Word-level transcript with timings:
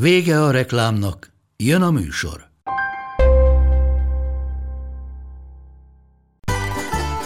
Vége 0.00 0.42
a 0.42 0.50
reklámnak, 0.50 1.32
jön 1.56 1.82
a 1.82 1.90
műsor. 1.90 2.46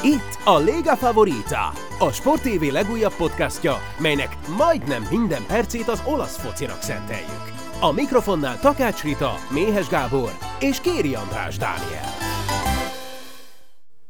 Itt 0.02 0.38
a 0.44 0.58
Lega 0.58 0.96
Favorita, 0.96 1.72
a 1.98 2.12
Sport 2.12 2.42
TV 2.42 2.72
legújabb 2.72 3.14
podcastja, 3.16 3.76
melynek 3.98 4.36
majdnem 4.56 5.06
minden 5.10 5.42
percét 5.46 5.88
az 5.88 6.02
olasz 6.06 6.36
focinak 6.36 6.82
szenteljük. 6.82 7.52
A 7.80 7.92
mikrofonnál 7.92 8.60
Takács 8.60 9.02
Rita, 9.02 9.34
Méhes 9.50 9.88
Gábor 9.88 10.30
és 10.60 10.80
Kéri 10.80 11.14
András 11.14 11.56
Dániel. 11.56 12.08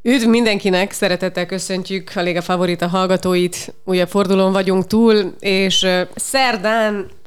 Üdv 0.02 0.28
mindenkinek, 0.28 0.92
szeretettel 0.92 1.46
köszöntjük 1.46 2.10
a 2.14 2.20
Léga 2.20 2.42
Favorita 2.42 2.88
hallgatóit. 2.88 3.74
Újabb 3.84 4.08
fordulón 4.08 4.52
vagyunk 4.52 4.86
túl, 4.86 5.34
és 5.38 5.86
szerdán 6.14 7.18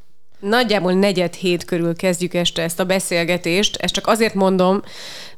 nagyjából 0.44 0.94
negyed 0.94 1.34
hét 1.34 1.66
körül 1.66 1.96
kezdjük 1.96 2.34
este 2.34 2.62
ezt 2.62 2.80
a 2.80 2.84
beszélgetést. 2.84 3.76
Ezt 3.76 3.94
csak 3.94 4.08
azért 4.08 4.34
mondom, 4.34 4.82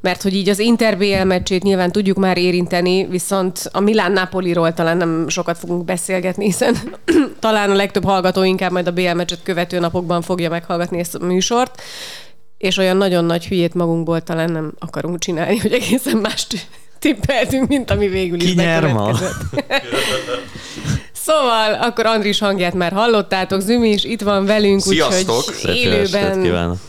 mert 0.02 0.22
hogy 0.22 0.34
így 0.34 0.50
az 0.50 0.60
Inter 0.60 0.98
BL 0.98 1.24
meccsét 1.24 1.64
nyilván 1.64 1.92
tudjuk 1.92 2.18
már 2.18 2.38
érinteni, 2.38 3.06
viszont 3.06 3.70
a 3.72 3.80
Milán 3.80 4.12
Napoliról 4.12 4.74
talán 4.74 4.98
nem 4.98 5.26
sokat 5.30 5.58
fogunk 5.58 5.86
beszélgetni, 5.86 6.46
hiszen 6.46 6.76
talán 7.40 7.70
a 7.70 7.76
legtöbb 7.76 8.04
hallgató 8.04 8.44
inkább 8.44 8.72
majd 8.72 8.88
a 8.88 8.92
BL 8.92 9.14
meccset 9.14 9.44
követő 9.44 9.80
napokban 9.80 10.22
fogja 10.22 10.50
meghallgatni 10.50 11.00
ezt 11.00 11.16
a 11.16 11.26
műsort, 11.26 11.82
és 12.58 12.78
olyan 12.78 12.98
nagyon 12.98 13.26
nagy 13.26 13.48
hülyét 13.48 13.74
magunkból 13.74 14.22
talán 14.22 14.52
nem 14.52 14.74
akarunk 14.80 15.20
csinálni, 15.20 15.58
hogy 15.58 15.74
egészen 15.74 16.18
mást 16.18 16.68
tippeltünk, 17.00 17.68
mint 17.68 17.92
ami 17.92 18.08
végül 18.08 18.42
is 18.42 18.50
Ki 18.50 18.56
nyer 18.56 18.94
ma? 18.94 19.12
Szóval, 21.26 21.74
akkor 21.74 22.06
Andris 22.06 22.40
hangját 22.40 22.74
már 22.74 22.92
hallottátok, 22.92 23.62
Zümi 23.62 23.90
is 23.90 24.04
itt 24.04 24.22
van 24.22 24.46
velünk, 24.46 24.82
Sziasztok! 24.82 25.44
úgyhogy 25.48 25.76
élőben 25.76 26.80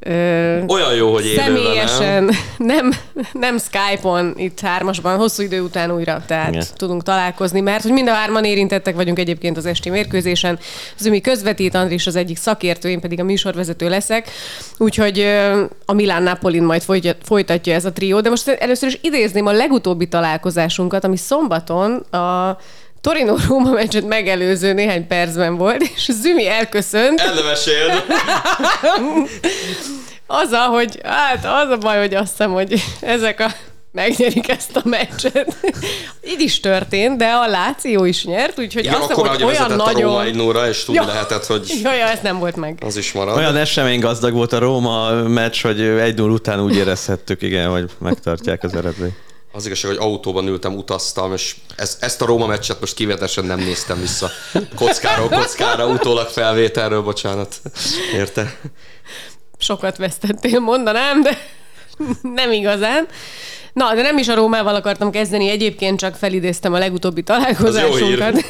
ö, 0.00 0.64
Olyan 0.66 0.94
jó, 0.94 1.12
hogy 1.12 1.24
élőben, 1.24 1.44
személyesen, 1.44 2.30
nem, 2.56 2.92
nem 3.32 3.58
Skype-on, 3.58 4.34
itt 4.36 4.60
hármasban, 4.60 5.16
hosszú 5.16 5.42
idő 5.42 5.60
után 5.60 5.94
újra, 5.94 6.22
tehát 6.26 6.48
Igen. 6.48 6.64
tudunk 6.76 7.02
találkozni, 7.02 7.60
mert 7.60 7.82
hogy 7.82 7.92
mind 7.92 8.08
a 8.08 8.12
hárman 8.12 8.44
érintettek 8.44 8.94
vagyunk 8.94 9.18
egyébként 9.18 9.56
az 9.56 9.66
esti 9.66 9.90
mérkőzésen. 9.90 10.58
Zümi 10.98 11.20
közvetít, 11.20 11.74
Andris 11.74 12.06
az 12.06 12.16
egyik 12.16 12.36
szakértő, 12.36 12.88
én 12.88 13.00
pedig 13.00 13.20
a 13.20 13.24
műsorvezető 13.24 13.88
leszek, 13.88 14.30
úgyhogy 14.78 15.18
ö, 15.18 15.62
a 15.84 15.92
Milán 15.92 16.22
Napolin 16.22 16.62
majd 16.62 16.82
folytja- 16.82 17.16
folytatja 17.22 17.74
ez 17.74 17.84
a 17.84 17.92
trió, 17.92 18.20
de 18.20 18.28
most 18.28 18.48
először 18.48 18.88
is 18.88 18.98
idézném 19.02 19.46
a 19.46 19.52
legutóbbi 19.52 20.08
találkozásunkat, 20.08 21.04
ami 21.04 21.16
szombaton 21.16 21.92
a 21.96 22.58
Torino 23.00 23.36
Róma 23.48 23.70
meccset 23.70 24.06
megelőző 24.06 24.72
néhány 24.72 25.06
percben 25.06 25.56
volt, 25.56 25.82
és 25.82 26.08
Zümi 26.12 26.48
elköszönt. 26.48 27.20
El 27.20 27.34
ne 27.34 27.40
meséld. 27.42 28.02
Azzal, 30.26 30.68
hogy 30.68 30.98
hát 31.02 31.44
az 31.44 31.70
a 31.70 31.76
baj, 31.76 31.98
hogy 31.98 32.14
azt 32.14 32.30
hiszem, 32.30 32.52
hogy 32.52 32.82
ezek 33.00 33.40
a 33.40 33.50
megnyerik 33.92 34.48
ezt 34.48 34.76
a 34.76 34.80
meccset. 34.84 35.56
Így 36.24 36.40
is 36.40 36.60
történt, 36.60 37.16
de 37.18 37.26
a 37.26 37.46
Láció 37.46 38.04
is 38.04 38.24
nyert, 38.24 38.58
úgyhogy 38.58 38.84
Ja, 38.84 38.90
azt 38.90 39.00
hiszem, 39.00 39.16
akkor 39.16 39.28
hogy 39.28 39.42
hogy 39.42 39.54
olyan 39.54 39.68
vezetett 39.68 39.94
a 39.94 40.00
Róma 40.00 40.16
nagyon... 40.16 40.26
1 40.26 40.34
0 40.34 40.68
és 40.68 40.84
tudni 40.84 41.00
Ja. 41.00 41.06
lehetett, 41.06 41.46
hogy 41.46 41.72
Jaj, 41.82 42.00
ez 42.00 42.18
nem 42.22 42.38
volt 42.38 42.56
meg. 42.56 42.78
az 42.86 42.96
is 42.96 43.12
marad. 43.12 43.36
Olyan 43.36 43.56
esemény 43.56 44.00
gazdag 44.00 44.32
volt 44.32 44.52
a 44.52 44.58
Róma 44.58 45.10
meccs, 45.12 45.62
hogy 45.62 45.80
1 45.80 46.14
0 46.14 46.32
után 46.32 46.60
úgy 46.60 46.76
érezhettük, 46.76 47.42
igen, 47.42 47.68
hogy 47.70 47.90
megtartják 47.98 48.62
az 48.62 48.74
eredményt. 48.74 49.14
Az 49.52 49.66
igazság, 49.66 49.90
hogy 49.90 50.00
autóban 50.00 50.46
ültem, 50.46 50.76
utaztam, 50.76 51.32
és 51.32 51.56
ez, 51.76 51.96
ezt 52.00 52.22
a 52.22 52.26
Róma 52.26 52.46
meccset 52.46 52.80
most 52.80 52.94
kivételesen 52.94 53.44
nem 53.44 53.58
néztem 53.58 54.00
vissza. 54.00 54.30
Kockáról 54.74 55.28
kockára, 55.28 55.86
utólag 55.86 56.28
felvételről, 56.28 57.02
bocsánat. 57.02 57.60
Érte? 58.14 58.58
Sokat 59.58 59.96
vesztettél, 59.96 60.58
mondanám, 60.60 61.22
de 61.22 61.38
nem 62.22 62.52
igazán. 62.52 63.08
Na, 63.72 63.94
de 63.94 64.02
nem 64.02 64.18
is 64.18 64.28
a 64.28 64.34
Rómával 64.34 64.74
akartam 64.74 65.10
kezdeni, 65.10 65.48
egyébként 65.48 65.98
csak 65.98 66.16
felidéztem 66.16 66.72
a 66.72 66.78
legutóbbi 66.78 67.22
találkozásunkat. 67.22 68.44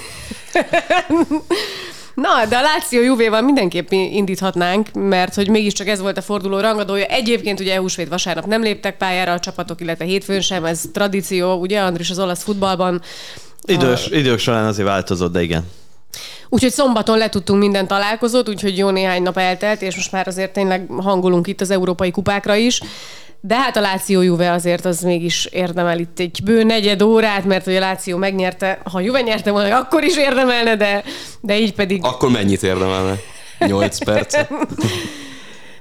Na, 2.15 2.45
de 2.49 2.57
a 2.57 2.63
Láció 2.63 3.03
Juvéval 3.03 3.41
mindenképp 3.41 3.91
indíthatnánk, 3.91 4.89
mert 4.93 5.35
hogy 5.35 5.49
mégiscsak 5.49 5.89
ez 5.89 6.01
volt 6.01 6.19
a 6.19 6.23
forduló 6.23 6.61
rangadója. 6.61 7.05
Egyébként 7.05 7.61
ugye 7.61 7.79
húsvét 7.79 8.09
vasárnap 8.09 8.47
nem 8.47 8.63
léptek 8.63 8.97
pályára 8.97 9.33
a 9.33 9.39
csapatok, 9.39 9.81
illetve 9.81 10.05
hétfőn 10.05 10.41
sem, 10.41 10.65
ez 10.65 10.83
tradíció, 10.93 11.55
ugye 11.55 11.81
Andris 11.81 12.11
az 12.11 12.19
olasz 12.19 12.43
futballban. 12.43 13.03
Idős, 13.65 14.07
idők 14.07 14.39
során 14.39 14.67
azért 14.67 14.89
változott, 14.89 15.33
de 15.33 15.43
igen. 15.43 15.65
Úgyhogy 16.49 16.71
szombaton 16.71 17.19
letudtunk 17.19 17.61
minden 17.61 17.87
találkozót, 17.87 18.49
úgyhogy 18.49 18.79
jó 18.79 18.91
néhány 18.91 19.23
nap 19.23 19.37
eltelt, 19.37 19.83
és 19.83 19.97
most 19.97 20.13
már 20.13 20.27
azért 20.27 20.53
tényleg 20.53 20.87
hangolunk 20.97 21.47
itt 21.47 21.61
az 21.61 21.71
európai 21.71 22.11
kupákra 22.11 22.55
is. 22.55 22.81
De 23.41 23.57
hát 23.57 23.77
a 23.77 23.81
Láció 23.81 24.21
Juve 24.21 24.53
azért 24.53 24.85
az 24.85 25.01
mégis 25.01 25.45
érdemel 25.45 25.99
itt 25.99 26.19
egy 26.19 26.41
bő 26.45 26.63
negyed 26.63 27.03
órát, 27.03 27.45
mert 27.45 27.65
hogy 27.65 27.77
a 27.77 27.81
Láció 27.81 28.17
megnyerte, 28.17 28.79
ha 28.85 29.01
Juve 29.01 29.21
nyerte 29.21 29.51
volna, 29.51 29.77
akkor 29.77 30.05
is 30.05 30.17
érdemelne, 30.17 30.77
de, 30.77 31.03
de 31.41 31.59
így 31.59 31.75
pedig 31.75 32.05
Akkor 32.05 32.31
mennyit 32.31 32.63
érdemelne? 32.63 33.19
8 33.59 34.05
perc. 34.05 34.37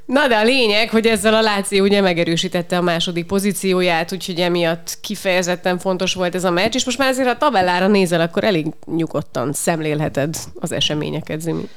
Na 0.10 0.28
de 0.28 0.36
a 0.36 0.44
lényeg, 0.44 0.90
hogy 0.90 1.06
ezzel 1.06 1.34
a 1.34 1.42
Láció 1.42 1.84
ugye 1.84 2.02
megerősítette 2.02 2.78
a 2.78 2.82
második 2.82 3.26
pozícióját, 3.26 4.14
úgyhogy 4.14 4.40
emiatt 4.40 4.98
kifejezetten 5.02 5.80
fontos 5.80 6.14
volt 6.14 6.36
ez 6.36 6.44
a 6.44 6.50
meccs, 6.50 6.76
és 6.76 6.86
most 6.86 6.98
már 6.98 7.10
azért 7.10 7.28
a 7.28 7.38
tabellára 7.38 7.88
nézel, 7.88 8.22
akkor 8.22 8.44
elég 8.44 8.66
nyugodtan 8.96 9.54
szemlélheted 9.54 10.36
az 10.60 10.72
eseményeket, 10.72 11.42
Zimi. 11.42 11.70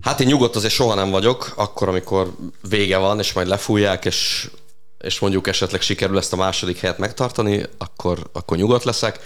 Hát 0.00 0.20
én 0.20 0.26
nyugodt 0.26 0.56
azért 0.56 0.72
soha 0.72 0.94
nem 0.94 1.10
vagyok, 1.10 1.52
akkor, 1.56 1.88
amikor 1.88 2.34
vége 2.68 2.96
van, 2.96 3.18
és 3.18 3.32
majd 3.32 3.46
lefújják, 3.46 4.04
és, 4.04 4.50
és 4.98 5.18
mondjuk 5.18 5.46
esetleg 5.46 5.80
sikerül 5.80 6.18
ezt 6.18 6.32
a 6.32 6.36
második 6.36 6.78
helyet 6.78 6.98
megtartani, 6.98 7.62
akkor, 7.78 8.18
akkor 8.32 8.56
nyugodt 8.56 8.84
leszek. 8.84 9.20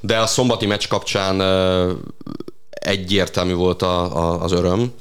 De 0.00 0.18
a 0.18 0.26
szombati 0.26 0.66
meccs 0.66 0.88
kapcsán 0.88 1.40
egyértelmű 2.86 3.54
volt 3.54 3.82
a, 3.82 4.16
a, 4.16 4.42
az 4.42 4.52
öröm, 4.52 4.92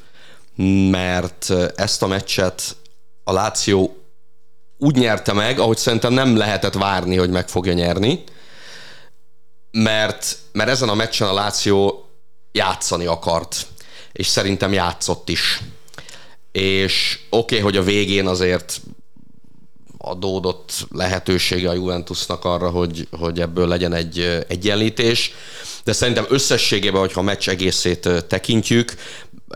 mert 0.92 1.50
ezt 1.76 2.04
a 2.04 2.08
meccset 2.08 2.76
a 3.24 3.32
Láció 3.32 3.98
úgy 4.78 4.96
nyerte 4.96 5.34
meg, 5.34 5.60
ahogy 5.60 5.78
szerintem 5.78 6.14
nem 6.14 6.38
lehetett 6.38 6.74
várni, 6.74 7.16
hogy 7.18 7.30
meg 7.30 7.50
fogja 7.50 7.74
nyerni, 7.74 8.24
mert, 9.72 10.38
mert 10.52 10.70
ezen 10.70 10.90
a 10.90 10.94
meccsen 10.94 11.28
a 11.28 11.34
Láció 11.34 12.06
játszani 12.52 13.06
akart, 13.06 13.68
és 14.12 14.28
szerintem 14.28 14.74
játszott 14.74 15.30
is. 15.30 15.62
És 16.52 17.20
oké, 17.30 17.56
okay, 17.56 17.60
hogy 17.60 17.78
a 17.78 17.84
végén 17.84 18.28
azért 18.28 18.82
adódott 19.98 20.88
lehetősége 20.92 21.70
a 21.70 21.74
Juventusnak 21.74 22.46
arra, 22.46 22.70
hogy, 22.70 23.08
hogy 23.12 23.42
ebből 23.42 23.68
legyen 23.68 23.94
egy 23.94 24.20
egyenlítés, 24.48 25.32
de 25.84 25.94
szerintem 25.94 26.26
összességében, 26.30 27.00
hogyha 27.00 27.20
a 27.20 27.24
meccs 27.24 27.50
egészét 27.50 28.10
tekintjük, 28.28 28.94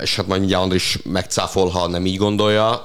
és 0.02 0.16
hát 0.16 0.28
majd 0.28 0.40
mindjárt 0.40 0.64
Andris 0.64 1.00
megcáfol, 1.04 1.70
ha 1.70 1.88
nem 1.88 2.06
így 2.06 2.18
gondolja, 2.18 2.82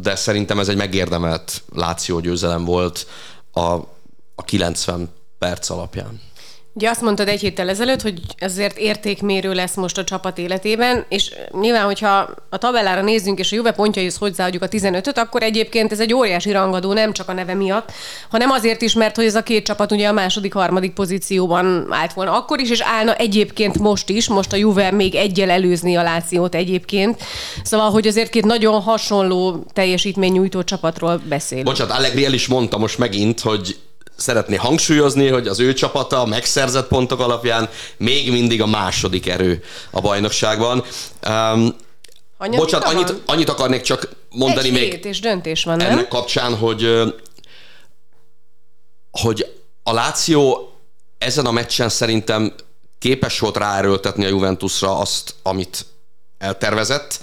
de 0.00 0.16
szerintem 0.16 0.58
ez 0.58 0.68
egy 0.68 0.76
megérdemelt 0.76 1.62
Láció 1.74 2.20
győzelem 2.20 2.64
volt 2.64 3.06
a, 3.52 3.60
a 4.34 4.44
90 4.44 5.08
perc 5.38 5.70
alapján. 5.70 6.20
Ugye 6.72 6.88
azt 6.88 7.00
mondtad 7.00 7.28
egy 7.28 7.40
héttel 7.40 7.68
ezelőtt, 7.68 8.02
hogy 8.02 8.20
ezért 8.36 8.78
értékmérő 8.78 9.52
lesz 9.52 9.74
most 9.74 9.98
a 9.98 10.04
csapat 10.04 10.38
életében, 10.38 11.04
és 11.08 11.32
nyilván, 11.60 11.84
hogyha 11.84 12.28
a 12.48 12.58
tabellára 12.58 13.02
nézzünk, 13.02 13.38
és 13.38 13.52
a 13.52 13.54
Juve 13.56 13.72
pontjaihoz 13.72 14.16
hozzáadjuk 14.16 14.62
a 14.62 14.68
15-öt, 14.68 15.18
akkor 15.18 15.42
egyébként 15.42 15.92
ez 15.92 16.00
egy 16.00 16.14
óriási 16.14 16.52
rangadó, 16.52 16.92
nem 16.92 17.12
csak 17.12 17.28
a 17.28 17.32
neve 17.32 17.54
miatt, 17.54 17.92
hanem 18.30 18.50
azért 18.50 18.82
is, 18.82 18.94
mert 18.94 19.16
hogy 19.16 19.24
ez 19.24 19.34
a 19.34 19.42
két 19.42 19.64
csapat 19.64 19.92
ugye 19.92 20.08
a 20.08 20.12
második, 20.12 20.52
harmadik 20.52 20.92
pozícióban 20.92 21.86
állt 21.90 22.12
volna 22.12 22.36
akkor 22.36 22.60
is, 22.60 22.70
és 22.70 22.80
állna 22.80 23.14
egyébként 23.14 23.78
most 23.78 24.08
is, 24.08 24.28
most 24.28 24.52
a 24.52 24.56
Juve 24.56 24.90
még 24.90 25.14
egyel 25.14 25.50
előzni 25.50 25.96
a 25.96 26.02
Lációt 26.02 26.54
egyébként. 26.54 27.22
Szóval, 27.62 27.90
hogy 27.90 28.06
azért 28.06 28.30
két 28.30 28.44
nagyon 28.44 28.80
hasonló 28.80 29.64
teljesítmény 29.72 30.32
nyújtó 30.32 30.62
csapatról 30.62 31.22
beszélünk. 31.28 31.68
Bocsánat, 31.68 31.98
Allegri 31.98 32.24
el 32.24 32.32
is 32.32 32.46
mondta 32.46 32.78
most 32.78 32.98
megint, 32.98 33.40
hogy 33.40 33.76
szeretné 34.20 34.56
hangsúlyozni, 34.56 35.28
hogy 35.28 35.46
az 35.46 35.60
ő 35.60 35.72
csapata 35.72 36.20
a 36.20 36.26
megszerzett 36.26 36.88
pontok 36.88 37.20
alapján 37.20 37.68
még 37.96 38.30
mindig 38.30 38.62
a 38.62 38.66
második 38.66 39.28
erő 39.28 39.62
a 39.90 40.00
bajnokságban. 40.00 40.84
Um, 41.28 41.74
Hanyadika 42.38 42.64
Bocsánat, 42.64 42.88
annyit, 42.88 43.08
van? 43.08 43.22
annyit 43.26 43.48
akarnék 43.48 43.80
csak 43.80 44.08
mondani 44.30 44.66
Egy 44.66 44.72
még 44.72 45.04
és 45.04 45.20
döntés 45.20 45.64
van, 45.64 45.76
nem? 45.76 45.90
ennek 45.90 46.08
kapcsán, 46.08 46.56
hogy 46.56 47.02
hogy 49.10 49.46
a 49.82 49.92
Láció 49.92 50.72
ezen 51.18 51.46
a 51.46 51.50
meccsen 51.50 51.88
szerintem 51.88 52.54
képes 52.98 53.38
volt 53.38 53.56
ráerőltetni 53.56 54.24
a 54.24 54.28
Juventusra 54.28 54.98
azt, 54.98 55.34
amit 55.42 55.86
eltervezett, 56.38 57.20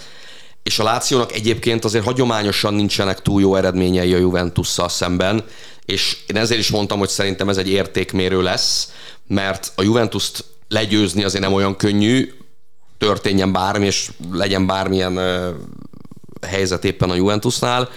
és 0.64 0.80
a 0.80 0.84
Lációnak 0.84 1.32
egyébként 1.32 1.86
azért 1.86 2.04
hagyományosan 2.04 2.74
nincsenek 2.74 3.22
túl 3.22 3.42
jó 3.42 3.56
eredményei 3.56 4.14
a 4.14 4.18
Juventusszal 4.18 4.90
szemben, 4.90 5.46
és 5.88 6.18
én 6.28 6.36
ezért 6.36 6.60
is 6.60 6.70
mondtam, 6.70 7.00
hogy 7.00 7.10
szerintem 7.10 7.50
ez 7.50 7.58
egy 7.58 7.70
értékmérő 7.70 8.42
lesz, 8.42 8.92
mert 9.28 9.72
a 9.76 9.84
Juventust 9.84 10.44
legyőzni 10.68 11.24
azért 11.24 11.44
nem 11.44 11.54
olyan 11.54 11.76
könnyű, 11.76 12.34
történjen 12.98 13.52
bármi, 13.52 13.86
és 13.86 14.12
legyen 14.32 14.66
bármilyen 14.66 15.20
helyzet 16.48 16.86
éppen 16.86 17.10
a 17.10 17.16
Juventusnál. 17.16 17.90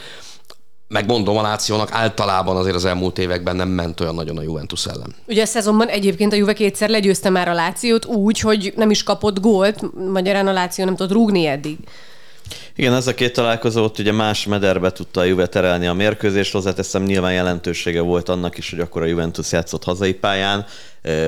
Megmondom, 0.89 1.37
a 1.37 1.43
Lációnak 1.43 1.93
általában 1.93 2.57
azért 2.57 2.75
az 2.75 2.85
elmúlt 2.85 3.19
években 3.19 3.57
nem 3.57 3.69
ment 3.69 4.01
olyan 4.01 4.15
nagyon 4.15 4.39
a 4.39 4.43
Juventus 4.43 4.87
ellen. 4.87 5.15
Ugye 5.27 5.43
a 5.43 5.47
szezonban 5.47 5.89
egyébként 5.89 6.33
a 6.33 6.37
Juve 6.37 6.53
kétszer 6.53 6.89
legyőzte 6.89 7.31
már 7.31 7.49
a 7.49 7.53
Lációt 7.53 8.05
úgy, 8.05 8.41
hogy 8.41 8.73
nem 8.77 8.91
is 8.91 9.03
kapott 9.03 9.41
gólt, 9.41 10.09
magyarán 10.11 10.47
a 10.47 10.53
Láció 10.53 10.85
nem 10.85 10.97
tudott 10.97 11.13
rúgni 11.13 11.47
eddig. 11.47 11.79
Igen, 12.77 12.95
ez 12.95 13.07
a 13.07 13.15
két 13.15 13.33
találkozót 13.33 13.99
ugye 13.99 14.13
más 14.13 14.47
mederbe 14.47 14.93
tudta 14.93 15.21
a 15.21 15.25
Juve 15.25 15.47
terelni 15.47 15.87
a 15.87 15.93
mérkőzést, 15.93 16.53
hozzáteszem 16.53 17.03
nyilván 17.03 17.33
jelentősége 17.33 18.01
volt 18.01 18.29
annak 18.29 18.59
is, 18.59 18.71
hogy 18.71 18.81
akkor 18.81 19.03
a 19.03 19.07
Juventus 19.07 19.53
játszott 19.53 19.85
hazai 19.85 20.15
pályán, 20.15 20.67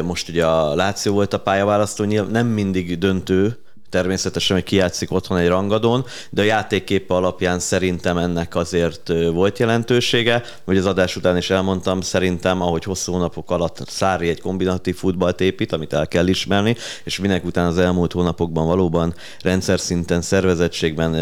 most 0.03 0.29
ugye 0.29 0.47
a 0.47 0.75
Láció 0.75 1.13
volt 1.13 1.33
a 1.33 1.41
pályaválasztó, 1.41 2.05
nyilván 2.05 2.31
nem 2.31 2.47
mindig 2.47 2.99
döntő, 2.99 3.62
természetesen, 3.93 4.57
hogy 4.57 4.65
kijátszik 4.65 5.13
otthon 5.13 5.39
egy 5.39 5.49
rangadón, 5.49 6.05
de 6.31 6.43
a 6.43 6.45
játékképe 6.45 7.15
alapján 7.15 7.59
szerintem 7.59 8.17
ennek 8.17 8.55
azért 8.55 9.13
volt 9.33 9.59
jelentősége. 9.59 10.43
Hogy 10.65 10.77
az 10.77 10.87
adás 10.87 11.17
után 11.17 11.37
is 11.37 11.51
elmondtam, 11.51 12.01
szerintem, 12.01 12.63
ahogy 12.63 12.85
hosszú 12.85 13.13
hónapok 13.13 13.51
alatt 13.51 13.83
Szári 13.87 14.29
egy 14.29 14.41
kombinatív 14.41 14.97
futballt 14.97 15.41
épít, 15.41 15.73
amit 15.73 15.93
el 15.93 16.09
kell 16.09 16.27
ismerni, 16.27 16.77
és 17.05 17.19
minek 17.19 17.45
után 17.45 17.67
az 17.67 17.79
elmúlt 17.79 18.13
hónapokban 18.13 18.67
valóban 18.67 19.15
rendszer 19.43 19.81
szinten, 19.81 20.23
szervezettségben 20.23 21.15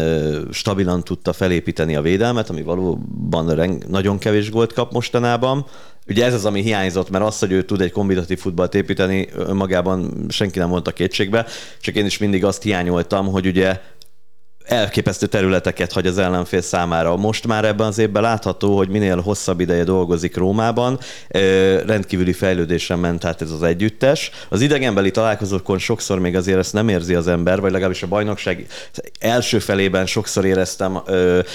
stabilan 0.51 1.03
tudta 1.03 1.33
felépíteni 1.33 1.95
a 1.95 2.01
védelmet, 2.01 2.49
ami 2.49 2.61
valóban 2.61 3.79
nagyon 3.87 4.17
kevés 4.17 4.51
gólt 4.51 4.73
kap 4.73 4.91
mostanában. 4.91 5.65
Ugye 6.07 6.25
ez 6.25 6.33
az, 6.33 6.45
ami 6.45 6.61
hiányzott, 6.61 7.09
mert 7.09 7.23
az, 7.23 7.39
hogy 7.39 7.51
ő 7.51 7.63
tud 7.63 7.81
egy 7.81 7.91
kombinatív 7.91 8.39
futballt 8.39 8.75
építeni, 8.75 9.27
önmagában 9.35 10.25
senki 10.29 10.59
nem 10.59 10.69
mondta 10.69 10.91
kétségbe, 10.91 11.45
csak 11.79 11.95
én 11.95 12.05
is 12.05 12.17
mindig 12.17 12.45
azt 12.45 12.63
hiányoltam, 12.63 13.27
hogy 13.27 13.47
ugye 13.47 13.79
elképesztő 14.71 15.25
területeket 15.25 15.91
hagy 15.91 16.07
az 16.07 16.17
ellenfél 16.17 16.61
számára. 16.61 17.15
Most 17.15 17.47
már 17.47 17.65
ebben 17.65 17.87
az 17.87 17.97
évben 17.97 18.21
látható, 18.21 18.77
hogy 18.77 18.89
minél 18.89 19.21
hosszabb 19.21 19.59
ideje 19.59 19.83
dolgozik 19.83 20.35
Rómában, 20.35 20.99
rendkívüli 21.85 22.33
fejlődésen 22.33 22.99
ment 22.99 23.25
át 23.25 23.41
ez 23.41 23.51
az 23.51 23.63
együttes. 23.63 24.31
Az 24.49 24.61
idegenbeli 24.61 25.11
találkozókon 25.11 25.77
sokszor 25.77 26.19
még 26.19 26.35
azért 26.35 26.57
ezt 26.57 26.73
nem 26.73 26.89
érzi 26.89 27.13
az 27.13 27.27
ember, 27.27 27.59
vagy 27.59 27.71
legalábbis 27.71 28.03
a 28.03 28.07
bajnokság 28.07 28.65
első 29.19 29.59
felében 29.59 30.05
sokszor 30.05 30.45
éreztem 30.45 30.99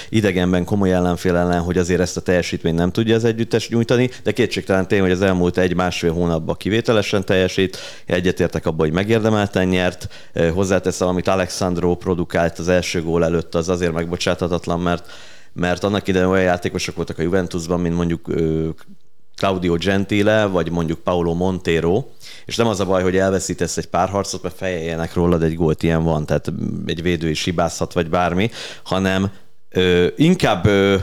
idegenben 0.09 0.65
komoly 0.65 0.93
ellenfél 0.93 1.37
ellen, 1.37 1.61
hogy 1.61 1.79
azért 1.79 2.01
ezt 2.01 2.17
a 2.17 2.21
teljesítményt 2.21 2.77
nem 2.77 2.91
tudja 2.91 3.15
az 3.15 3.25
együttes 3.25 3.69
nyújtani, 3.69 4.11
de 4.23 4.33
kétségtelen 4.33 4.89
tény, 4.89 5.01
hogy 5.01 5.11
az 5.11 5.23
elmúlt 5.23 5.59
egy-másfél 5.59 6.13
hónapban 6.13 6.57
kivételesen 6.57 7.25
teljesít. 7.25 7.79
Egyetértek 8.07 8.67
abban, 8.67 8.87
hogy 8.87 8.95
megérdemelten 8.95 9.67
nyert. 9.69 10.09
Hozzáteszem, 10.55 11.09
amit 11.09 11.29
Alexandro 11.29 11.95
produkált 11.95 12.59
az 12.59 12.69
első 12.69 13.05
gól 13.07 13.25
előtt, 13.25 13.55
az 13.55 13.69
azért 13.69 13.93
megbocsáthatatlan, 13.93 14.81
mert 14.81 15.11
mert 15.53 15.85
annak 15.85 16.09
idején 16.09 16.29
olyan 16.29 16.45
játékosok 16.45 16.97
voltak 16.97 17.19
a 17.19 17.23
Juventusban, 17.23 17.81
mint 17.81 17.97
mondjuk 17.97 18.31
Claudio 19.37 19.75
Gentile, 19.75 20.47
vagy 20.47 20.71
mondjuk 20.71 20.99
Paulo 20.99 21.35
Montero, 21.35 22.05
és 22.45 22.57
nem 22.57 22.67
az 22.67 22.81
a 22.81 22.85
baj, 22.85 23.03
hogy 23.03 23.17
elveszítesz 23.17 23.77
egy 23.77 23.87
pár 23.87 24.09
harcot, 24.09 24.43
mert 24.43 24.57
fejeljenek 24.57 25.15
rólad 25.15 25.43
egy 25.43 25.55
gólt, 25.55 25.83
ilyen 25.83 26.03
van, 26.03 26.27
tehát 26.27 26.53
egy 26.87 27.03
védő 27.03 27.29
is 27.29 27.45
hibázhat, 27.45 27.93
vagy 27.93 28.09
bármi, 28.09 28.51
hanem 28.85 29.31
ö, 29.71 30.07
inkább 30.17 30.67
ö, 30.67 30.97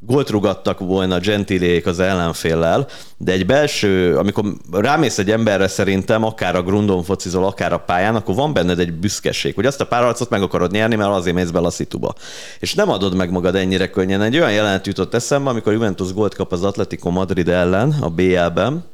gólt 0.00 0.30
rugattak 0.30 0.78
volna 0.78 1.18
Gentilék 1.18 1.86
az 1.86 2.00
ellenféllel, 2.00 2.86
de 3.16 3.32
egy 3.32 3.46
belső, 3.46 4.16
amikor 4.16 4.44
rámész 4.72 5.18
egy 5.18 5.30
emberre 5.30 5.68
szerintem, 5.68 6.24
akár 6.24 6.56
a 6.56 6.62
grundon 6.62 7.02
focizol, 7.02 7.44
akár 7.44 7.72
a 7.72 7.78
pályán, 7.78 8.16
akkor 8.16 8.34
van 8.34 8.52
benned 8.52 8.78
egy 8.78 8.92
büszkeség, 8.92 9.54
hogy 9.54 9.66
azt 9.66 9.80
a 9.80 9.86
párharcot 9.86 10.30
meg 10.30 10.42
akarod 10.42 10.70
nyerni, 10.70 10.94
mert 10.94 11.10
azért 11.10 11.36
mész 11.36 11.50
bele 11.50 11.66
a 11.66 11.70
szituba. 11.70 12.14
És 12.58 12.74
nem 12.74 12.90
adod 12.90 13.14
meg 13.14 13.30
magad 13.30 13.54
ennyire 13.54 13.90
könnyen. 13.90 14.22
Egy 14.22 14.36
olyan 14.36 14.52
jelent 14.52 14.86
jutott 14.86 15.14
eszembe, 15.14 15.50
amikor 15.50 15.72
Juventus 15.72 16.12
gólt 16.12 16.34
kap 16.34 16.52
az 16.52 16.64
Atletico 16.64 17.10
Madrid 17.10 17.48
ellen 17.48 17.96
a 18.00 18.08
BL-ben, 18.08 18.84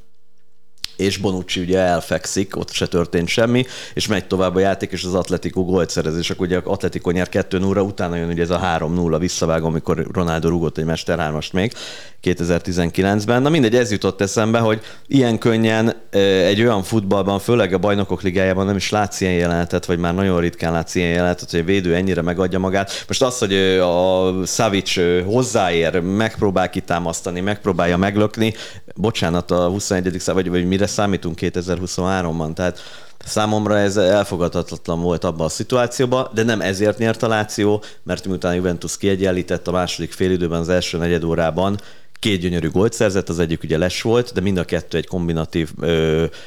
és 0.97 1.17
Bonucci 1.17 1.61
ugye 1.61 1.79
elfekszik, 1.79 2.57
ott 2.57 2.71
se 2.71 2.87
történt 2.87 3.29
semmi, 3.29 3.65
és 3.95 4.07
megy 4.07 4.27
tovább 4.27 4.55
a 4.55 4.61
játék, 4.61 4.93
és 4.93 5.05
az 5.05 5.15
Atletico 5.15 5.65
gólt 5.65 5.91
szerez, 5.91 6.17
és 6.17 6.31
akkor 6.31 6.47
ugye 6.47 6.61
Atletico 6.65 7.11
nyer 7.11 7.29
2 7.29 7.59
0 7.59 7.83
utána 7.83 8.17
jön 8.17 8.29
ugye 8.29 8.43
ez 8.43 8.51
a 8.51 8.61
3-0 8.79 9.17
visszavágó, 9.19 9.67
amikor 9.67 10.07
Ronaldo 10.13 10.49
rúgott 10.49 10.79
egy 10.79 10.85
Mester 10.85 11.19
3 11.19 11.39
még 11.53 11.73
2019-ben. 12.25 13.43
Na 13.43 13.49
mindegy, 13.49 13.75
ez 13.75 13.91
jutott 13.91 14.21
eszembe, 14.21 14.59
hogy 14.59 14.81
ilyen 15.07 15.39
könnyen 15.39 15.95
egy 16.45 16.61
olyan 16.61 16.83
futballban, 16.83 17.39
főleg 17.39 17.73
a 17.73 17.79
bajnokok 17.79 18.23
ligájában 18.23 18.67
nem 18.67 18.77
is 18.77 18.91
látsz 18.91 19.21
ilyen 19.21 19.33
jelenetet, 19.33 19.87
vagy 19.87 19.99
már 19.99 20.15
nagyon 20.15 20.41
ritkán 20.41 20.73
látsz 20.73 20.95
ilyen 20.95 21.11
jelenetet, 21.11 21.51
hogy 21.51 21.61
a 21.61 21.65
védő 21.65 21.95
ennyire 21.95 22.23
megadja 22.23 22.59
magát. 22.59 23.05
Most 23.07 23.23
az, 23.23 23.39
hogy 23.39 23.55
a 23.79 24.33
Savic 24.47 24.95
hozzáér, 25.25 26.01
megpróbál 26.01 26.71
kitámasztani, 26.71 27.41
megpróbálja 27.41 27.97
meglökni, 27.97 28.55
bocsánat, 28.95 29.51
a 29.51 29.69
21. 29.69 30.21
szá- 30.21 30.35
vagy, 30.35 30.49
vagy 30.49 30.67
mire 30.67 30.84
számítunk 30.91 31.39
2023-ban, 31.41 32.53
tehát 32.53 32.79
Számomra 33.27 33.79
ez 33.79 33.97
elfogadhatatlan 33.97 35.01
volt 35.01 35.25
abban 35.25 35.47
a 35.47 35.49
szituációban, 35.49 36.29
de 36.35 36.43
nem 36.43 36.61
ezért 36.61 36.99
nyert 36.99 37.23
a 37.23 37.29
Láció, 37.29 37.83
mert 38.03 38.27
miután 38.27 38.55
Juventus 38.55 38.97
kiegyenlített 38.97 39.69
a 39.69 39.73
második 39.73 40.13
félidőben 40.13 40.61
az 40.61 40.69
első 40.69 40.99
negyed 40.99 41.25
órában, 41.25 41.79
két 42.25 42.41
gyönyörű 42.41 42.71
gólt 42.71 42.93
szerzett, 42.93 43.29
az 43.29 43.39
egyik 43.39 43.63
ugye 43.63 43.79
les 43.79 44.03
volt, 44.03 44.33
de 44.33 44.41
mind 44.41 44.57
a 44.57 44.65
kettő 44.65 44.99
egy 44.99 45.07
kombinatív, 45.07 45.71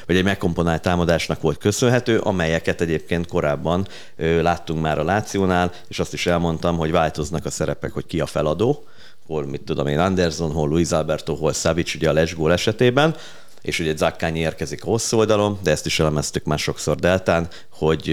vagy 0.06 0.16
egy 0.16 0.24
megkomponált 0.24 0.82
támadásnak 0.82 1.40
volt 1.40 1.58
köszönhető, 1.58 2.18
amelyeket 2.18 2.80
egyébként 2.80 3.26
korábban 3.26 3.86
láttunk 4.16 4.82
már 4.82 4.98
a 4.98 5.04
Lációnál, 5.04 5.72
és 5.88 5.98
azt 5.98 6.12
is 6.12 6.26
elmondtam, 6.26 6.76
hogy 6.76 6.90
változnak 6.90 7.44
a 7.44 7.50
szerepek, 7.50 7.92
hogy 7.92 8.06
ki 8.06 8.20
a 8.20 8.26
feladó, 8.26 8.84
hol 9.26 9.46
mit 9.46 9.60
tudom 9.60 9.86
én, 9.86 9.98
Anderson, 9.98 10.50
hol 10.50 10.68
Luis 10.68 10.90
Alberto, 10.90 11.34
hol 11.34 11.52
Savic 11.52 11.94
ugye 11.94 12.08
a 12.08 12.12
les 12.12 12.34
gól 12.34 12.52
esetében, 12.52 13.16
és 13.62 13.78
ugye 13.78 13.96
Zakkányi 13.96 14.38
érkezik 14.38 14.82
hosszú 14.82 15.18
oldalon, 15.18 15.58
de 15.62 15.70
ezt 15.70 15.86
is 15.86 16.00
elemeztük 16.00 16.44
már 16.44 16.58
sokszor 16.58 16.96
Deltán, 16.96 17.48
hogy 17.70 18.10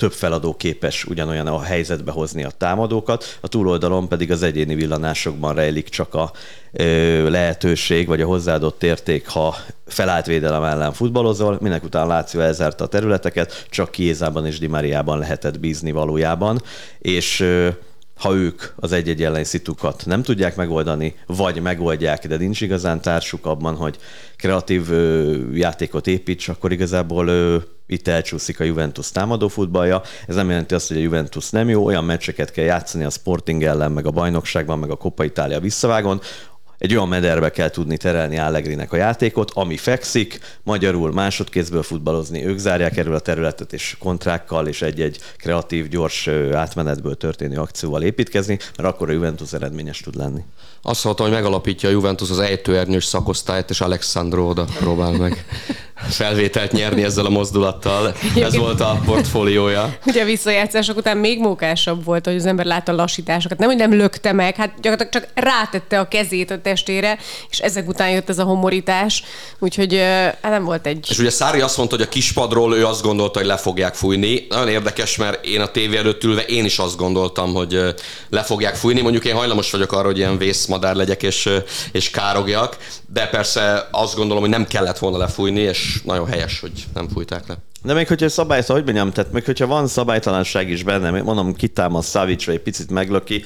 több 0.00 0.12
feladó 0.12 0.54
képes 0.54 1.04
ugyanolyan 1.04 1.46
a 1.46 1.62
helyzetbe 1.62 2.12
hozni 2.12 2.44
a 2.44 2.50
támadókat, 2.50 3.38
a 3.40 3.48
túloldalon 3.48 4.08
pedig 4.08 4.30
az 4.30 4.42
egyéni 4.42 4.74
villanásokban 4.74 5.54
rejlik 5.54 5.88
csak 5.88 6.14
a 6.14 6.32
ö, 6.72 7.30
lehetőség, 7.30 8.06
vagy 8.06 8.20
a 8.20 8.26
hozzáadott 8.26 8.82
érték, 8.82 9.28
ha 9.28 9.56
felállt 9.86 10.26
védelem 10.26 10.62
ellen 10.62 10.92
futballozol, 10.92 11.58
minek 11.60 11.84
után 11.84 12.06
Láció 12.06 12.40
elzárta 12.40 12.84
a 12.84 12.88
területeket, 12.88 13.66
csak 13.70 13.90
Kiézában 13.90 14.46
és 14.46 14.58
Di 14.58 14.66
Mariában 14.66 15.18
lehetett 15.18 15.60
bízni 15.60 15.92
valójában, 15.92 16.62
és 16.98 17.40
ö, 17.40 17.68
ha 18.20 18.34
ők 18.34 18.62
az 18.76 18.92
egy-egy 18.92 19.22
ellen 19.22 19.44
szitukat 19.44 20.02
nem 20.06 20.22
tudják 20.22 20.56
megoldani, 20.56 21.14
vagy 21.26 21.60
megoldják, 21.60 22.26
de 22.26 22.36
nincs 22.36 22.60
igazán 22.60 23.00
társuk 23.00 23.46
abban, 23.46 23.76
hogy 23.76 23.98
kreatív 24.36 24.90
ö, 24.90 25.34
játékot 25.52 26.06
építs, 26.06 26.48
akkor 26.48 26.72
igazából 26.72 27.28
ö, 27.28 27.56
itt 27.86 28.08
elcsúszik 28.08 28.60
a 28.60 28.64
Juventus 28.64 29.12
támadó 29.12 29.48
futballja. 29.48 30.02
Ez 30.26 30.34
nem 30.34 30.48
jelenti 30.48 30.74
azt, 30.74 30.88
hogy 30.88 30.96
a 30.96 31.00
Juventus 31.00 31.50
nem 31.50 31.68
jó, 31.68 31.84
olyan 31.84 32.04
meccseket 32.04 32.50
kell 32.50 32.64
játszani 32.64 33.04
a 33.04 33.10
Sporting 33.10 33.62
ellen, 33.62 33.92
meg 33.92 34.06
a 34.06 34.10
bajnokságban, 34.10 34.78
meg 34.78 34.90
a 34.90 34.96
Coppa 34.96 35.24
Italia 35.24 35.60
visszavágon, 35.60 36.20
egy 36.80 36.94
olyan 36.94 37.08
mederbe 37.08 37.50
kell 37.50 37.70
tudni 37.70 37.96
terelni 37.96 38.38
Allegrinek 38.38 38.92
a 38.92 38.96
játékot, 38.96 39.50
ami 39.54 39.76
fekszik, 39.76 40.38
magyarul 40.62 41.12
másodkézből 41.12 41.82
futballozni, 41.82 42.46
ők 42.46 42.58
zárják 42.58 42.96
erről 42.96 43.14
a 43.14 43.20
területet, 43.20 43.72
és 43.72 43.96
kontrákkal 43.98 44.66
és 44.66 44.82
egy-egy 44.82 45.18
kreatív, 45.36 45.88
gyors 45.88 46.28
átmenetből 46.52 47.16
történő 47.16 47.56
akcióval 47.56 48.02
építkezni, 48.02 48.58
mert 48.76 48.88
akkor 48.88 49.08
a 49.08 49.12
Juventus 49.12 49.52
eredményes 49.52 50.00
tud 50.00 50.16
lenni. 50.16 50.40
Azt 50.82 51.04
mondtam, 51.04 51.26
hogy 51.26 51.34
megalapítja 51.34 51.88
a 51.88 51.92
Juventus 51.92 52.30
az 52.30 52.38
ejtőernyős 52.38 53.04
szakosztályt, 53.04 53.70
és 53.70 53.80
Alexandro 53.80 54.48
oda 54.48 54.64
próbál 54.78 55.12
meg 55.12 55.44
felvételt 56.08 56.72
nyerni 56.72 57.02
ezzel 57.02 57.26
a 57.26 57.28
mozdulattal. 57.28 58.14
Ez 58.36 58.56
volt 58.56 58.80
a 58.80 59.00
portfóliója. 59.04 59.96
Ugye 60.06 60.22
a 60.22 60.24
visszajátszások 60.24 60.96
után 60.96 61.16
még 61.16 61.38
mókásabb 61.38 62.04
volt, 62.04 62.26
hogy 62.26 62.34
az 62.34 62.46
ember 62.46 62.66
látta 62.66 62.92
a 62.92 62.94
lassításokat. 62.94 63.58
Nem, 63.58 63.68
hogy 63.68 63.76
nem 63.76 63.94
lökte 63.94 64.32
meg, 64.32 64.56
hát 64.56 64.72
gyakorlatilag 64.80 65.12
csak 65.12 65.44
rátette 65.44 65.98
a 65.98 66.08
kezét 66.08 66.50
a 66.50 66.60
testére, 66.60 67.18
és 67.50 67.58
ezek 67.58 67.88
után 67.88 68.10
jött 68.10 68.28
ez 68.28 68.38
a 68.38 68.44
homorítás, 68.44 69.22
úgyhogy 69.58 69.98
hát 70.42 70.50
nem 70.50 70.64
volt 70.64 70.86
egy... 70.86 71.06
És 71.10 71.18
ugye 71.18 71.30
Szári 71.30 71.60
azt 71.60 71.76
mondta, 71.76 71.96
hogy 71.96 72.04
a 72.04 72.08
kispadról 72.08 72.76
ő 72.76 72.86
azt 72.86 73.02
gondolta, 73.02 73.38
hogy 73.38 73.48
le 73.48 73.56
fogják 73.56 73.94
fújni. 73.94 74.46
Nagyon 74.48 74.68
érdekes, 74.68 75.16
mert 75.16 75.44
én 75.44 75.60
a 75.60 75.66
tévé 75.66 75.96
előtt 75.96 76.24
ülve 76.24 76.42
én 76.42 76.64
is 76.64 76.78
azt 76.78 76.96
gondoltam, 76.96 77.54
hogy 77.54 77.94
le 78.30 78.42
fogják 78.42 78.74
fújni. 78.74 79.00
Mondjuk 79.00 79.24
én 79.24 79.34
hajlamos 79.34 79.70
vagyok 79.70 79.92
arra, 79.92 80.06
hogy 80.06 80.18
ilyen 80.18 80.38
vészmadár 80.38 80.94
legyek 80.94 81.22
és, 81.22 81.48
és 81.92 82.10
károgjak, 82.10 82.76
de 83.12 83.26
persze 83.26 83.88
azt 83.90 84.16
gondolom, 84.16 84.42
hogy 84.42 84.52
nem 84.52 84.66
kellett 84.66 84.98
volna 84.98 85.16
lefújni, 85.18 85.60
és 85.60 85.89
nagyon 86.04 86.26
helyes, 86.26 86.60
hogy 86.60 86.86
nem 86.94 87.08
fújták 87.08 87.46
le. 87.48 87.56
De 87.82 87.94
még 87.94 88.08
hogyha 88.08 88.28
szabálytalan, 88.28 88.82
hogy 88.82 88.92
mondjam, 88.92 89.14
tehát 89.14 89.32
még 89.32 89.44
hogyha 89.44 89.66
van 89.66 89.86
szabálytalanság 89.86 90.70
is 90.70 90.82
benne, 90.82 91.22
mondom, 91.22 91.54
kitámasz 91.54 92.10
Savic, 92.10 92.46
vagy 92.46 92.54
egy 92.54 92.60
picit 92.60 92.90
meglöki, 92.90 93.44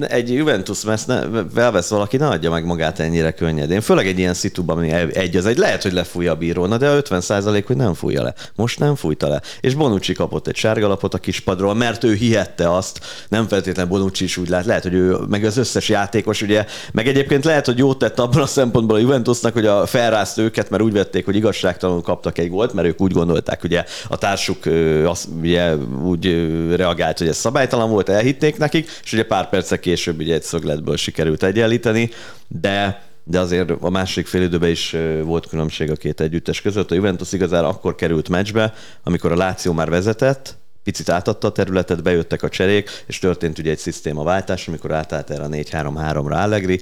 egy 0.00 0.32
Juventus 0.32 0.84
messz, 0.84 1.04
ne, 1.04 1.22
elvesz 1.54 1.88
valaki, 1.88 2.16
ne 2.16 2.26
adja 2.26 2.50
meg 2.50 2.64
magát 2.64 2.98
ennyire 2.98 3.30
könnyedén. 3.32 3.80
Főleg 3.80 4.06
egy 4.06 4.18
ilyen 4.18 4.34
szituban, 4.34 4.76
ami 4.76 4.90
egy 5.12 5.36
az 5.36 5.46
egy, 5.46 5.56
lehet, 5.56 5.82
hogy 5.82 5.92
lefújja 5.92 6.32
a 6.32 6.36
bíróna, 6.36 6.76
de 6.76 6.88
a 6.88 6.94
50 6.94 7.20
százalék, 7.20 7.66
hogy 7.66 7.76
nem 7.76 7.94
fújja 7.94 8.22
le. 8.22 8.34
Most 8.54 8.78
nem 8.78 8.94
fújta 8.94 9.28
le. 9.28 9.40
És 9.60 9.74
Bonucci 9.74 10.12
kapott 10.12 10.46
egy 10.46 10.56
sárgalapot 10.56 11.14
a 11.14 11.18
kispadról, 11.18 11.74
mert 11.74 12.04
ő 12.04 12.14
hihette 12.14 12.74
azt, 12.74 13.00
nem 13.28 13.48
feltétlenül 13.48 13.90
Bonucci 13.90 14.24
is 14.24 14.36
úgy 14.36 14.48
lát, 14.48 14.64
lehet, 14.64 14.82
hogy 14.82 14.94
ő, 14.94 15.16
meg 15.28 15.44
az 15.44 15.56
összes 15.56 15.88
játékos, 15.88 16.42
ugye, 16.42 16.64
meg 16.92 17.08
egyébként 17.08 17.44
lehet, 17.44 17.66
hogy 17.66 17.78
jót 17.78 17.98
tett 17.98 18.18
abban 18.18 18.42
a 18.42 18.46
szempontból 18.46 18.96
a 18.96 19.00
Juventusnak, 19.00 19.52
hogy 19.52 19.66
a 19.66 19.86
felrázt 19.86 20.38
őket, 20.38 20.70
mert 20.70 20.82
úgy 20.82 20.92
vették, 20.92 21.24
hogy 21.24 21.36
igazságtalanul 21.36 22.02
kaptak 22.02 22.38
egy 22.38 22.50
gólt, 22.50 22.72
mert 22.72 22.88
ők 22.88 23.00
úgy 23.00 23.12
gondolták, 23.12 23.64
ugye 23.64 23.84
a 24.08 24.16
társuk 24.16 24.58
azt, 25.04 25.28
ugye, 25.40 25.74
úgy 26.04 26.48
reagált, 26.76 27.18
hogy 27.18 27.28
ez 27.28 27.36
szabálytalan 27.36 27.90
volt, 27.90 28.08
elhitték 28.08 28.58
nekik, 28.58 28.90
és 29.04 29.12
ugye 29.12 29.24
pár 29.24 29.48
perccel 29.60 29.78
később 29.78 30.18
ugye 30.18 30.34
egy 30.34 30.42
szögletből 30.42 30.96
sikerült 30.96 31.42
egyenlíteni, 31.42 32.10
de 32.48 33.08
de 33.24 33.38
azért 33.40 33.70
a 33.80 33.90
másik 33.90 34.26
fél 34.26 34.42
időben 34.42 34.70
is 34.70 34.96
volt 35.22 35.46
különbség 35.48 35.90
a 35.90 35.94
két 35.94 36.20
együttes 36.20 36.60
között. 36.60 36.90
A 36.90 36.94
Juventus 36.94 37.32
igazára 37.32 37.68
akkor 37.68 37.94
került 37.94 38.28
meccsbe, 38.28 38.74
amikor 39.02 39.32
a 39.32 39.36
Láció 39.36 39.72
már 39.72 39.90
vezetett, 39.90 40.56
picit 40.82 41.08
átadta 41.08 41.46
a 41.46 41.52
területet, 41.52 42.02
bejöttek 42.02 42.42
a 42.42 42.48
cserék, 42.48 43.04
és 43.06 43.18
történt 43.18 43.58
ugye 43.58 43.70
egy 43.70 43.78
szisztémaváltás, 43.78 44.68
amikor 44.68 44.92
átállt 44.92 45.30
erre 45.30 45.42
a 45.42 45.48
4-3-3-ra 45.48 46.42
Allegri, 46.42 46.80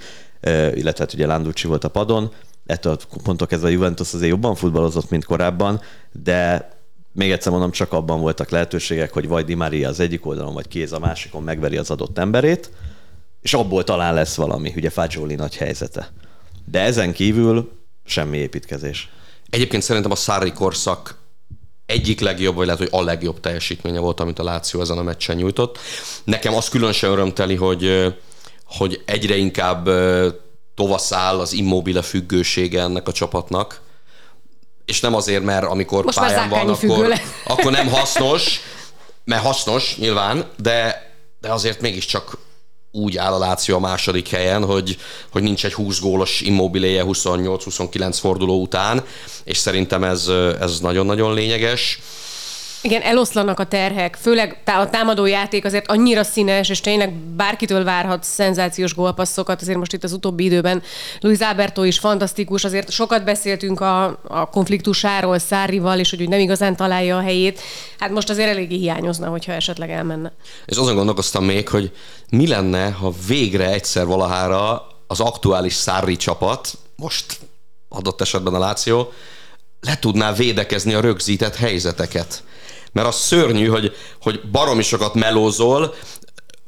illetve 0.74 1.04
hát 1.04 1.12
ugye 1.12 1.26
Landucci 1.26 1.66
volt 1.66 1.84
a 1.84 1.88
padon, 1.88 2.32
ettől 2.66 2.98
pontok 3.22 3.52
ez 3.52 3.62
a 3.62 3.68
Juventus 3.68 4.14
azért 4.14 4.30
jobban 4.30 4.54
futballozott, 4.54 5.10
mint 5.10 5.24
korábban, 5.24 5.80
de 6.22 6.68
még 7.18 7.30
egyszer 7.30 7.52
mondom, 7.52 7.70
csak 7.70 7.92
abban 7.92 8.20
voltak 8.20 8.50
lehetőségek, 8.50 9.12
hogy 9.12 9.28
vagy 9.28 9.44
Di 9.44 9.54
Maria 9.54 9.88
az 9.88 10.00
egyik 10.00 10.26
oldalon, 10.26 10.54
vagy 10.54 10.68
Kéz 10.68 10.92
a 10.92 10.98
másikon 10.98 11.42
megveri 11.42 11.76
az 11.76 11.90
adott 11.90 12.18
emberét, 12.18 12.70
és 13.40 13.54
abból 13.54 13.84
talán 13.84 14.14
lesz 14.14 14.34
valami, 14.34 14.72
ugye 14.76 14.90
Fagioli 14.90 15.34
nagy 15.34 15.56
helyzete. 15.56 16.12
De 16.64 16.80
ezen 16.80 17.12
kívül 17.12 17.70
semmi 18.04 18.36
építkezés. 18.36 19.10
Egyébként 19.50 19.82
szerintem 19.82 20.10
a 20.10 20.14
Szári 20.14 20.52
korszak 20.52 21.18
egyik 21.86 22.20
legjobb, 22.20 22.54
vagy 22.54 22.66
lehet, 22.66 22.80
hogy 22.80 23.00
a 23.00 23.02
legjobb 23.02 23.40
teljesítménye 23.40 23.98
volt, 23.98 24.20
amit 24.20 24.38
a 24.38 24.44
Láció 24.44 24.80
ezen 24.80 24.98
a 24.98 25.02
meccsen 25.02 25.36
nyújtott. 25.36 25.78
Nekem 26.24 26.54
az 26.54 26.68
különösen 26.68 27.10
örömteli, 27.10 27.54
hogy, 27.54 28.14
hogy 28.64 29.02
egyre 29.04 29.36
inkább 29.36 29.88
tovaszáll 30.74 31.38
az 31.38 31.52
immobile 31.52 32.02
függősége 32.02 32.82
ennek 32.82 33.08
a 33.08 33.12
csapatnak, 33.12 33.86
és 34.88 35.00
nem 35.00 35.14
azért, 35.14 35.42
mert 35.42 35.66
amikor 35.66 36.04
Most 36.04 36.18
pályán 36.18 36.48
van, 36.48 36.68
akkor, 36.68 37.12
akkor 37.44 37.72
nem 37.72 37.88
hasznos, 37.88 38.60
mert 39.24 39.42
hasznos 39.42 39.96
nyilván, 39.96 40.44
de, 40.56 41.10
de 41.40 41.52
azért 41.52 41.80
mégiscsak 41.80 42.38
úgy 42.90 43.16
áll 43.16 43.32
a 43.32 43.38
Láció 43.38 43.76
a 43.76 43.80
második 43.80 44.28
helyen, 44.28 44.64
hogy, 44.64 44.98
hogy 45.32 45.42
nincs 45.42 45.64
egy 45.64 45.72
20 45.72 46.00
gólos 46.00 46.40
immobiléje 46.40 47.04
28-29 47.06 48.16
forduló 48.20 48.60
után, 48.60 49.04
és 49.44 49.56
szerintem 49.56 50.04
ez, 50.04 50.28
ez 50.60 50.80
nagyon-nagyon 50.80 51.34
lényeges. 51.34 52.00
Igen, 52.82 53.02
eloszlanak 53.02 53.60
a 53.60 53.64
terhek, 53.64 54.16
főleg 54.20 54.62
a 54.64 54.90
támadó 54.90 55.26
játék 55.26 55.64
azért 55.64 55.90
annyira 55.90 56.24
színes, 56.24 56.68
és 56.68 56.80
tényleg 56.80 57.14
bárkitől 57.14 57.84
várhat 57.84 58.24
szenzációs 58.24 58.94
gólpasszokat, 58.94 59.60
azért 59.60 59.78
most 59.78 59.92
itt 59.92 60.04
az 60.04 60.12
utóbbi 60.12 60.44
időben 60.44 60.82
Luis 61.20 61.38
Alberto 61.38 61.82
is 61.82 61.98
fantasztikus, 61.98 62.64
azért 62.64 62.90
sokat 62.90 63.24
beszéltünk 63.24 63.80
a, 63.80 64.20
a 64.28 64.48
konfliktusáról 64.50 65.38
Szárival, 65.38 65.98
és 65.98 66.10
hogy 66.10 66.22
úgy 66.22 66.28
nem 66.28 66.38
igazán 66.38 66.76
találja 66.76 67.16
a 67.16 67.20
helyét. 67.20 67.60
Hát 67.98 68.10
most 68.10 68.30
azért 68.30 68.48
eléggé 68.48 68.76
hiányozna, 68.76 69.28
hogyha 69.28 69.52
esetleg 69.52 69.90
elmenne. 69.90 70.32
És 70.66 70.76
azon 70.76 70.94
gondolkoztam 70.94 71.44
még, 71.44 71.68
hogy 71.68 71.92
mi 72.30 72.46
lenne, 72.46 72.90
ha 72.90 73.12
végre 73.26 73.72
egyszer 73.72 74.06
valahára 74.06 74.86
az 75.06 75.20
aktuális 75.20 75.74
Szári 75.74 76.16
csapat, 76.16 76.70
most 76.96 77.38
adott 77.88 78.20
esetben 78.20 78.54
a 78.54 78.58
Láció, 78.58 79.12
le 79.80 79.98
tudná 79.98 80.32
védekezni 80.32 80.94
a 80.94 81.00
rögzített 81.00 81.56
helyzeteket 81.56 82.42
mert 82.92 83.06
az 83.06 83.16
szörnyű, 83.16 83.66
hogy, 83.66 83.92
hogy 84.22 84.40
baromi 84.52 84.82
sokat 84.82 85.14
melózol, 85.14 85.94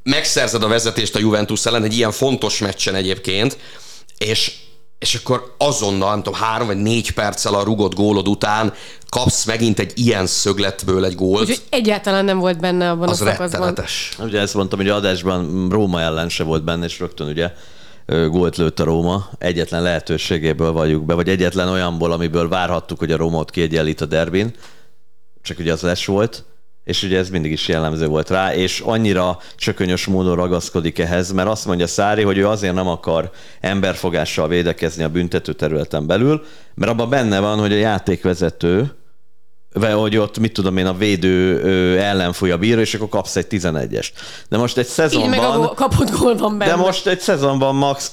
megszerzed 0.02 0.62
a 0.62 0.68
vezetést 0.68 1.14
a 1.14 1.18
Juventus 1.18 1.66
ellen 1.66 1.84
egy 1.84 1.96
ilyen 1.96 2.12
fontos 2.12 2.58
meccsen 2.58 2.94
egyébként, 2.94 3.58
és, 4.18 4.52
és 4.98 5.14
akkor 5.14 5.54
azonnal, 5.58 6.10
nem 6.10 6.22
tudom, 6.22 6.40
három 6.40 6.66
vagy 6.66 6.76
négy 6.76 7.10
perccel 7.10 7.54
a 7.54 7.62
rugott 7.62 7.94
gólod 7.94 8.28
után 8.28 8.72
kapsz 9.08 9.44
megint 9.44 9.78
egy 9.78 9.92
ilyen 9.94 10.26
szögletből 10.26 11.04
egy 11.04 11.14
gólt. 11.14 11.40
Úgyhogy 11.40 11.62
egyáltalán 11.70 12.24
nem 12.24 12.38
volt 12.38 12.60
benne 12.60 12.90
abban 12.90 13.08
az 13.08 13.20
a 13.20 13.24
szakaszban. 13.24 13.60
rettenetes. 13.60 14.16
Ugye 14.18 14.40
ezt 14.40 14.54
mondtam, 14.54 14.78
hogy 14.78 14.88
adásban 14.88 15.68
Róma 15.70 16.00
ellen 16.00 16.28
se 16.28 16.44
volt 16.44 16.64
benne, 16.64 16.84
és 16.84 16.98
rögtön 16.98 17.28
ugye 17.28 17.52
gólt 18.06 18.56
lőtt 18.56 18.80
a 18.80 18.84
Róma. 18.84 19.28
Egyetlen 19.38 19.82
lehetőségéből 19.82 20.72
vagyunk 20.72 21.04
be, 21.04 21.14
vagy 21.14 21.28
egyetlen 21.28 21.68
olyanból, 21.68 22.12
amiből 22.12 22.48
várhattuk, 22.48 22.98
hogy 22.98 23.12
a 23.12 23.16
Róma 23.16 23.38
ott 23.38 23.50
kiegyenlít 23.50 24.00
a 24.00 24.06
derbin 24.06 24.54
csak 25.42 25.58
ugye 25.58 25.72
az 25.72 25.80
les 25.80 26.06
volt, 26.06 26.44
és 26.84 27.02
ugye 27.02 27.18
ez 27.18 27.30
mindig 27.30 27.52
is 27.52 27.68
jellemző 27.68 28.06
volt 28.06 28.30
rá, 28.30 28.54
és 28.54 28.80
annyira 28.80 29.38
csökönyös 29.56 30.06
módon 30.06 30.36
ragaszkodik 30.36 30.98
ehhez, 30.98 31.32
mert 31.32 31.48
azt 31.48 31.66
mondja 31.66 31.86
Szári, 31.86 32.22
hogy 32.22 32.38
ő 32.38 32.48
azért 32.48 32.74
nem 32.74 32.88
akar 32.88 33.30
emberfogással 33.60 34.48
védekezni 34.48 35.02
a 35.02 35.08
büntető 35.08 35.52
területen 35.52 36.06
belül, 36.06 36.44
mert 36.74 36.90
abban 36.90 37.08
benne 37.08 37.40
van, 37.40 37.58
hogy 37.58 37.72
a 37.72 37.76
játékvezető, 37.76 38.94
vagy 39.72 39.92
hogy 39.92 40.16
ott, 40.16 40.38
mit 40.38 40.52
tudom 40.52 40.76
én, 40.76 40.86
a 40.86 40.94
védő 40.94 41.60
ellen 41.98 42.32
fúj 42.32 42.50
a 42.50 42.58
bíró, 42.58 42.80
és 42.80 42.94
akkor 42.94 43.08
kapsz 43.08 43.36
egy 43.36 43.46
11-est. 43.50 44.08
De 44.48 44.56
most 44.56 44.78
egy 44.78 44.86
szezonban... 44.86 45.32
Így 45.32 45.40
meg 45.40 45.48
a 45.48 45.74
kapott 45.74 46.10
gól 46.10 46.36
van 46.36 46.58
benne. 46.58 46.70
De 46.70 46.76
most 46.76 47.06
egy 47.06 47.20
szezonban 47.20 47.74
max 47.74 48.12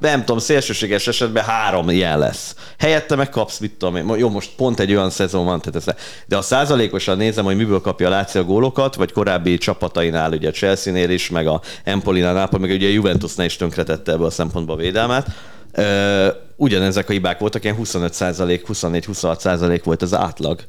nem 0.00 0.20
tudom, 0.20 0.38
szélsőséges 0.38 1.06
esetben 1.06 1.44
három 1.44 1.90
ilyen 1.90 2.18
lesz. 2.18 2.54
Helyette 2.78 3.16
meg 3.16 3.28
kapsz, 3.28 3.58
mit 3.58 3.72
tudom 3.72 3.96
én. 3.96 4.18
Jó, 4.18 4.28
most 4.28 4.50
pont 4.56 4.80
egy 4.80 4.94
olyan 4.94 5.10
szezon 5.10 5.44
van, 5.44 5.60
tehát 5.60 5.76
ez, 5.88 5.94
de 6.26 6.36
a 6.36 6.42
százalékosan 6.42 7.16
nézem, 7.16 7.44
hogy 7.44 7.56
miből 7.56 7.80
kapja 7.80 8.06
a 8.06 8.10
Lácia 8.10 8.44
gólokat, 8.44 8.94
vagy 8.94 9.12
korábbi 9.12 9.58
csapatainál, 9.58 10.32
ugye 10.32 10.48
a 10.48 10.52
Chelsea-nél 10.52 11.10
is, 11.10 11.30
meg 11.30 11.46
a 11.46 11.60
Empolinál, 11.84 12.34
Napoli, 12.34 12.62
meg 12.62 12.70
ugye 12.70 12.86
a 12.86 12.92
Juventusnál 12.92 13.46
is 13.46 13.56
tönkretette 13.56 14.12
ebből 14.12 14.26
a 14.26 14.30
szempontból 14.30 14.74
a 14.74 14.78
védelmet. 14.78 15.26
ugyanezek 16.56 17.08
a 17.08 17.12
hibák 17.12 17.38
voltak, 17.38 17.64
ilyen 17.64 17.76
25 17.76 18.14
százalék, 18.14 18.64
24-26 18.68 19.38
százalék 19.38 19.84
volt 19.84 20.02
az 20.02 20.14
átlag. 20.14 20.60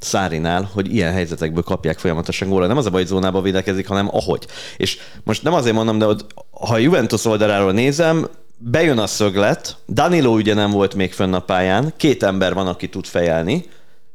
Szárinál, 0.00 0.70
hogy 0.72 0.94
ilyen 0.94 1.12
helyzetekből 1.12 1.62
kapják 1.62 1.98
folyamatosan 1.98 2.48
góra. 2.48 2.66
Nem 2.66 2.76
az 2.76 2.86
a 2.86 2.90
baj, 2.90 3.00
hogy 3.00 3.10
zónába 3.10 3.40
védekezik, 3.40 3.88
hanem 3.88 4.08
ahogy. 4.12 4.46
És 4.76 4.98
most 5.24 5.42
nem 5.42 5.52
azért 5.54 5.74
mondom, 5.74 5.98
de 5.98 6.04
hogy 6.04 6.24
ha 6.50 6.74
a 6.74 6.78
Juventus 6.78 7.24
oldaláról 7.24 7.72
nézem, 7.72 8.28
bejön 8.58 8.98
a 8.98 9.06
szöglet, 9.06 9.76
Danilo 9.88 10.30
ugye 10.30 10.54
nem 10.54 10.70
volt 10.70 10.94
még 10.94 11.12
fönn 11.12 11.34
a 11.34 11.40
pályán, 11.40 11.92
két 11.96 12.22
ember 12.22 12.54
van, 12.54 12.66
aki 12.66 12.88
tud 12.88 13.06
fejelni, 13.06 13.64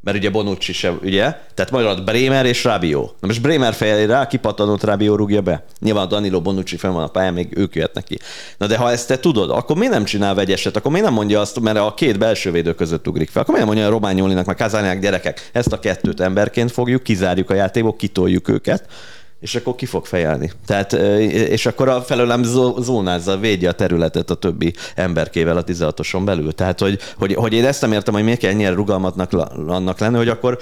mert 0.03 0.17
ugye 0.17 0.29
Bonucci 0.29 0.74
se, 0.74 0.91
ugye? 0.91 1.22
Tehát 1.53 1.72
marad 1.72 2.03
Bremer 2.03 2.45
és 2.45 2.63
Rabiot. 2.63 3.15
Na 3.19 3.27
most 3.27 3.41
Bremer 3.41 3.74
fejeli 3.74 4.05
rá, 4.05 4.27
kipattanott 4.27 4.83
Rabiot 4.83 5.17
rúgja 5.17 5.41
be. 5.41 5.63
Nyilván 5.79 6.07
Danilo 6.07 6.41
Bonucci 6.41 6.77
fenn 6.77 6.93
van 6.93 7.03
a 7.03 7.07
pályán, 7.07 7.33
még 7.33 7.57
ők 7.57 7.75
jöhetnek 7.75 8.03
ki. 8.03 8.19
Na 8.57 8.67
de 8.67 8.77
ha 8.77 8.91
ezt 8.91 9.07
te 9.07 9.19
tudod, 9.19 9.50
akkor 9.50 9.77
mi 9.77 9.88
nem 9.88 10.03
csinál 10.03 10.36
vegyeset? 10.36 10.75
Akkor 10.75 10.91
mi 10.91 11.00
nem 11.00 11.13
mondja 11.13 11.39
azt, 11.39 11.60
mert 11.60 11.77
a 11.77 11.93
két 11.93 12.17
belső 12.17 12.51
védő 12.51 12.74
között 12.74 13.07
ugrik 13.07 13.29
fel? 13.29 13.41
Akkor 13.41 13.53
mi 13.53 13.60
nem 13.60 13.69
mondja 13.69 13.88
a 13.88 13.89
Rományolinak, 13.89 14.45
meg 14.45 14.55
Kazániák 14.55 15.00
gyerekek, 15.00 15.50
ezt 15.51 15.74
a 15.74 15.79
kettőt 15.79 16.19
emberként 16.19 16.72
fogjuk, 16.72 17.03
kizárjuk 17.03 17.50
a 17.50 17.53
játékból, 17.53 17.95
kitoljuk 17.95 18.48
őket, 18.48 18.88
és 19.44 19.56
akkor 19.56 19.76
ki 19.76 19.86
fog 19.86 20.06
fejelni. 20.06 20.52
Tehát, 20.66 20.94
és 20.94 21.66
akkor 21.66 21.90
a 21.90 22.02
felőlem 22.02 22.44
zónázza, 22.78 23.38
védje 23.38 23.70
a 23.70 23.74
területet 23.74 24.30
a 24.30 24.36
többi 24.36 24.74
emberkével 24.96 25.58
a 25.58 25.64
16-oson 25.64 26.22
belül. 26.26 26.54
Tehát, 26.54 26.80
hogy, 26.80 27.00
hogy, 27.18 27.34
hogy 27.34 27.54
én 27.54 27.66
ezt 27.66 27.82
nem 27.82 27.92
értem, 27.92 28.14
hogy 28.14 28.24
miért 28.24 28.40
kell 28.40 28.52
ennyire 28.52 28.70
rugalmatnak 28.70 29.34
annak 29.68 30.00
lenni, 30.00 30.16
hogy 30.16 30.30
akkor 30.30 30.58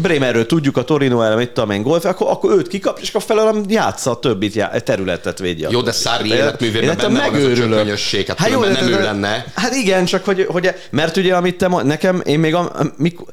Bremerről 0.00 0.46
tudjuk, 0.46 0.76
a 0.76 0.84
Torino 0.84 1.22
ellen, 1.22 1.38
mit 1.38 1.50
tudom 1.50 1.70
én, 1.70 1.82
golf, 1.82 2.04
akkor, 2.04 2.30
akkor 2.30 2.58
őt 2.58 2.68
kikap, 2.68 2.98
és 3.00 3.08
akkor 3.08 3.22
felőlem 3.22 3.64
játsza 3.68 4.10
a 4.10 4.18
többit, 4.18 4.54
já, 4.54 4.68
területet 4.68 5.38
védje. 5.38 5.68
Jó, 5.70 5.80
de 5.80 5.92
Szári 5.92 6.28
életművében 6.28 6.96
benne 6.96 7.30
van 7.30 7.34
ez 7.34 7.88
a 7.90 7.94
hát, 8.26 8.38
hát 8.38 8.50
jó, 8.50 8.64
nem 8.64 8.88
ő 8.88 9.02
lenne. 9.02 9.44
Hát 9.54 9.74
igen, 9.74 10.04
csak 10.04 10.24
hogy, 10.24 10.46
hogy, 10.48 10.74
mert 10.90 11.16
ugye, 11.16 11.34
amit 11.34 11.56
te 11.56 11.68
nekem, 11.68 12.22
én 12.24 12.38
még 12.38 12.54
a, 12.54 12.72
mikor, 12.96 13.26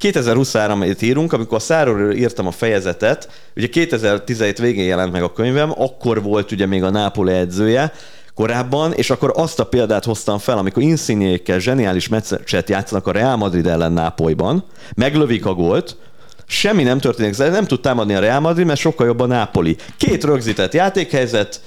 2023-et 0.00 1.02
írunk, 1.02 1.32
amikor 1.32 1.62
Száról 1.62 2.12
írtam 2.12 2.46
a 2.46 2.50
fejezetet, 2.50 3.28
ugye 3.56 3.66
2017 3.66 4.58
végén 4.58 4.86
jelent 4.86 5.12
meg 5.12 5.22
a 5.22 5.32
könyvem, 5.32 5.72
akkor 5.76 6.22
volt 6.22 6.52
ugye 6.52 6.66
még 6.66 6.82
a 6.82 6.90
Nápoli 6.90 7.32
edzője, 7.32 7.92
korábban, 8.34 8.92
és 8.92 9.10
akkor 9.10 9.32
azt 9.36 9.60
a 9.60 9.66
példát 9.66 10.04
hoztam 10.04 10.38
fel, 10.38 10.58
amikor 10.58 10.82
Insignékkel 10.82 11.58
zseniális 11.58 12.08
meccset 12.08 12.68
játszanak 12.68 13.06
a 13.06 13.12
Real 13.12 13.36
Madrid 13.36 13.66
ellen 13.66 13.92
Nápolyban, 13.92 14.64
meglövik 14.94 15.46
a 15.46 15.54
gólt, 15.54 15.96
semmi 16.46 16.82
nem 16.82 16.98
történik, 16.98 17.36
nem 17.36 17.66
tud 17.66 17.80
támadni 17.80 18.14
a 18.14 18.20
Real 18.20 18.40
Madrid, 18.40 18.66
mert 18.66 18.80
sokkal 18.80 19.06
jobb 19.06 19.20
a 19.20 19.26
Nápoli. 19.26 19.76
Két 19.96 20.24
rögzített 20.24 20.72
játékhelyzet, 20.72 21.60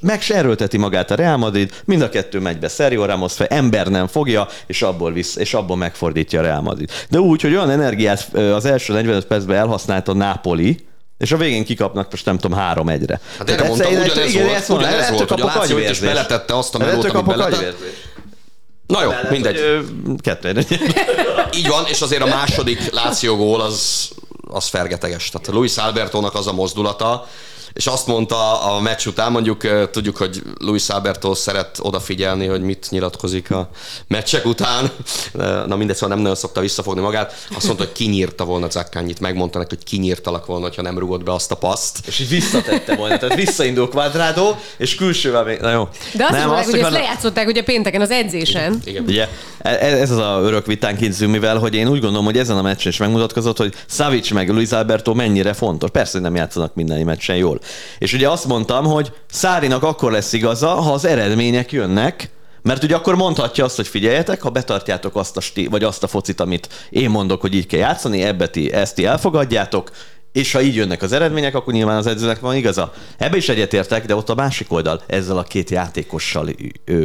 meg 0.00 0.22
se 0.22 0.34
erőlteti 0.34 0.76
magát 0.76 1.10
a 1.10 1.14
Real 1.14 1.36
Madrid, 1.36 1.82
mind 1.84 2.02
a 2.02 2.08
kettő 2.08 2.38
megy 2.38 2.58
be 2.58 2.68
Sergio 2.68 3.04
Ramos 3.04 3.32
fel, 3.32 3.46
ember 3.46 3.86
nem 3.86 4.06
fogja, 4.06 4.48
és 4.66 4.82
abból, 4.82 5.12
visz, 5.12 5.36
és 5.36 5.54
abból 5.54 5.76
megfordítja 5.76 6.40
a 6.40 6.42
Real 6.42 6.60
Madrid. 6.60 6.90
De 7.10 7.18
úgy, 7.18 7.40
hogy 7.40 7.54
olyan 7.54 7.70
energiát 7.70 8.34
az 8.34 8.64
első 8.64 8.92
45 8.92 9.26
percben 9.26 9.56
elhasználta 9.56 10.12
Napoli, 10.12 10.86
és 11.18 11.32
a 11.32 11.36
végén 11.36 11.64
kikapnak, 11.64 12.10
most 12.10 12.24
nem 12.24 12.38
tudom, 12.38 12.58
három 12.58 12.88
egyre. 12.88 13.20
Hát 13.38 13.50
erre 13.50 13.66
mondtam, 13.66 13.92
ugyanez 13.92 14.30
igen, 14.30 14.46
volt, 14.46 14.68
ugyanez 14.68 15.10
volt, 15.10 15.30
hogy 15.30 15.40
a 15.40 15.44
Láció 15.44 15.78
is 15.78 15.98
beletette 15.98 16.56
azt 16.56 16.74
a 16.74 16.78
melót, 16.78 17.04
amit 17.04 17.36
beletett. 17.36 17.76
Na 18.86 19.02
jó, 19.02 19.10
mindegy. 19.30 19.60
Kettő. 20.20 20.66
Így 21.58 21.68
van, 21.68 21.84
és 21.86 22.00
azért 22.00 22.22
a 22.22 22.26
második 22.26 22.90
Láció 22.92 23.36
gól 23.36 23.60
az, 23.60 24.10
az 24.50 24.66
fergeteges. 24.66 25.30
Tehát 25.30 25.46
Luis 25.46 25.76
Albertónak 25.76 26.34
az 26.34 26.46
a 26.46 26.52
mozdulata, 26.52 27.26
és 27.74 27.86
azt 27.86 28.06
mondta 28.06 28.62
a 28.62 28.80
meccs 28.80 29.06
után, 29.06 29.32
mondjuk 29.32 29.90
tudjuk, 29.90 30.16
hogy 30.16 30.42
Luis 30.58 30.88
Alberto 30.88 31.34
szeret 31.34 31.78
odafigyelni, 31.82 32.46
hogy 32.46 32.62
mit 32.62 32.86
nyilatkozik 32.90 33.50
a 33.50 33.68
meccsek 34.08 34.46
után, 34.46 34.90
na 35.66 35.76
mindegy, 35.76 35.96
szóval 35.96 36.08
nem 36.08 36.18
nagyon 36.18 36.36
szokta 36.36 36.60
visszafogni 36.60 37.00
magát, 37.00 37.46
azt 37.56 37.66
mondta, 37.66 37.84
hogy 37.84 37.92
kinyírta 37.92 38.44
volna 38.44 38.70
Zakkányit, 38.70 39.20
megmondta 39.20 39.58
neki, 39.58 39.74
hogy 39.74 39.84
kinyírtalak 39.84 40.46
volna, 40.46 40.68
ha 40.76 40.82
nem 40.82 40.98
rugott 40.98 41.22
be 41.22 41.32
azt 41.32 41.50
a 41.50 41.54
paszt. 41.54 41.98
És 42.06 42.20
így 42.20 42.28
visszatette 42.28 42.94
volna, 42.96 43.16
tehát 43.16 43.34
visszaindul 43.34 43.88
Quadrado, 43.88 44.54
és 44.76 44.94
külsővel 44.94 45.44
még, 45.44 45.58
na 45.58 45.70
jó. 45.70 45.88
De 46.12 46.24
azt 46.24 46.32
nem, 46.32 46.46
mondják, 46.46 46.70
hogy 46.70 46.78
ezt 46.78 46.90
lejátszották 46.90 47.46
ugye 47.46 47.62
pénteken 47.62 48.00
az 48.00 48.10
edzésen. 48.10 48.80
Igen. 48.84 49.02
Igen. 49.02 49.04
Ugye, 49.04 49.28
e, 49.58 49.70
e, 49.70 50.00
ez 50.00 50.10
az 50.10 50.18
a 50.18 50.38
örök 50.42 50.66
vitánk 50.66 50.98
mivel, 51.18 51.58
hogy 51.58 51.74
én 51.74 51.88
úgy 51.88 52.00
gondolom, 52.00 52.24
hogy 52.24 52.38
ezen 52.38 52.56
a 52.56 52.62
meccsen 52.62 52.92
is 52.92 52.98
megmutatkozott, 52.98 53.56
hogy 53.56 53.74
Savic 53.88 54.30
meg 54.30 54.50
Luis 54.50 54.70
Alberto 54.70 55.14
mennyire 55.14 55.52
fontos. 55.52 55.90
Persze, 55.90 56.12
hogy 56.12 56.20
nem 56.20 56.34
játszanak 56.34 56.74
minden 56.74 57.04
meccsen 57.04 57.36
jól. 57.36 57.60
És 57.98 58.12
ugye 58.12 58.30
azt 58.30 58.46
mondtam, 58.46 58.84
hogy 58.84 59.12
Szárinak 59.30 59.82
akkor 59.82 60.12
lesz 60.12 60.32
igaza, 60.32 60.68
ha 60.68 60.92
az 60.92 61.04
eredmények 61.04 61.72
jönnek, 61.72 62.30
mert 62.62 62.82
ugye 62.82 62.94
akkor 62.94 63.14
mondhatja 63.16 63.64
azt, 63.64 63.76
hogy 63.76 63.88
figyeljetek, 63.88 64.42
ha 64.42 64.50
betartjátok 64.50 65.16
azt 65.16 65.36
a 65.36 65.40
sti- 65.40 65.66
vagy 65.66 65.84
azt 65.84 66.02
a 66.02 66.06
focit, 66.06 66.40
amit 66.40 66.68
én 66.90 67.10
mondok, 67.10 67.40
hogy 67.40 67.54
így 67.54 67.66
kell 67.66 67.80
játszani, 67.80 68.22
ebbe 68.22 68.48
ti, 68.48 68.72
ezt 68.72 68.94
ti 68.94 69.04
elfogadjátok, 69.06 69.90
és 70.34 70.52
ha 70.52 70.60
így 70.60 70.74
jönnek 70.74 71.02
az 71.02 71.12
eredmények, 71.12 71.54
akkor 71.54 71.72
nyilván 71.72 71.96
az 71.96 72.06
edzőnek 72.06 72.40
van 72.40 72.56
igaza. 72.56 72.92
Ebbe 73.18 73.36
is 73.36 73.48
egyetértek, 73.48 74.06
de 74.06 74.14
ott 74.14 74.28
a 74.28 74.34
másik 74.34 74.72
oldal, 74.72 75.02
ezzel 75.06 75.38
a 75.38 75.42
két 75.42 75.70
játékossal 75.70 76.48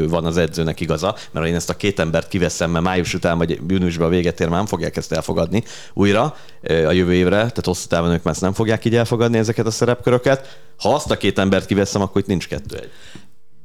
van 0.07 0.25
az 0.25 0.37
edzőnek 0.37 0.79
igaza, 0.79 1.15
mert 1.31 1.45
ha 1.45 1.47
én 1.47 1.55
ezt 1.55 1.69
a 1.69 1.75
két 1.75 1.99
embert 1.99 2.27
kiveszem, 2.27 2.71
mert 2.71 2.85
május 2.85 3.13
után 3.13 3.37
vagy 3.37 3.59
júniusban 3.67 4.09
véget 4.09 4.39
ér, 4.39 4.47
már 4.47 4.57
nem 4.57 4.65
fogják 4.65 4.97
ezt 4.97 5.11
elfogadni 5.11 5.63
újra 5.93 6.35
a 6.63 6.91
jövő 6.91 7.13
évre, 7.13 7.35
tehát 7.35 7.65
hosszú 7.65 7.87
távon 7.87 8.11
ők 8.11 8.23
már 8.23 8.33
ezt 8.33 8.43
nem 8.43 8.53
fogják 8.53 8.85
így 8.85 8.95
elfogadni 8.95 9.37
ezeket 9.37 9.65
a 9.65 9.71
szerepköröket. 9.71 10.59
Ha 10.79 10.93
azt 10.93 11.11
a 11.11 11.17
két 11.17 11.39
embert 11.39 11.65
kiveszem, 11.65 12.01
akkor 12.01 12.21
itt 12.21 12.27
nincs 12.27 12.47
kettő 12.47 12.77
egy 12.77 12.89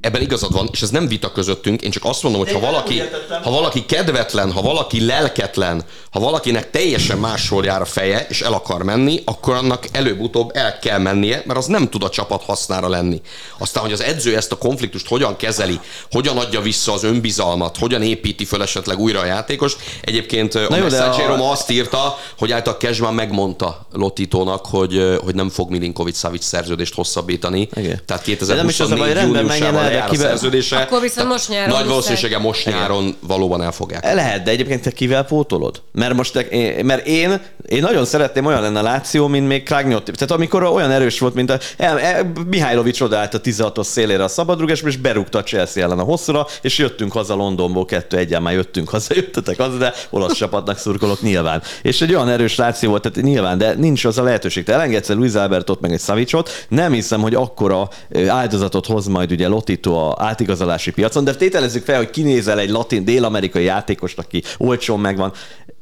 ebben 0.04 0.22
igazad 0.22 0.52
van, 0.52 0.68
és 0.72 0.82
ez 0.82 0.90
nem 0.90 1.08
vita 1.08 1.32
közöttünk, 1.32 1.82
én 1.82 1.90
csak 1.90 2.04
azt 2.04 2.22
mondom, 2.22 2.40
hogy 2.40 2.52
ha 2.52 2.60
valaki, 2.60 3.02
ha 3.42 3.50
valaki 3.50 3.84
kedvetlen, 3.86 4.52
ha 4.52 4.62
valaki 4.62 5.04
lelketlen, 5.04 5.84
ha 6.10 6.20
valakinek 6.20 6.70
teljesen 6.70 7.18
máshol 7.18 7.64
jár 7.64 7.80
a 7.80 7.84
feje, 7.84 8.26
és 8.28 8.40
el 8.40 8.52
akar 8.52 8.82
menni, 8.82 9.22
akkor 9.24 9.54
annak 9.54 9.86
előbb-utóbb 9.92 10.50
el 10.54 10.78
kell 10.78 10.98
mennie, 10.98 11.42
mert 11.46 11.58
az 11.58 11.66
nem 11.66 11.88
tud 11.88 12.02
a 12.02 12.08
csapat 12.08 12.42
hasznára 12.42 12.88
lenni. 12.88 13.20
Aztán, 13.58 13.82
hogy 13.82 13.92
az 13.92 14.02
edző 14.02 14.36
ezt 14.36 14.52
a 14.52 14.56
konfliktust 14.56 15.08
hogyan 15.08 15.36
kezeli, 15.36 15.80
hogyan 16.10 16.38
adja 16.38 16.60
vissza 16.60 16.92
az 16.92 17.04
önbizalmat, 17.04 17.76
hogyan 17.76 18.02
építi 18.02 18.44
föl 18.44 18.62
esetleg 18.62 18.98
újra 18.98 19.20
a 19.20 19.24
játékos. 19.24 19.76
Egyébként 20.00 20.54
Na 20.54 20.76
a 20.76 20.76
jó, 20.76 21.34
a... 21.34 21.50
azt 21.50 21.70
írta, 21.70 22.18
hogy 22.38 22.52
által 22.52 22.76
Kezsmán 22.76 23.14
megmondta 23.14 23.86
Lotitónak, 23.92 24.66
hogy, 24.66 25.18
hogy 25.24 25.34
nem 25.34 25.48
fog 25.48 25.70
Milinkovic 25.70 26.18
Savic 26.18 26.44
szerződést 26.44 26.94
hosszabbítani. 26.94 27.68
Igen. 27.74 28.00
Tehát 28.06 28.22
2024 28.22 29.22
júniusában 29.22 29.84
lejár 29.94 30.08
kivel... 30.08 30.26
a 30.26 30.28
szerződése. 30.28 30.76
Akkor 30.76 31.00
viszont 31.00 31.28
most 31.28 31.48
nyáron. 31.48 31.76
Nagy 31.76 31.86
valószínűséggel 31.86 32.38
most 32.38 32.66
nyáron 32.66 33.16
valóban 33.20 33.62
elfogják. 33.62 34.14
Lehet, 34.14 34.42
de 34.42 34.50
egyébként 34.50 34.82
te 34.82 34.90
kivel 34.90 35.24
pótolod? 35.24 35.82
Mert 35.92 36.14
most, 36.14 36.32
te, 36.32 36.46
mert 36.82 37.06
én, 37.06 37.40
én 37.68 37.82
nagyon 37.82 38.04
szeretném 38.04 38.44
olyan 38.44 38.60
lenne 38.60 38.78
a 38.78 38.82
Láció, 38.82 39.26
mint 39.26 39.46
még 39.46 39.62
Kragnotti. 39.62 40.12
Tehát 40.12 40.30
amikor 40.30 40.62
olyan 40.62 40.90
erős 40.90 41.18
volt, 41.18 41.34
mint 41.34 41.50
a 41.50 41.58
el, 41.76 42.00
el, 42.00 42.32
Mihálylovics 42.46 43.00
odaállt 43.00 43.34
a 43.34 43.40
16-os 43.40 43.84
szélére 43.84 44.24
a 44.24 44.28
szabadrugásba, 44.28 44.88
és 44.88 44.96
berúgta 44.96 45.38
a 45.38 45.42
Chelsea 45.42 45.82
ellen 45.82 45.98
a 45.98 46.02
hosszúra, 46.02 46.46
és 46.62 46.78
jöttünk 46.78 47.12
haza 47.12 47.34
Londonból, 47.34 47.84
kettő 47.84 48.16
egyen 48.16 48.42
már 48.42 48.52
jöttünk 48.52 48.88
haza, 48.88 49.14
jöttetek 49.20 49.56
haza, 49.56 49.76
de 49.76 49.94
olasz 50.10 50.34
csapatnak 50.34 50.78
szurkolok 50.78 51.20
nyilván. 51.20 51.62
És 51.82 52.00
egy 52.00 52.14
olyan 52.14 52.28
erős 52.28 52.56
Láció 52.56 52.90
volt, 52.90 53.02
tehát 53.02 53.22
nyilván, 53.22 53.58
de 53.58 53.74
nincs 53.74 54.04
az 54.04 54.18
a 54.18 54.22
lehetőség. 54.22 54.64
Te 54.64 54.72
elengedsz 54.72 55.08
Luis 55.08 55.34
Albertot, 55.34 55.80
meg 55.80 55.92
egy 55.92 56.00
Savicot, 56.00 56.66
nem 56.68 56.92
hiszem, 56.92 57.20
hogy 57.20 57.34
akkora 57.34 57.88
áldozatot 58.28 58.86
hoz 58.86 59.06
majd 59.06 59.30
ugye 59.30 59.48
Lotit 59.48 59.80
irányító 59.84 59.96
a 59.96 60.14
átigazolási 60.18 60.90
piacon, 60.90 61.24
de 61.24 61.34
tételezzük 61.34 61.84
fel, 61.84 61.96
hogy 61.96 62.10
kinézel 62.10 62.58
egy 62.58 62.70
latin, 62.70 63.04
dél-amerikai 63.04 63.64
játékost, 63.64 64.18
aki 64.18 64.42
olcsón 64.58 65.00
megvan, 65.00 65.32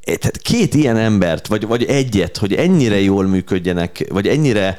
tehát 0.05 0.37
két 0.37 0.75
ilyen 0.75 0.97
embert, 0.97 1.47
vagy, 1.47 1.67
vagy 1.67 1.85
egyet, 1.85 2.37
hogy 2.37 2.55
ennyire 2.55 3.01
jól 3.01 3.27
működjenek, 3.27 4.07
vagy 4.09 4.29
ennyire 4.29 4.77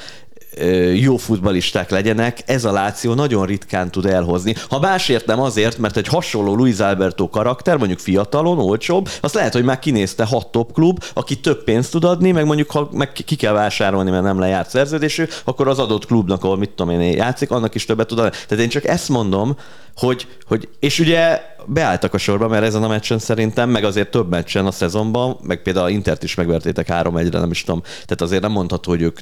jó 0.95 1.17
futbalisták 1.17 1.89
legyenek, 1.89 2.43
ez 2.45 2.65
a 2.65 2.71
Láció 2.71 3.13
nagyon 3.13 3.45
ritkán 3.45 3.91
tud 3.91 4.05
elhozni. 4.05 4.55
Ha 4.69 4.79
másért 4.79 5.25
nem 5.25 5.39
azért, 5.41 5.77
mert 5.77 5.97
egy 5.97 6.07
hasonló 6.07 6.55
Luis 6.55 6.79
Alberto 6.79 7.29
karakter, 7.29 7.77
mondjuk 7.77 7.99
fiatalon, 7.99 8.59
olcsóbb, 8.59 9.09
az 9.21 9.33
lehet, 9.33 9.53
hogy 9.53 9.63
már 9.63 9.79
kinézte 9.79 10.25
hat 10.25 10.51
top 10.51 10.73
klub, 10.73 11.03
aki 11.13 11.39
több 11.39 11.63
pénzt 11.63 11.91
tud 11.91 12.03
adni, 12.03 12.31
meg 12.31 12.45
mondjuk 12.45 12.71
ha 12.71 12.89
meg 12.91 13.11
ki 13.11 13.35
kell 13.35 13.53
vásárolni, 13.53 14.11
mert 14.11 14.23
nem 14.23 14.39
lejárt 14.39 14.69
szerződésű, 14.69 15.25
akkor 15.43 15.67
az 15.67 15.79
adott 15.79 16.05
klubnak, 16.05 16.43
ahol 16.43 16.57
mit 16.57 16.69
tudom 16.69 16.99
én 16.99 17.15
játszik, 17.15 17.51
annak 17.51 17.75
is 17.75 17.85
többet 17.85 18.07
tud 18.07 18.19
adni. 18.19 18.37
Tehát 18.47 18.63
én 18.63 18.69
csak 18.69 18.85
ezt 18.85 19.09
mondom, 19.09 19.55
hogy, 19.95 20.27
hogy 20.47 20.69
és 20.79 20.99
ugye 20.99 21.41
beálltak 21.65 22.13
a 22.13 22.17
sorba, 22.17 22.47
mert 22.47 22.63
ezen 22.63 22.83
a 22.83 22.87
meccsen 22.87 23.19
szerintem, 23.19 23.69
meg 23.69 23.83
azért 23.83 24.11
több 24.11 24.29
meccsen 24.29 24.65
a 24.65 24.71
szezonban, 24.71 25.37
meg 25.41 25.61
például 25.61 25.89
Intert 25.89 26.23
is 26.23 26.35
megvertétek 26.35 26.87
3-1-re, 26.89 27.39
nem 27.39 27.51
is 27.51 27.63
tudom. 27.63 27.81
Tehát 27.81 28.21
azért 28.21 28.41
nem 28.41 28.51
mondható, 28.51 28.91
hogy 28.91 29.01
ők 29.01 29.19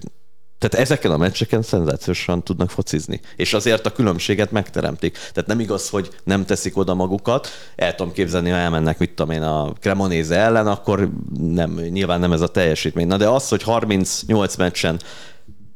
tehát 0.62 0.86
ezeken 0.86 1.12
a 1.12 1.17
meccseken 1.17 1.62
szenzációsan 1.62 2.43
tudnak 2.43 2.69
focizni. 2.69 3.19
És 3.36 3.54
azért 3.54 3.86
a 3.86 3.91
különbséget 3.91 4.52
megteremtik. 4.52 5.17
Tehát 5.17 5.45
nem 5.47 5.60
igaz, 5.60 5.89
hogy 5.89 6.10
nem 6.24 6.45
teszik 6.45 6.78
oda 6.78 6.93
magukat. 6.93 7.47
El 7.76 7.95
tudom 7.95 8.13
képzelni, 8.13 8.50
ha 8.50 8.58
elmennek, 8.58 8.97
mit 8.97 9.10
tudom 9.10 9.32
én, 9.32 9.41
a 9.41 9.74
Cremonéze 9.80 10.36
ellen, 10.36 10.67
akkor 10.67 11.10
nem, 11.39 11.71
nyilván 11.71 12.19
nem 12.19 12.32
ez 12.32 12.41
a 12.41 12.47
teljesítmény. 12.47 13.08
Na 13.08 13.17
de 13.17 13.28
az, 13.28 13.50
hogy 13.50 13.63
38 13.63 14.56
meccsen 14.56 15.00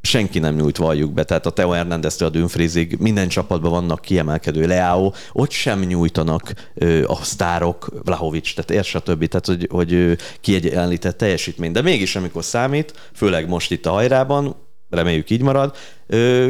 senki 0.02 0.40
nem 0.40 0.56
nyújt 0.56 0.78
valljuk 0.78 1.14
be, 1.14 1.24
tehát 1.24 1.46
a 1.46 1.50
Teo 1.50 1.70
hernández 1.70 2.22
a 2.22 2.30
Dünfrizig 2.30 2.98
minden 3.00 3.28
csapatban 3.28 3.72
vannak 3.72 4.02
kiemelkedő 4.02 4.68
Leao, 4.68 5.12
ott 5.34 5.52
sem 5.52 5.80
nyújtanak 5.80 6.54
ö, 6.74 7.04
a 7.08 7.16
sztárok, 7.24 7.88
Vlahovics, 8.04 8.56
tehát 8.56 8.86
ér 8.86 9.02
többi, 9.02 9.28
tehát 9.28 9.46
hogy, 9.46 9.68
hogy 9.72 10.18
kiegyenlített 10.42 11.18
teljesítmény. 11.18 11.72
De 11.72 11.82
mégis, 11.82 12.16
amikor 12.16 12.44
számít, 12.44 12.94
főleg 13.14 13.48
most 13.48 13.72
itt 13.72 13.86
a 13.86 13.92
hajrában, 13.92 14.56
reméljük 14.96 15.30
így 15.30 15.42
marad, 15.42 15.76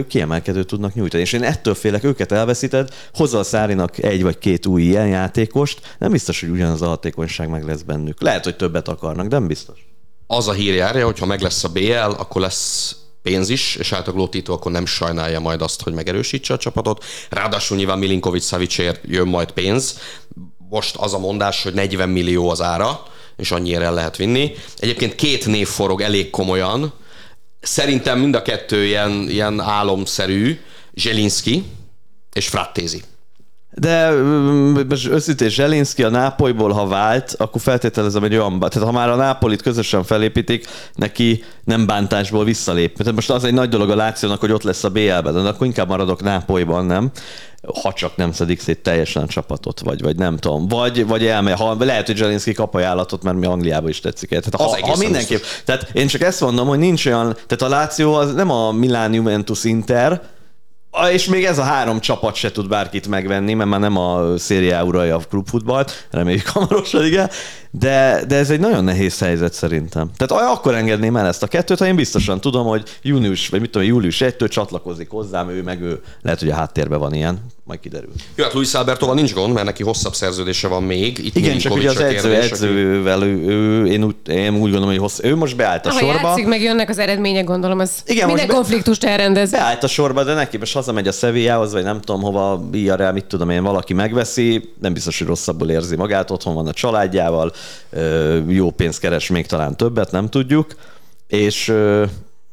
kiemelkedő 0.07 0.63
tudnak 0.63 0.93
nyújtani. 0.93 1.23
És 1.23 1.33
én 1.33 1.43
ettől 1.43 1.73
félek, 1.73 2.03
őket 2.03 2.31
elveszíted, 2.31 2.93
hozza 3.13 3.39
a 3.39 3.43
Szárinak 3.43 4.03
egy 4.03 4.23
vagy 4.23 4.37
két 4.37 4.65
új 4.65 4.81
ilyen 4.81 5.07
játékost, 5.07 5.95
nem 5.97 6.11
biztos, 6.11 6.39
hogy 6.39 6.49
ugyanaz 6.49 6.81
a 6.81 6.87
hatékonyság 6.87 7.49
meg 7.49 7.63
lesz 7.63 7.81
bennük. 7.81 8.21
Lehet, 8.21 8.43
hogy 8.43 8.55
többet 8.55 8.87
akarnak, 8.87 9.27
de 9.27 9.37
nem 9.37 9.47
biztos. 9.47 9.87
Az 10.27 10.47
a 10.47 10.51
hír 10.51 10.73
járja, 10.73 11.05
hogy 11.05 11.19
ha 11.19 11.25
meg 11.25 11.41
lesz 11.41 11.63
a 11.63 11.69
BL, 11.69 11.93
akkor 11.93 12.41
lesz 12.41 12.95
pénz 13.21 13.49
is, 13.49 13.75
és 13.75 13.91
általában 13.91 14.29
Tito 14.29 14.53
akkor 14.53 14.71
nem 14.71 14.85
sajnálja 14.85 15.39
majd 15.39 15.61
azt, 15.61 15.81
hogy 15.81 15.93
megerősítse 15.93 16.53
a 16.53 16.57
csapatot. 16.57 17.03
Ráadásul 17.29 17.77
nyilván 17.77 17.99
Milinkovic 17.99 18.45
Szavicsér 18.45 18.99
jön 19.03 19.27
majd 19.27 19.51
pénz. 19.51 19.99
Most 20.69 20.95
az 20.95 21.13
a 21.13 21.19
mondás, 21.19 21.63
hogy 21.63 21.73
40 21.73 22.09
millió 22.09 22.49
az 22.49 22.61
ára, 22.61 23.03
és 23.37 23.51
annyira 23.51 23.83
el 23.83 23.93
lehet 23.93 24.17
vinni. 24.17 24.51
Egyébként 24.77 25.15
két 25.15 25.45
név 25.45 25.67
forog 25.67 26.01
elég 26.01 26.29
komolyan, 26.29 26.93
Szerintem 27.65 28.19
mind 28.19 28.35
a 28.35 28.41
kettő 28.41 28.85
ilyen, 28.85 29.29
ilyen 29.29 29.59
álomszerű, 29.59 30.59
Zselinski 30.93 31.63
és 32.33 32.47
Frattézi. 32.47 33.01
De 33.79 34.11
mm, 34.11 34.77
most 34.89 35.07
őszintén 35.07 35.49
Zselinszki 35.49 36.03
a 36.03 36.09
Nápolyból, 36.09 36.71
ha 36.71 36.87
vált, 36.87 37.35
akkor 37.37 37.61
feltételezem 37.61 38.23
egy 38.23 38.35
olyan, 38.35 38.59
tehát 38.59 38.87
ha 38.87 38.91
már 38.91 39.09
a 39.09 39.15
Nápolit 39.15 39.61
közösen 39.61 40.03
felépítik, 40.03 40.67
neki 40.95 41.43
nem 41.63 41.85
bántásból 41.85 42.43
visszalép. 42.43 42.97
Tehát 42.97 43.15
most 43.15 43.29
az 43.29 43.43
egy 43.43 43.53
nagy 43.53 43.69
dolog 43.69 43.89
a 43.89 43.95
Lációnak, 43.95 44.39
hogy 44.39 44.51
ott 44.51 44.63
lesz 44.63 44.83
a 44.83 44.89
BL-ben, 44.89 45.33
de 45.33 45.39
akkor 45.39 45.67
inkább 45.67 45.87
maradok 45.87 46.23
Nápolyban, 46.23 46.85
nem? 46.85 47.11
ha 47.81 47.93
csak 47.93 48.15
nem 48.15 48.31
szedik 48.31 48.59
szét 48.59 48.79
teljesen 48.79 49.23
a 49.23 49.27
csapatot, 49.27 49.79
vagy, 49.79 50.01
vagy 50.01 50.15
nem 50.15 50.37
tudom. 50.37 50.67
Vagy, 50.67 51.07
vagy 51.07 51.25
elmegy, 51.25 51.53
ha 51.53 51.75
lehet, 51.79 52.05
hogy 52.05 52.15
Zselinszki 52.15 52.53
kap 52.53 52.75
ajánlatot, 52.75 53.23
mert 53.23 53.37
mi 53.37 53.45
Angliába 53.45 53.89
is 53.89 53.99
tetszik. 53.99 54.29
Tehát 54.29 54.55
Az 54.55 54.79
ha, 54.79 54.87
ha 54.87 54.97
mindenképp. 54.97 55.41
Tehát 55.65 55.89
én 55.93 56.07
csak 56.07 56.21
ezt 56.21 56.41
mondom, 56.41 56.67
hogy 56.67 56.79
nincs 56.79 57.05
olyan, 57.05 57.33
tehát 57.33 57.61
a 57.61 57.77
Láció 57.77 58.13
az 58.13 58.33
nem 58.33 58.51
a 58.51 58.71
Milán 58.71 59.13
Juventus 59.13 59.63
Inter, 59.63 60.21
és 61.11 61.25
még 61.25 61.43
ez 61.45 61.57
a 61.57 61.63
három 61.63 61.99
csapat 61.99 62.35
se 62.35 62.51
tud 62.51 62.67
bárkit 62.67 63.07
megvenni, 63.07 63.53
mert 63.53 63.69
már 63.69 63.79
nem 63.79 63.97
a 63.97 64.37
szériá 64.37 64.81
uralja 64.81 65.15
a 65.15 65.21
klubfutballt, 65.29 66.07
reméljük 66.11 66.47
hamarosan, 66.47 67.05
igen, 67.05 67.29
de, 67.71 68.23
de 68.27 68.35
ez 68.35 68.49
egy 68.49 68.59
nagyon 68.59 68.83
nehéz 68.83 69.19
helyzet 69.19 69.53
szerintem. 69.53 70.11
Tehát 70.17 70.43
akkor 70.51 70.75
engedném 70.75 71.15
el 71.15 71.27
ezt 71.27 71.43
a 71.43 71.47
kettőt, 71.47 71.79
ha 71.79 71.85
én 71.85 71.95
biztosan 71.95 72.41
tudom, 72.41 72.67
hogy 72.67 72.83
június, 73.01 73.49
vagy 73.49 73.61
mit 73.61 73.71
tudom, 73.71 73.87
július 73.87 74.17
1-től 74.19 74.49
csatlakozik 74.49 75.09
hozzám, 75.09 75.49
ő 75.49 75.63
meg 75.63 75.81
ő, 75.81 76.01
lehet, 76.21 76.39
hogy 76.39 76.49
a 76.49 76.55
háttérben 76.55 76.99
van 76.99 77.13
ilyen, 77.13 77.39
majd 77.65 77.79
kiderül. 77.79 78.09
Jó, 78.35 78.43
hát 78.43 78.53
Luis 78.53 78.73
Albertoval 78.73 79.15
nincs 79.15 79.33
gond, 79.33 79.53
mert 79.53 79.65
neki 79.65 79.83
hosszabb 79.83 80.13
szerződése 80.13 80.67
van 80.67 80.83
még. 80.83 81.17
Itt 81.25 81.35
Igen, 81.35 81.57
csak 81.57 81.73
ugye 81.73 81.89
az 81.89 81.99
edző, 81.99 82.29
kérdés, 82.29 82.51
edzővel, 82.51 83.23
ő, 83.23 83.37
ő, 83.47 83.85
én, 83.85 84.03
úgy, 84.03 84.15
én 84.27 84.53
úgy 84.53 84.59
gondolom, 84.59 84.87
hogy 84.87 84.97
hossz, 84.97 85.19
ő 85.23 85.35
most 85.35 85.55
beállt 85.55 85.85
a 85.85 85.91
Ha 85.91 85.99
sorba. 85.99 86.27
játszik, 86.27 86.45
meg 86.47 86.61
jönnek 86.61 86.89
az 86.89 86.97
eredmények, 86.97 87.45
gondolom, 87.45 87.79
az 87.79 87.91
Igen, 88.05 88.27
minden 88.27 88.45
most 88.45 88.57
konfliktust 88.57 89.03
elrendez. 89.03 89.51
Beállt 89.51 89.83
a 89.83 89.87
sorba, 89.87 90.23
de 90.23 90.33
neki 90.33 90.57
most 90.57 90.73
hazamegy 90.73 91.07
a 91.07 91.11
Sevillához, 91.11 91.73
vagy 91.73 91.83
nem 91.83 92.01
tudom 92.01 92.21
hova, 92.21 92.63
Villarreal, 92.71 93.11
mit 93.11 93.25
tudom 93.25 93.49
én, 93.49 93.63
valaki 93.63 93.93
megveszi, 93.93 94.73
nem 94.81 94.93
biztos, 94.93 95.17
hogy 95.17 95.27
rosszabbul 95.27 95.69
érzi 95.69 95.95
magát, 95.95 96.31
otthon 96.31 96.53
van 96.53 96.67
a 96.67 96.73
családjával, 96.73 97.51
jó 98.47 98.71
pénzt 98.71 98.99
keres, 98.99 99.29
még 99.29 99.45
talán 99.45 99.77
többet, 99.77 100.11
nem 100.11 100.29
tudjuk, 100.29 100.75
és 101.27 101.73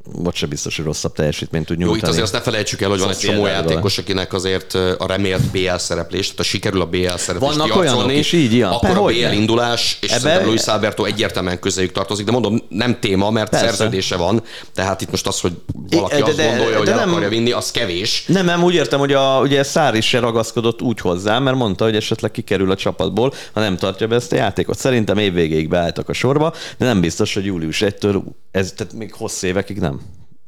vagy 0.04 0.34
se 0.34 0.46
biztos, 0.46 0.76
hogy 0.76 0.84
rosszabb 0.84 1.12
teljesítményt 1.12 1.66
tud 1.66 1.78
Jó, 1.80 1.86
nyújtani. 1.86 2.02
itt 2.02 2.08
azért 2.08 2.24
azt 2.24 2.32
ne 2.44 2.50
felejtsük 2.50 2.80
el, 2.80 2.88
hogy 2.88 2.98
van 3.00 3.10
egy 3.10 3.16
csomó 3.18 3.46
játékos, 3.46 3.98
akinek 3.98 4.32
azért 4.32 4.74
a 4.74 5.06
remélt 5.06 5.50
BL 5.50 5.76
szereplés, 5.76 6.22
tehát 6.22 6.36
ha 6.36 6.42
sikerül 6.42 6.80
a 6.80 6.86
BL 6.86 7.16
szereplést 7.16 7.56
Vannak 7.56 7.76
olyanok 7.76 8.12
is, 8.12 8.32
így, 8.32 8.56
ja. 8.56 8.70
akkor 8.80 8.96
a. 8.96 9.02
BL 9.02 9.32
indulás, 9.32 9.98
és 10.00 10.08
Ebbe- 10.10 10.20
szerintem 10.20 10.46
Luis 10.46 10.64
Alberto 10.66 11.04
egyértelműen 11.04 11.58
közéjük 11.58 11.92
tartozik, 11.92 12.26
de 12.26 12.32
mondom, 12.32 12.62
nem 12.68 13.00
téma, 13.00 13.30
mert 13.30 13.50
Persze. 13.50 13.66
szerződése 13.66 14.16
van, 14.16 14.42
tehát 14.74 15.00
itt 15.00 15.10
most 15.10 15.26
az, 15.26 15.40
hogy 15.40 15.52
valaki 15.90 16.16
de- 16.16 16.24
azt 16.24 16.36
de- 16.36 16.46
gondolja, 16.46 16.76
hogy 16.76 16.86
de 16.86 16.92
el 16.92 16.98
nem- 16.98 17.08
akarja 17.10 17.28
vinni, 17.28 17.50
az 17.50 17.70
kevés. 17.70 18.24
Nem, 18.26 18.44
nem, 18.44 18.62
úgy 18.64 18.74
értem, 18.74 18.98
hogy 18.98 19.12
a, 19.12 19.40
ugye 19.40 19.62
Szár 19.62 19.94
is 19.94 20.08
se 20.08 20.18
ragaszkodott 20.18 20.82
úgy 20.82 21.00
hozzá, 21.00 21.38
mert 21.38 21.56
mondta, 21.56 21.84
hogy 21.84 21.96
esetleg 21.96 22.30
kikerül 22.30 22.70
a 22.70 22.76
csapatból, 22.76 23.32
ha 23.52 23.60
nem 23.60 23.76
tartja 23.76 24.06
be 24.06 24.14
ezt 24.14 24.32
a 24.32 24.36
játékot. 24.36 24.78
Szerintem 24.78 25.18
évvégéig 25.18 25.68
beálltak 25.68 26.08
a 26.08 26.12
sorba, 26.12 26.52
de 26.78 26.84
nem 26.86 27.00
biztos, 27.00 27.34
hogy 27.34 27.44
július 27.44 27.82
1-től, 27.84 28.22
ez, 28.50 28.72
tehát 28.76 28.92
még 28.92 29.14
hosszú 29.14 29.46
évekig 29.46 29.78
nem. 29.78 30.00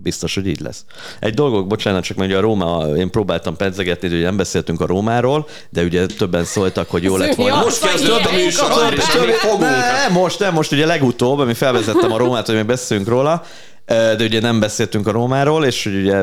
Biztos, 0.04 0.34
hogy 0.34 0.46
így 0.46 0.60
lesz. 0.60 0.84
Egy 1.20 1.34
dolgok, 1.34 1.66
bocsánat, 1.66 2.04
csak 2.04 2.16
mert 2.16 2.30
ugye 2.30 2.38
a 2.38 2.40
Róma, 2.40 2.86
én 2.96 3.10
próbáltam 3.10 3.56
pedzegetni, 3.56 4.08
hogy 4.08 4.22
nem 4.22 4.36
beszéltünk 4.36 4.80
a 4.80 4.86
Rómáról, 4.86 5.48
de 5.70 5.82
ugye 5.82 6.06
többen 6.06 6.44
szóltak, 6.44 6.90
hogy 6.90 7.02
jó 7.02 7.16
lett 7.16 7.34
volna. 7.34 7.56
Jó, 7.56 7.62
Most 7.62 7.80
kezdődött 7.80 8.24
a 8.24 8.32
műsor, 8.32 8.92
és 8.92 9.14
még 9.26 9.34
fogunk. 9.34 9.60
Ne, 9.60 10.08
most 10.08 10.38
nem, 10.38 10.52
most 10.54 10.72
ugye 10.72 10.86
legutóbb, 10.86 11.38
ami 11.38 11.54
felvezettem 11.54 12.12
a 12.12 12.16
Rómát, 12.16 12.46
hogy 12.46 12.54
még 12.54 12.66
beszélünk 12.66 13.08
róla, 13.08 13.42
de 13.86 14.16
ugye 14.20 14.40
nem 14.40 14.60
beszéltünk 14.60 15.06
a 15.06 15.10
Rómáról, 15.10 15.64
és 15.64 15.84
hogy 15.84 15.94
ugye 15.94 16.22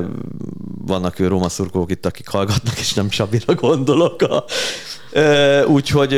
vannak 0.85 1.19
ő 1.19 1.27
Róma 1.27 1.49
szurkolók 1.49 1.91
itt, 1.91 2.05
akik 2.05 2.27
hallgatnak, 2.27 2.79
és 2.79 2.93
nem 2.93 3.09
Csabira 3.09 3.53
gondolok. 3.53 4.21
A, 4.21 4.45
Úgyhogy 5.67 6.09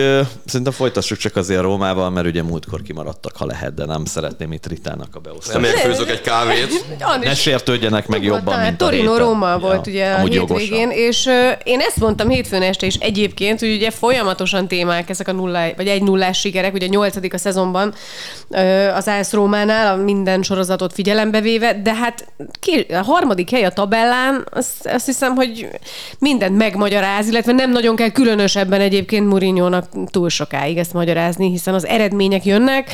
szerintem 0.45 0.73
folytassuk 0.73 1.17
csak 1.17 1.35
azért 1.35 1.61
Rómával, 1.61 2.09
mert 2.09 2.27
ugye 2.27 2.43
múltkor 2.43 2.81
kimaradtak, 2.81 3.37
ha 3.37 3.45
lehet, 3.45 3.73
de 3.73 3.85
nem 3.85 4.05
szeretném 4.05 4.51
itt 4.51 4.67
Ritának 4.67 5.15
a 5.15 5.19
beosztást. 5.19 5.59
Nem 5.59 5.91
főzök 5.91 6.09
egy 6.09 6.21
kávét. 6.21 6.85
Ne 7.21 7.35
sértődjenek 7.35 8.07
meg 8.07 8.23
jobban, 8.23 8.59
mint 8.59 8.81
a 8.81 8.85
Torino. 8.85 9.17
Róma 9.17 9.57
volt 9.59 9.87
ugye 9.87 10.11
a 10.11 10.19
hétvégén, 10.19 10.89
és 10.89 11.29
én 11.63 11.79
ezt 11.79 11.97
mondtam 11.97 12.29
hétfőn 12.29 12.61
este 12.61 12.85
is 12.85 12.95
egyébként, 12.95 13.59
hogy 13.59 13.73
ugye 13.73 13.91
folyamatosan 13.91 14.67
témák 14.67 15.09
ezek 15.09 15.27
a 15.27 15.31
nulla, 15.31 15.65
vagy 15.75 15.87
egy 15.87 16.03
nullás 16.03 16.39
sikerek, 16.39 16.73
ugye 16.73 16.85
a 16.85 16.89
nyolcadik 16.89 17.33
a 17.33 17.37
szezonban 17.37 17.93
az 18.95 19.07
AS 19.07 19.31
Rómánál, 19.31 19.97
minden 19.97 20.43
sorozatot 20.43 20.93
figyelembe 20.93 21.41
véve, 21.41 21.81
de 21.81 21.93
hát 21.93 22.27
ki, 22.59 22.85
a 22.89 23.03
harmadik 23.03 23.49
hely 23.49 23.63
a 23.63 23.69
tabellán, 23.69 24.45
azt, 24.51 24.85
azt 24.85 25.05
hiszem, 25.05 25.35
hogy 25.35 25.67
mindent 26.19 26.57
megmagyaráz, 26.57 27.27
illetve 27.27 27.51
nem 27.51 27.71
nagyon 27.71 27.95
kell 27.95 28.09
különösebben 28.09 28.81
egyébként 28.83 29.27
Mourinho-nak 29.27 29.85
túl 30.05 30.29
sokáig 30.29 30.77
ezt 30.77 30.93
magyarázni, 30.93 31.49
hiszen 31.49 31.73
az 31.73 31.87
eredmények 31.87 32.45
jönnek, 32.45 32.91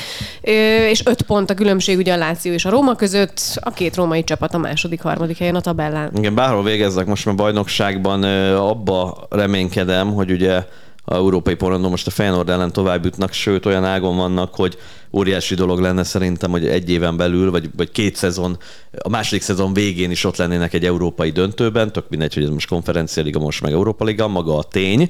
és 0.89 1.05
öt 1.05 1.21
pont 1.21 1.49
a 1.49 1.53
különbség 1.53 1.97
ugye 1.97 2.13
a 2.13 2.17
Láció 2.17 2.51
és 2.51 2.65
a 2.65 2.69
Róma 2.69 2.95
között, 2.95 3.41
a 3.61 3.69
két 3.69 3.95
római 3.95 4.23
csapat 4.23 4.53
a 4.53 4.57
második, 4.57 5.01
harmadik 5.01 5.37
helyen 5.37 5.55
a 5.55 5.61
tabellán. 5.61 6.11
Igen, 6.17 6.35
bárhol 6.35 6.63
végeznek 6.63 7.05
most 7.05 7.25
már 7.25 7.35
bajnokságban, 7.35 8.23
abba 8.53 9.27
reménykedem, 9.29 10.13
hogy 10.13 10.31
ugye 10.31 10.63
a 11.05 11.15
európai 11.15 11.55
porondon 11.55 11.89
most 11.89 12.07
a 12.07 12.11
Feyenoord 12.11 12.49
ellen 12.49 12.71
tovább 12.71 13.05
jutnak, 13.05 13.31
sőt 13.31 13.65
olyan 13.65 13.85
ágon 13.85 14.17
vannak, 14.17 14.55
hogy 14.55 14.77
óriási 15.11 15.55
dolog 15.55 15.79
lenne 15.79 16.03
szerintem, 16.03 16.51
hogy 16.51 16.67
egy 16.67 16.89
éven 16.89 17.17
belül, 17.17 17.51
vagy, 17.51 17.69
vagy 17.75 17.91
két 17.91 18.15
szezon, 18.15 18.57
a 18.97 19.09
második 19.09 19.41
szezon 19.41 19.73
végén 19.73 20.11
is 20.11 20.23
ott 20.23 20.37
lennének 20.37 20.73
egy 20.73 20.85
európai 20.85 21.29
döntőben, 21.29 21.91
tök 21.91 22.09
mindegy, 22.09 22.33
hogy 22.33 22.43
ez 22.43 22.49
most 22.49 22.67
konferencia 22.67 23.23
liga, 23.23 23.39
most 23.39 23.61
meg 23.61 23.71
Európa 23.71 24.05
liga, 24.05 24.27
maga 24.27 24.57
a 24.57 24.63
tény, 24.63 25.09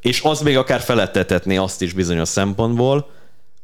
és 0.00 0.20
az 0.22 0.40
még 0.40 0.56
akár 0.56 0.80
felettetetné 0.80 1.56
azt 1.56 1.82
is 1.82 1.92
bizonyos 1.92 2.28
szempontból, 2.28 3.10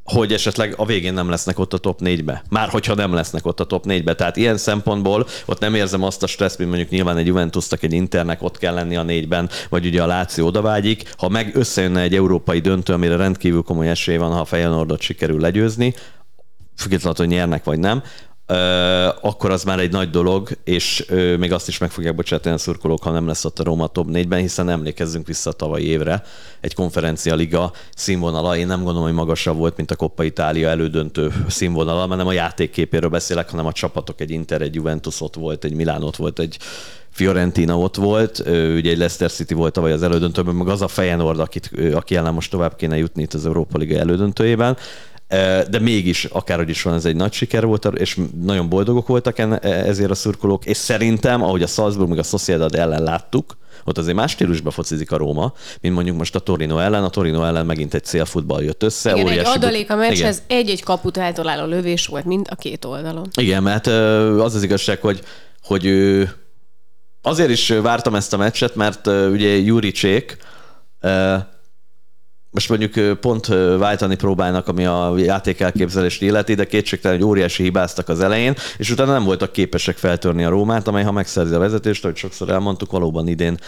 hogy 0.04 0.32
esetleg 0.32 0.74
a 0.76 0.86
végén 0.86 1.14
nem 1.14 1.28
lesznek 1.28 1.58
ott 1.58 1.72
a 1.72 1.78
top 1.78 2.00
4-be. 2.04 2.42
Már 2.50 2.68
hogyha 2.68 2.94
nem 2.94 3.14
lesznek 3.14 3.46
ott 3.46 3.60
a 3.60 3.64
top 3.64 3.84
4-be. 3.88 4.14
Tehát 4.14 4.36
ilyen 4.36 4.56
szempontból 4.56 5.26
ott 5.46 5.60
nem 5.60 5.74
érzem 5.74 6.02
azt 6.02 6.22
a 6.22 6.26
stresszt, 6.26 6.58
mint 6.58 6.70
mondjuk 6.70 6.90
nyilván 6.90 7.16
egy 7.16 7.26
Juventusnak, 7.26 7.82
egy 7.82 7.92
Internek 7.92 8.42
ott 8.42 8.58
kell 8.58 8.74
lenni 8.74 8.96
a 8.96 9.02
négyben, 9.02 9.50
vagy 9.68 9.86
ugye 9.86 10.02
a 10.02 10.06
Láció 10.06 10.46
odavágyik. 10.46 11.14
Ha 11.16 11.28
meg 11.28 11.56
összejönne 11.56 12.00
egy 12.00 12.14
európai 12.14 12.60
döntő, 12.60 12.92
amire 12.92 13.16
rendkívül 13.16 13.62
komoly 13.62 13.88
esély 13.88 14.16
van, 14.16 14.32
ha 14.32 14.40
a 14.40 14.44
Feyenoordot 14.44 15.00
sikerül 15.00 15.40
legyőzni, 15.40 15.94
függetlenül, 16.76 17.18
hogy 17.18 17.28
nyernek 17.28 17.64
vagy 17.64 17.78
nem, 17.78 18.02
akkor 19.20 19.50
az 19.50 19.64
már 19.64 19.78
egy 19.78 19.92
nagy 19.92 20.10
dolog, 20.10 20.48
és 20.64 21.06
még 21.38 21.52
azt 21.52 21.68
is 21.68 21.78
meg 21.78 21.90
fogják 21.90 22.14
bocsátani 22.14 22.54
a 22.54 22.58
szurkolók, 22.58 23.02
ha 23.02 23.10
nem 23.10 23.26
lesz 23.26 23.44
ott 23.44 23.58
a 23.58 23.64
Róma 23.64 23.86
top 23.86 24.08
4-ben, 24.12 24.40
hiszen 24.40 24.68
emlékezzünk 24.68 25.26
vissza 25.26 25.50
a 25.50 25.52
tavalyi 25.52 25.86
évre. 25.86 26.22
Egy 26.60 26.74
konferencia 26.74 27.34
liga 27.34 27.72
színvonala, 27.94 28.56
én 28.56 28.66
nem 28.66 28.82
gondolom, 28.82 29.02
hogy 29.02 29.16
magasabb 29.16 29.56
volt, 29.56 29.76
mint 29.76 29.90
a 29.90 29.96
Coppa 29.96 30.24
Itália 30.24 30.68
elődöntő 30.68 31.32
színvonala, 31.48 32.06
mert 32.06 32.18
nem 32.18 32.28
a 32.28 32.32
játékképéről 32.32 33.10
beszélek, 33.10 33.50
hanem 33.50 33.66
a 33.66 33.72
csapatok, 33.72 34.20
egy 34.20 34.30
Inter, 34.30 34.62
egy 34.62 34.74
Juventus 34.74 35.20
ott 35.20 35.34
volt, 35.34 35.64
egy 35.64 35.74
Milán 35.74 36.02
ott 36.02 36.16
volt, 36.16 36.38
egy 36.38 36.58
Fiorentina 37.10 37.78
ott 37.78 37.96
volt, 37.96 38.38
ugye 38.48 38.90
egy 38.90 38.98
Leicester 38.98 39.30
City 39.30 39.54
volt 39.54 39.72
tavaly 39.72 39.92
az 39.92 40.02
elődöntőben, 40.02 40.54
meg 40.54 40.68
az 40.68 40.82
a 40.82 40.88
Feyenoord, 40.88 41.38
akit, 41.38 41.70
aki 41.94 42.16
ellen 42.16 42.34
most 42.34 42.50
tovább 42.50 42.76
kéne 42.76 42.96
jutni 42.96 43.22
itt 43.22 43.34
az 43.34 43.46
Európa 43.46 43.78
Liga 43.78 43.98
elődöntőjében 43.98 44.76
de 45.70 45.78
mégis, 45.80 46.24
akárhogy 46.24 46.68
is 46.68 46.82
van, 46.82 46.94
ez 46.94 47.04
egy 47.04 47.16
nagy 47.16 47.32
siker 47.32 47.66
volt, 47.66 47.84
és 47.94 48.18
nagyon 48.42 48.68
boldogok 48.68 49.06
voltak 49.06 49.38
enne- 49.38 49.64
ezért 49.64 50.10
a 50.10 50.14
szurkolók, 50.14 50.64
és 50.66 50.76
szerintem, 50.76 51.42
ahogy 51.42 51.62
a 51.62 51.66
Salzburg 51.66 52.08
meg 52.08 52.18
a 52.18 52.22
Sociedad 52.22 52.74
ellen 52.74 53.02
láttuk, 53.02 53.56
ott 53.84 53.98
azért 53.98 54.16
más 54.16 54.30
stílusba 54.30 54.70
focizik 54.70 55.12
a 55.12 55.16
Róma, 55.16 55.52
mint 55.80 55.94
mondjuk 55.94 56.16
most 56.16 56.34
a 56.34 56.38
Torino 56.38 56.78
ellen. 56.78 57.04
A 57.04 57.08
Torino 57.08 57.44
ellen 57.44 57.66
megint 57.66 57.94
egy 57.94 58.04
célfutball 58.04 58.62
jött 58.62 58.82
össze. 58.82 59.14
Igen, 59.16 59.28
egy 59.28 59.38
adalék 59.44 59.90
a 59.90 59.94
Igen. 59.94 60.08
meccshez 60.08 60.42
egy-egy 60.46 60.82
kaput 60.82 61.16
eltaláló 61.16 61.66
lövés 61.66 62.06
volt 62.06 62.24
mind 62.24 62.46
a 62.50 62.54
két 62.54 62.84
oldalon. 62.84 63.28
Igen, 63.40 63.62
mert 63.62 63.86
az 63.86 64.54
az 64.54 64.62
igazság, 64.62 65.00
hogy, 65.00 65.20
hogy 65.62 65.86
azért 67.22 67.50
is 67.50 67.68
vártam 67.68 68.14
ezt 68.14 68.32
a 68.32 68.36
meccset, 68.36 68.74
mert 68.74 69.06
ugye 69.06 69.48
Juricsék 69.48 70.36
most 72.54 72.68
mondjuk 72.68 73.20
pont 73.20 73.46
váltani 73.78 74.16
próbálnak, 74.16 74.68
ami 74.68 74.84
a 74.84 75.14
játék 75.16 75.60
elképzelést 75.60 76.22
illeti, 76.22 76.54
de 76.54 76.66
kétségtelen, 76.66 77.16
hogy 77.16 77.26
óriási 77.26 77.62
hibáztak 77.62 78.08
az 78.08 78.20
elején, 78.20 78.54
és 78.76 78.90
utána 78.90 79.12
nem 79.12 79.24
voltak 79.24 79.52
képesek 79.52 79.96
feltörni 79.96 80.44
a 80.44 80.48
Rómát, 80.48 80.88
amely 80.88 81.04
ha 81.04 81.12
megszerzi 81.12 81.54
a 81.54 81.58
vezetést, 81.58 82.04
ahogy 82.04 82.16
sokszor 82.16 82.50
elmondtuk, 82.50 82.90
valóban 82.90 83.28
idén 83.28 83.58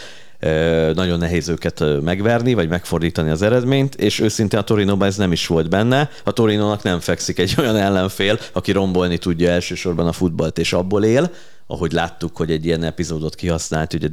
nagyon 0.93 1.17
nehéz 1.17 1.49
őket 1.49 1.83
megverni, 2.01 2.53
vagy 2.53 2.69
megfordítani 2.69 3.29
az 3.29 3.41
eredményt, 3.41 3.95
és 3.95 4.19
őszintén 4.19 4.59
a 4.59 4.63
Torinóban 4.63 5.07
ez 5.07 5.17
nem 5.17 5.31
is 5.31 5.47
volt 5.47 5.69
benne. 5.69 6.09
A 6.23 6.31
Torinónak 6.31 6.83
nem 6.83 6.99
fekszik 6.99 7.39
egy 7.39 7.55
olyan 7.59 7.75
ellenfél, 7.75 8.39
aki 8.51 8.71
rombolni 8.71 9.17
tudja 9.17 9.49
elsősorban 9.49 10.07
a 10.07 10.11
futballt, 10.11 10.57
és 10.57 10.73
abból 10.73 11.03
él, 11.03 11.31
ahogy 11.67 11.91
láttuk, 11.91 12.37
hogy 12.37 12.51
egy 12.51 12.65
ilyen 12.65 12.83
epizódot 12.83 13.35
kihasznált 13.35 13.93
ugye 13.93 14.07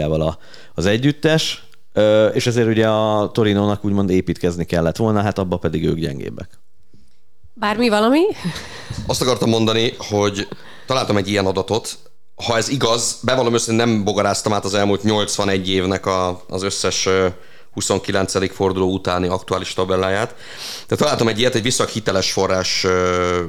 a, 0.00 0.38
az 0.74 0.86
együttes, 0.86 1.64
és 2.32 2.46
ezért 2.46 2.68
ugye 2.68 2.88
a 2.88 3.30
Torinónak 3.32 3.84
úgymond 3.84 4.10
építkezni 4.10 4.64
kellett 4.64 4.96
volna, 4.96 5.22
hát 5.22 5.38
abba 5.38 5.56
pedig 5.56 5.84
ők 5.84 5.98
gyengébbek. 5.98 6.48
Bármi 7.54 7.88
valami? 7.88 8.22
Azt 9.06 9.22
akartam 9.22 9.48
mondani, 9.48 9.92
hogy 9.98 10.48
találtam 10.86 11.16
egy 11.16 11.28
ilyen 11.28 11.46
adatot, 11.46 11.98
ha 12.46 12.56
ez 12.56 12.68
igaz, 12.68 13.18
bevallom 13.22 13.54
őszintén 13.54 13.86
nem 13.86 14.04
bogaráztam 14.04 14.52
át 14.52 14.64
az 14.64 14.74
elmúlt 14.74 15.02
81 15.02 15.68
évnek 15.68 16.06
a, 16.06 16.42
az 16.48 16.62
összes 16.62 17.08
29. 17.72 18.54
forduló 18.54 18.92
utáni 18.92 19.28
aktuális 19.28 19.72
tabelláját. 19.72 20.34
Tehát 20.72 20.98
találtam 21.02 21.28
egy 21.28 21.38
ilyet, 21.38 21.54
egy 21.54 21.62
viszonylag 21.62 21.94
hiteles 21.94 22.32
forrásban, 22.32 23.48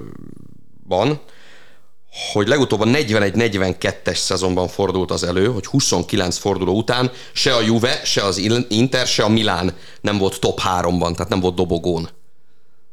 hogy 2.33 2.47
legutóbb 2.47 2.79
a 2.79 2.85
41-42-es 2.85 4.15
szezonban 4.15 4.67
fordult 4.67 5.11
az 5.11 5.23
elő, 5.23 5.47
hogy 5.47 5.65
29 5.65 6.37
forduló 6.37 6.77
után 6.77 7.11
se 7.33 7.55
a 7.55 7.61
Juve, 7.61 8.01
se 8.03 8.23
az 8.23 8.37
Inter, 8.67 9.07
se 9.07 9.23
a 9.23 9.29
Milán 9.29 9.73
nem 10.01 10.17
volt 10.17 10.39
top 10.39 10.59
3-ban, 10.59 11.11
tehát 11.13 11.29
nem 11.29 11.39
volt 11.39 11.55
dobogón. 11.55 12.09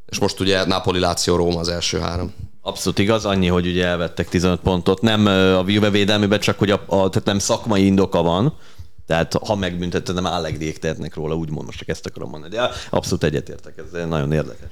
És 0.06 0.18
most 0.18 0.40
ugye 0.40 0.64
Napoli, 0.64 0.98
Láció, 0.98 1.36
Róma 1.36 1.58
az 1.58 1.68
első 1.68 1.98
három. 1.98 2.34
Abszolút 2.60 2.98
igaz, 2.98 3.24
annyi, 3.24 3.46
hogy 3.46 3.66
ugye 3.66 3.86
elvettek 3.86 4.28
15 4.28 4.60
pontot. 4.60 5.00
Nem 5.00 5.26
a 5.26 5.64
Juve 5.66 5.90
védelmében, 5.90 6.40
csak 6.40 6.58
hogy 6.58 6.70
a, 6.70 6.82
a 6.86 7.08
tehát 7.08 7.24
nem 7.24 7.38
szakmai 7.38 7.86
indoka 7.86 8.22
van. 8.22 8.56
Tehát 9.06 9.34
ha 9.34 9.54
megbüntetted, 9.54 10.14
nem 10.14 10.24
Allegriék 10.24 10.78
tehetnek 10.78 11.14
róla, 11.14 11.34
úgymond 11.34 11.66
most 11.66 11.78
csak 11.78 11.88
ezt 11.88 12.06
akarom 12.06 12.30
mondani. 12.30 12.54
De 12.54 12.70
abszolút 12.90 13.24
egyetértek, 13.24 13.74
ez 13.78 14.08
nagyon 14.08 14.32
érdekes. 14.32 14.70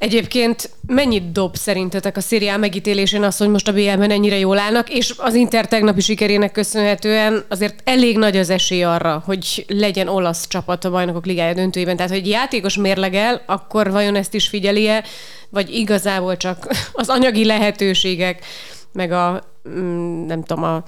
Egyébként 0.00 0.70
mennyit 0.86 1.32
dob 1.32 1.56
szerintetek 1.56 2.16
a 2.16 2.20
szériá 2.20 2.56
megítélésén 2.56 3.22
az, 3.22 3.36
hogy 3.36 3.48
most 3.48 3.68
a 3.68 3.72
BL-ben 3.72 4.10
ennyire 4.10 4.38
jól 4.38 4.58
állnak, 4.58 4.90
és 4.90 5.14
az 5.16 5.34
Inter 5.34 5.68
tegnapi 5.68 6.00
sikerének 6.00 6.52
köszönhetően 6.52 7.44
azért 7.48 7.80
elég 7.84 8.18
nagy 8.18 8.36
az 8.36 8.50
esély 8.50 8.82
arra, 8.82 9.22
hogy 9.26 9.64
legyen 9.68 10.08
olasz 10.08 10.46
csapat 10.48 10.84
a 10.84 10.90
bajnokok 10.90 11.26
ligája 11.26 11.54
döntőjében. 11.54 11.96
Tehát, 11.96 12.10
hogy 12.10 12.28
játékos 12.28 12.76
mérlegel, 12.76 13.42
akkor 13.46 13.90
vajon 13.90 14.14
ezt 14.14 14.34
is 14.34 14.48
figyeli-e, 14.48 15.04
vagy 15.48 15.74
igazából 15.74 16.36
csak 16.36 16.66
az 16.92 17.08
anyagi 17.08 17.44
lehetőségek, 17.44 18.44
meg 18.92 19.12
a 19.12 19.42
mm, 19.68 20.26
nem 20.26 20.42
tudom, 20.42 20.64
a 20.64 20.82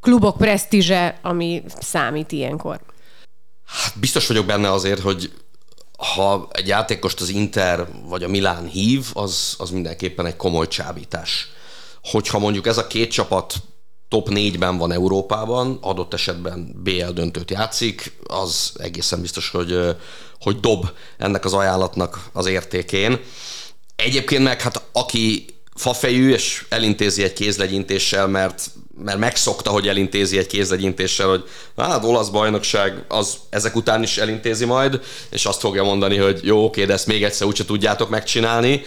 klubok 0.00 0.36
presztízse, 0.36 1.18
ami 1.22 1.62
számít 1.80 2.32
ilyenkor? 2.32 2.80
Hát 3.66 3.98
biztos 4.00 4.26
vagyok 4.26 4.46
benne 4.46 4.70
azért, 4.70 5.00
hogy 5.00 5.30
ha 6.02 6.48
egy 6.52 6.66
játékost 6.66 7.20
az 7.20 7.28
Inter 7.28 7.88
vagy 8.08 8.22
a 8.22 8.28
Milán 8.28 8.68
hív, 8.68 9.06
az, 9.12 9.54
az 9.58 9.70
mindenképpen 9.70 10.26
egy 10.26 10.36
komoly 10.36 10.68
csábítás. 10.68 11.50
Hogyha 12.02 12.38
mondjuk 12.38 12.66
ez 12.66 12.78
a 12.78 12.86
két 12.86 13.10
csapat 13.10 13.54
top 14.08 14.28
4-ben 14.30 14.78
van 14.78 14.92
Európában, 14.92 15.78
adott 15.80 16.14
esetben 16.14 16.72
BL 16.82 17.10
döntőt 17.10 17.50
játszik, 17.50 18.16
az 18.26 18.72
egészen 18.78 19.20
biztos, 19.20 19.50
hogy, 19.50 19.96
hogy 20.40 20.60
dob 20.60 20.90
ennek 21.18 21.44
az 21.44 21.52
ajánlatnak 21.52 22.28
az 22.32 22.46
értékén. 22.46 23.20
Egyébként 23.96 24.42
meg 24.42 24.60
hát 24.60 24.82
aki 24.92 25.46
fafejű, 25.74 26.32
és 26.32 26.64
elintézi 26.68 27.22
egy 27.22 27.32
kézlegyintéssel, 27.32 28.26
mert, 28.26 28.70
mert 28.98 29.18
megszokta, 29.18 29.70
hogy 29.70 29.88
elintézi 29.88 30.38
egy 30.38 30.46
kézlegyintéssel, 30.46 31.28
hogy 31.28 31.44
hát 31.76 32.04
olasz 32.04 32.28
bajnokság 32.28 33.04
az 33.08 33.36
ezek 33.50 33.76
után 33.76 34.02
is 34.02 34.18
elintézi 34.18 34.64
majd, 34.64 35.00
és 35.30 35.46
azt 35.46 35.60
fogja 35.60 35.82
mondani, 35.82 36.16
hogy 36.16 36.40
jó, 36.42 36.64
oké, 36.64 36.84
de 36.84 36.92
ezt 36.92 37.06
még 37.06 37.24
egyszer 37.24 37.46
úgyse 37.46 37.64
tudjátok 37.64 38.08
megcsinálni. 38.08 38.82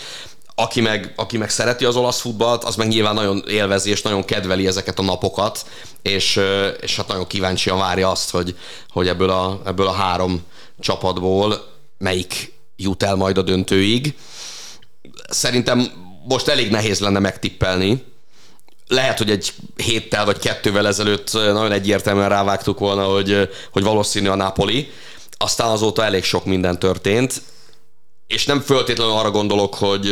Aki 0.58 0.82
meg, 0.82 1.14
aki 1.16 1.38
meg 1.38 1.50
szereti 1.50 1.86
az 1.86 1.96
olasz 1.96 2.20
futballt, 2.20 2.64
az 2.64 2.76
meg 2.76 2.88
nyilván 2.88 3.14
nagyon 3.14 3.44
élvezi 3.48 3.90
és 3.90 4.02
nagyon 4.02 4.26
kedveli 4.26 4.68
ezeket 4.68 5.00
a 5.00 5.04
napokat, 5.04 5.66
és, 6.02 6.40
és 6.82 6.96
hát 6.96 7.08
nagyon 7.08 7.28
kíváncsian 7.28 7.78
várja 7.78 8.12
azt, 8.12 8.30
hogy, 8.30 8.56
hogy 8.90 9.08
ebből, 9.08 9.30
a, 9.30 9.62
ebből 9.66 9.88
a 9.88 9.92
három 9.92 10.44
csapatból 10.80 11.68
melyik 11.98 12.54
jut 12.76 13.04
el 13.04 13.16
majd 13.16 13.38
a 13.38 13.42
döntőig. 13.42 14.16
Szerintem 15.30 16.05
most 16.28 16.48
elég 16.48 16.72
nehéz 16.72 17.00
lenne 17.00 17.20
megtippelni. 17.20 18.04
Lehet, 18.88 19.18
hogy 19.18 19.30
egy 19.30 19.54
héttel 19.76 20.26
vagy 20.26 20.40
kettővel 20.40 20.88
ezelőtt 20.88 21.34
nagyon 21.34 21.72
egyértelműen 21.72 22.30
rávágtuk 22.30 22.80
volna, 22.80 23.04
hogy, 23.04 23.50
hogy 23.72 23.84
valószínű 23.84 24.28
a 24.28 24.36
Napoli. 24.36 24.92
Aztán 25.38 25.70
azóta 25.70 26.04
elég 26.04 26.24
sok 26.24 26.46
minden 26.46 26.80
történt, 26.80 27.42
és 28.28 28.46
nem 28.46 28.60
föltétlenül 28.60 29.14
arra 29.14 29.32
gondolok, 29.32 29.76
hogy, 29.76 30.12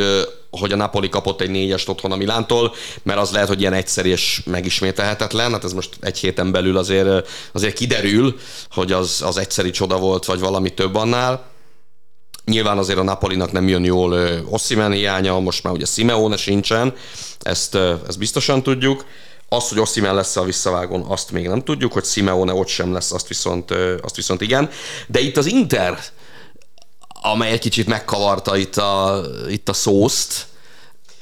hogy 0.49 0.71
a 0.71 0.75
Napoli 0.75 1.09
kapott 1.09 1.41
egy 1.41 1.49
négyest 1.49 1.89
otthon 1.89 2.11
a 2.11 2.15
Milántól, 2.15 2.73
mert 3.03 3.19
az 3.19 3.31
lehet, 3.31 3.47
hogy 3.47 3.59
ilyen 3.59 3.73
egyszerű 3.73 4.09
és 4.09 4.41
megismételhetetlen, 4.45 5.51
hát 5.51 5.63
ez 5.63 5.73
most 5.73 5.89
egy 5.99 6.17
héten 6.17 6.51
belül 6.51 6.77
azért, 6.77 7.29
azért 7.51 7.75
kiderül, 7.75 8.39
hogy 8.71 8.91
az, 8.91 9.21
az 9.25 9.37
egyszeri 9.37 9.69
csoda 9.69 9.97
volt, 9.97 10.25
vagy 10.25 10.39
valami 10.39 10.73
több 10.73 10.95
annál. 10.95 11.52
Nyilván 12.45 12.77
azért 12.77 12.99
a 12.99 13.03
Napolinak 13.03 13.51
nem 13.51 13.67
jön 13.67 13.83
jól 13.83 14.41
Ossimen 14.49 14.91
hiánya, 14.91 15.39
most 15.39 15.63
már 15.63 15.73
ugye 15.73 15.85
Simeone 15.85 16.37
sincsen, 16.37 16.93
ezt, 17.39 17.75
ezt 18.07 18.17
biztosan 18.17 18.63
tudjuk. 18.63 19.05
Azt, 19.49 19.69
hogy 19.69 19.79
Ossimen 19.79 20.15
lesz 20.15 20.35
a 20.35 20.43
visszavágon, 20.43 21.05
azt 21.07 21.31
még 21.31 21.47
nem 21.47 21.63
tudjuk, 21.63 21.93
hogy 21.93 22.05
Simeone 22.05 22.53
ott 22.53 22.67
sem 22.67 22.93
lesz, 22.93 23.11
azt 23.11 23.27
viszont, 23.27 23.71
azt 24.01 24.15
viszont 24.15 24.41
igen. 24.41 24.69
De 25.07 25.19
itt 25.19 25.37
az 25.37 25.45
Inter, 25.45 25.99
amely 27.21 27.51
egy 27.51 27.59
kicsit 27.59 27.87
megkavarta 27.87 28.57
itt 28.57 28.77
a, 28.77 29.21
itt 29.49 29.69
a 29.69 29.73
szószt, 29.73 30.45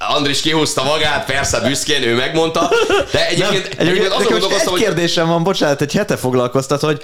Andris 0.07 0.41
kihúzta 0.41 0.83
magát, 0.83 1.25
persze 1.25 1.59
büszkén, 1.59 2.03
ő 2.03 2.15
megmondta, 2.15 2.69
de 3.11 3.27
egyébként, 3.27 3.77
nem, 3.77 3.87
egyébként 3.87 4.13
azon 4.13 4.31
gondolkoztam, 4.31 4.71
hogy... 4.71 4.81
kérdésem 4.81 5.27
van, 5.27 5.43
bocsánat, 5.43 5.81
egy 5.81 5.93
hete 5.93 6.17
foglalkoztat, 6.17 6.81
hogy 6.81 7.03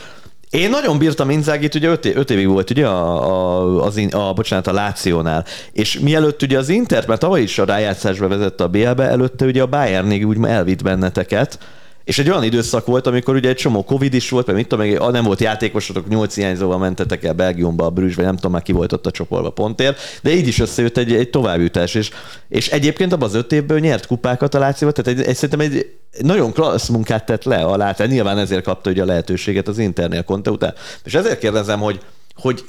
én 0.49 0.69
nagyon 0.69 0.97
bírtam 0.97 1.29
Inzágit, 1.29 1.75
ugye 1.75 1.89
öt, 1.89 2.05
öt 2.05 2.29
évig 2.29 2.47
volt 2.47 2.69
ugye 2.69 2.87
a, 2.87 3.31
a, 3.31 3.83
az, 3.83 4.01
a, 4.11 4.33
bocsánat, 4.33 4.67
a 4.67 4.73
Lációnál, 4.73 5.45
és 5.71 5.99
mielőtt 5.99 6.41
ugye 6.41 6.57
az 6.57 6.69
Inter, 6.69 7.07
mert 7.07 7.19
tavaly 7.19 7.41
is 7.41 7.59
a 7.59 7.65
rájátszásba 7.65 8.27
vezette 8.27 8.63
a 8.63 8.67
BL-be, 8.67 9.03
előtte 9.03 9.45
ugye 9.45 9.61
a 9.61 9.67
Bayernig 9.67 10.27
úgy 10.27 10.37
elvitt 10.43 10.83
benneteket, 10.83 11.59
és 12.07 12.19
egy 12.19 12.29
olyan 12.29 12.43
időszak 12.43 12.85
volt, 12.85 13.07
amikor 13.07 13.35
ugye 13.35 13.49
egy 13.49 13.55
csomó 13.55 13.83
Covid 13.83 14.13
is 14.13 14.29
volt, 14.29 14.45
mert 14.45 14.57
mit 14.57 14.67
tudom, 14.67 14.87
meg 14.87 15.11
nem 15.11 15.23
volt 15.23 15.39
játékosotok, 15.39 16.07
nyolc 16.07 16.35
hiányzóval 16.35 16.77
mentetek 16.77 17.23
el 17.23 17.33
Belgiumba, 17.33 17.85
a 17.85 17.89
Brüsszbe, 17.89 18.23
nem 18.23 18.35
tudom 18.35 18.51
már 18.51 18.61
ki 18.61 18.71
volt 18.71 18.93
ott 18.93 19.05
a 19.05 19.11
csoportba 19.11 19.49
pontért, 19.49 19.99
de 20.21 20.29
így 20.29 20.47
is 20.47 20.59
összejött 20.59 20.97
egy, 20.97 21.13
egy 21.13 21.29
továbbjutás, 21.29 21.95
és, 21.95 22.09
és 22.49 22.67
egyébként 22.67 23.13
abban 23.13 23.27
az 23.27 23.35
öt 23.35 23.51
évből 23.51 23.79
nyert 23.79 24.07
kupákat 24.07 24.53
a 24.53 24.59
Lációval, 24.59 24.95
tehát 24.95 25.19
egy, 25.19 25.25
egy, 25.25 25.35
szerintem 25.35 25.59
egy 25.59 25.89
nagyon 26.19 26.51
klassz 26.51 26.87
munkát 26.87 27.25
tett 27.25 27.43
le 27.43 27.63
a 27.63 27.77
Láció, 27.77 28.05
nyilván 28.05 28.37
ezért 28.37 28.63
kapta 28.63 28.89
ugye 28.89 29.01
a 29.01 29.05
lehetőséget 29.05 29.67
az 29.67 29.77
Internél 29.77 30.23
Conte 30.23 30.51
után. 30.51 30.73
És 31.03 31.13
ezért 31.13 31.39
kérdezem, 31.39 31.79
hogy, 31.79 31.99
hogy 32.35 32.65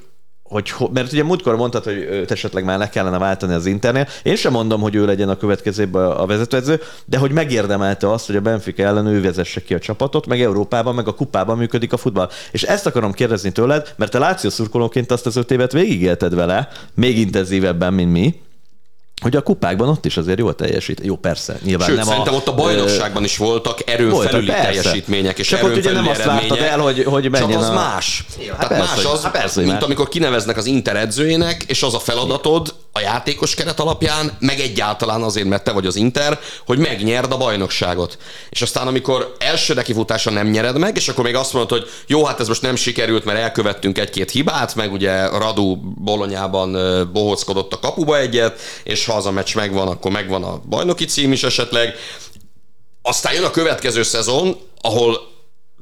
hogy, 0.48 0.72
mert 0.92 1.12
ugye 1.12 1.22
múltkor 1.22 1.56
mondtad, 1.56 1.84
hogy 1.84 1.96
őt 1.96 2.30
esetleg 2.30 2.64
már 2.64 2.78
le 2.78 2.88
kellene 2.88 3.18
váltani 3.18 3.52
az 3.54 3.66
Internél. 3.66 4.06
Én 4.22 4.36
sem 4.36 4.52
mondom, 4.52 4.80
hogy 4.80 4.94
ő 4.94 5.06
legyen 5.06 5.28
a 5.28 5.36
következőben 5.36 6.10
a 6.10 6.26
vezetőedző, 6.26 6.80
de 7.04 7.18
hogy 7.18 7.30
megérdemelte 7.30 8.12
azt, 8.12 8.26
hogy 8.26 8.36
a 8.36 8.40
Benfica 8.40 8.82
ellen 8.82 9.06
ő 9.06 9.20
vezesse 9.20 9.60
ki 9.60 9.74
a 9.74 9.78
csapatot, 9.78 10.26
meg 10.26 10.40
Európában, 10.40 10.94
meg 10.94 11.08
a 11.08 11.14
kupában 11.14 11.56
működik 11.56 11.92
a 11.92 11.96
futball. 11.96 12.28
És 12.50 12.62
ezt 12.62 12.86
akarom 12.86 13.12
kérdezni 13.12 13.52
tőled, 13.52 13.94
mert 13.96 14.10
te 14.10 14.18
Láció 14.18 14.50
szurkolóként 14.50 15.10
azt 15.10 15.26
az 15.26 15.36
öt 15.36 15.50
évet 15.50 15.72
végigélted 15.72 16.34
vele, 16.34 16.68
még 16.94 17.18
intenzívebben, 17.18 17.94
mint 17.94 18.12
mi 18.12 18.34
hogy 19.20 19.36
a 19.36 19.40
kupákban 19.40 19.88
ott 19.88 20.04
is 20.04 20.16
azért 20.16 20.38
jól 20.38 20.54
teljesít. 20.54 21.00
Jó, 21.02 21.16
persze, 21.16 21.58
nyilván 21.64 21.88
Sőt, 21.88 21.96
nem 21.96 22.06
szerintem 22.06 22.34
a, 22.34 22.36
ott 22.36 22.48
a 22.48 22.54
bajnokságban 22.54 23.24
is 23.24 23.36
voltak 23.36 23.90
erőn 23.90 24.10
voltak, 24.10 24.30
felüli 24.30 24.46
persze. 24.46 24.64
teljesítmények 24.64 25.38
és 25.38 25.48
Csak 25.48 25.62
ott 25.62 25.76
ugye 25.76 25.92
nem 25.92 26.08
azt 26.08 26.24
vártad 26.24 26.58
el, 26.58 26.78
hogy, 26.78 27.04
hogy 27.04 27.30
menjen 27.30 27.50
Csak 27.50 27.60
az 27.60 27.68
a... 27.68 27.72
más. 27.72 28.24
Ja, 28.46 28.54
hát 28.54 28.68
Tehát 28.68 28.86
persze, 28.86 29.04
más 29.04 29.14
az, 29.14 29.22
hát 29.22 29.32
persze, 29.32 29.60
mint 29.60 29.72
már. 29.72 29.82
amikor 29.82 30.08
kineveznek 30.08 30.56
az 30.56 30.66
Inter 30.66 30.96
edzőjének, 30.96 31.62
és 31.62 31.82
az 31.82 31.94
a 31.94 31.98
feladatod 31.98 32.74
a 32.98 33.00
játékos 33.00 33.54
keret 33.54 33.80
alapján, 33.80 34.36
meg 34.38 34.60
egyáltalán 34.60 35.22
azért, 35.22 35.48
mert 35.48 35.64
te 35.64 35.72
vagy 35.72 35.86
az 35.86 35.96
Inter, 35.96 36.38
hogy 36.66 36.78
megnyerd 36.78 37.32
a 37.32 37.36
bajnokságot. 37.36 38.18
És 38.50 38.62
aztán, 38.62 38.86
amikor 38.86 39.34
első 39.38 39.74
nekifutása 39.74 40.30
nem 40.30 40.48
nyered 40.48 40.78
meg, 40.78 40.96
és 40.96 41.08
akkor 41.08 41.24
még 41.24 41.34
azt 41.34 41.52
mondod, 41.52 41.78
hogy 41.78 41.90
jó, 42.06 42.24
hát 42.24 42.40
ez 42.40 42.48
most 42.48 42.62
nem 42.62 42.76
sikerült, 42.76 43.24
mert 43.24 43.38
elkövettünk 43.38 43.98
egy-két 43.98 44.30
hibát, 44.30 44.74
meg 44.74 44.92
ugye 44.92 45.28
Radu 45.28 45.76
Bolonyában 45.94 46.76
bohockodott 47.12 47.72
a 47.72 47.78
kapuba 47.78 48.18
egyet, 48.18 48.60
és 48.82 49.04
ha 49.04 49.12
az 49.12 49.26
a 49.26 49.30
meccs 49.30 49.54
megvan, 49.54 49.88
akkor 49.88 50.10
megvan 50.10 50.44
a 50.44 50.60
bajnoki 50.68 51.04
cím 51.04 51.32
is 51.32 51.42
esetleg. 51.42 51.94
Aztán 53.02 53.34
jön 53.34 53.44
a 53.44 53.50
következő 53.50 54.02
szezon, 54.02 54.56
ahol 54.80 55.36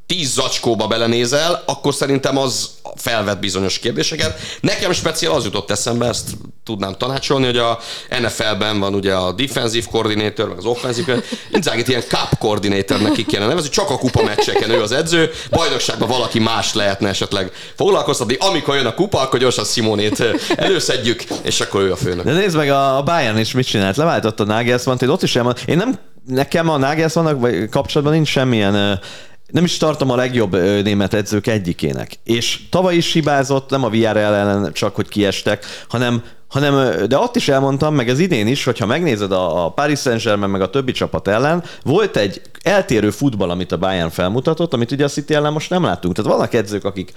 tíz 0.06 0.32
zacskóba 0.32 0.86
belenézel, 0.86 1.62
akkor 1.66 1.94
szerintem 1.94 2.38
az 2.38 2.70
felvet 2.96 3.40
bizonyos 3.40 3.78
kérdéseket. 3.78 4.40
Nekem 4.60 4.92
speciál 4.92 5.32
az 5.32 5.44
jutott 5.44 5.70
eszembe, 5.70 6.06
ezt 6.08 6.30
tudnám 6.64 6.94
tanácsolni, 6.94 7.44
hogy 7.44 7.58
a 7.58 7.78
NFL-ben 8.20 8.80
van 8.80 8.94
ugye 8.94 9.14
a 9.14 9.32
defensive 9.32 9.86
coordinator, 9.90 10.48
meg 10.48 10.58
az 10.58 10.64
offensive, 10.64 11.22
Inzagit 11.50 11.88
ilyen 11.88 12.00
cup 12.00 12.38
coordinatornek 12.38 13.12
ki 13.12 13.24
kellene 13.24 13.48
nevezni, 13.48 13.70
csak 13.70 13.90
a 13.90 13.98
kupa 13.98 14.22
meccseken 14.22 14.70
ő 14.70 14.82
az 14.82 14.92
edző, 14.92 15.30
bajnokságban 15.50 16.08
valaki 16.08 16.38
más 16.38 16.74
lehetne 16.74 17.08
esetleg 17.08 17.52
foglalkoztatni, 17.76 18.36
amikor 18.38 18.74
jön 18.74 18.86
a 18.86 18.94
kupa, 18.94 19.20
akkor 19.20 19.38
gyorsan 19.38 19.64
Simonét 19.64 20.22
előszedjük, 20.56 21.24
és 21.42 21.60
akkor 21.60 21.80
ő 21.80 21.92
a 21.92 21.96
főnök. 21.96 22.24
De 22.24 22.32
nézd 22.32 22.56
meg, 22.56 22.70
a 22.70 23.02
Bayern 23.04 23.38
is 23.38 23.52
mit 23.52 23.66
csinált, 23.66 23.96
leváltotta 23.96 24.44
Nagelsmann, 24.44 25.08
ott 25.08 25.22
is 25.22 25.36
elmond, 25.36 25.58
én 25.66 25.76
nem, 25.76 25.98
nekem 26.26 26.68
a 26.68 26.76
Nagelsmannak 26.76 27.70
kapcsolatban 27.70 28.14
nincs 28.14 28.28
semmilyen 28.28 29.00
nem 29.46 29.64
is 29.64 29.76
tartom 29.76 30.10
a 30.10 30.16
legjobb 30.16 30.52
német 30.82 31.14
edzők 31.14 31.46
egyikének. 31.46 32.12
És 32.24 32.60
tavaly 32.70 32.96
is 32.96 33.12
hibázott, 33.12 33.70
nem 33.70 33.84
a 33.84 33.88
VR 33.88 34.16
ellen 34.16 34.72
csak, 34.72 34.94
hogy 34.94 35.08
kiestek, 35.08 35.64
hanem 35.88 36.22
hanem, 36.48 37.06
de 37.06 37.18
ott 37.18 37.36
is 37.36 37.48
elmondtam, 37.48 37.94
meg 37.94 38.08
ez 38.08 38.18
idén 38.18 38.46
is, 38.46 38.64
hogyha 38.64 38.86
megnézed 38.86 39.32
a, 39.32 39.64
a 39.64 39.70
Paris 39.70 40.00
Saint-Germain 40.00 40.50
meg 40.50 40.60
a 40.60 40.70
többi 40.70 40.92
csapat 40.92 41.28
ellen, 41.28 41.64
volt 41.82 42.16
egy 42.16 42.40
eltérő 42.62 43.10
futball, 43.10 43.50
amit 43.50 43.72
a 43.72 43.76
Bayern 43.76 44.10
felmutatott, 44.10 44.72
amit 44.72 44.90
ugye 44.90 45.04
a 45.04 45.08
City 45.08 45.34
ellen 45.34 45.52
most 45.52 45.70
nem 45.70 45.82
láttunk. 45.82 46.14
Tehát 46.14 46.30
vannak 46.30 46.54
edzők, 46.54 46.84
akik 46.84 47.12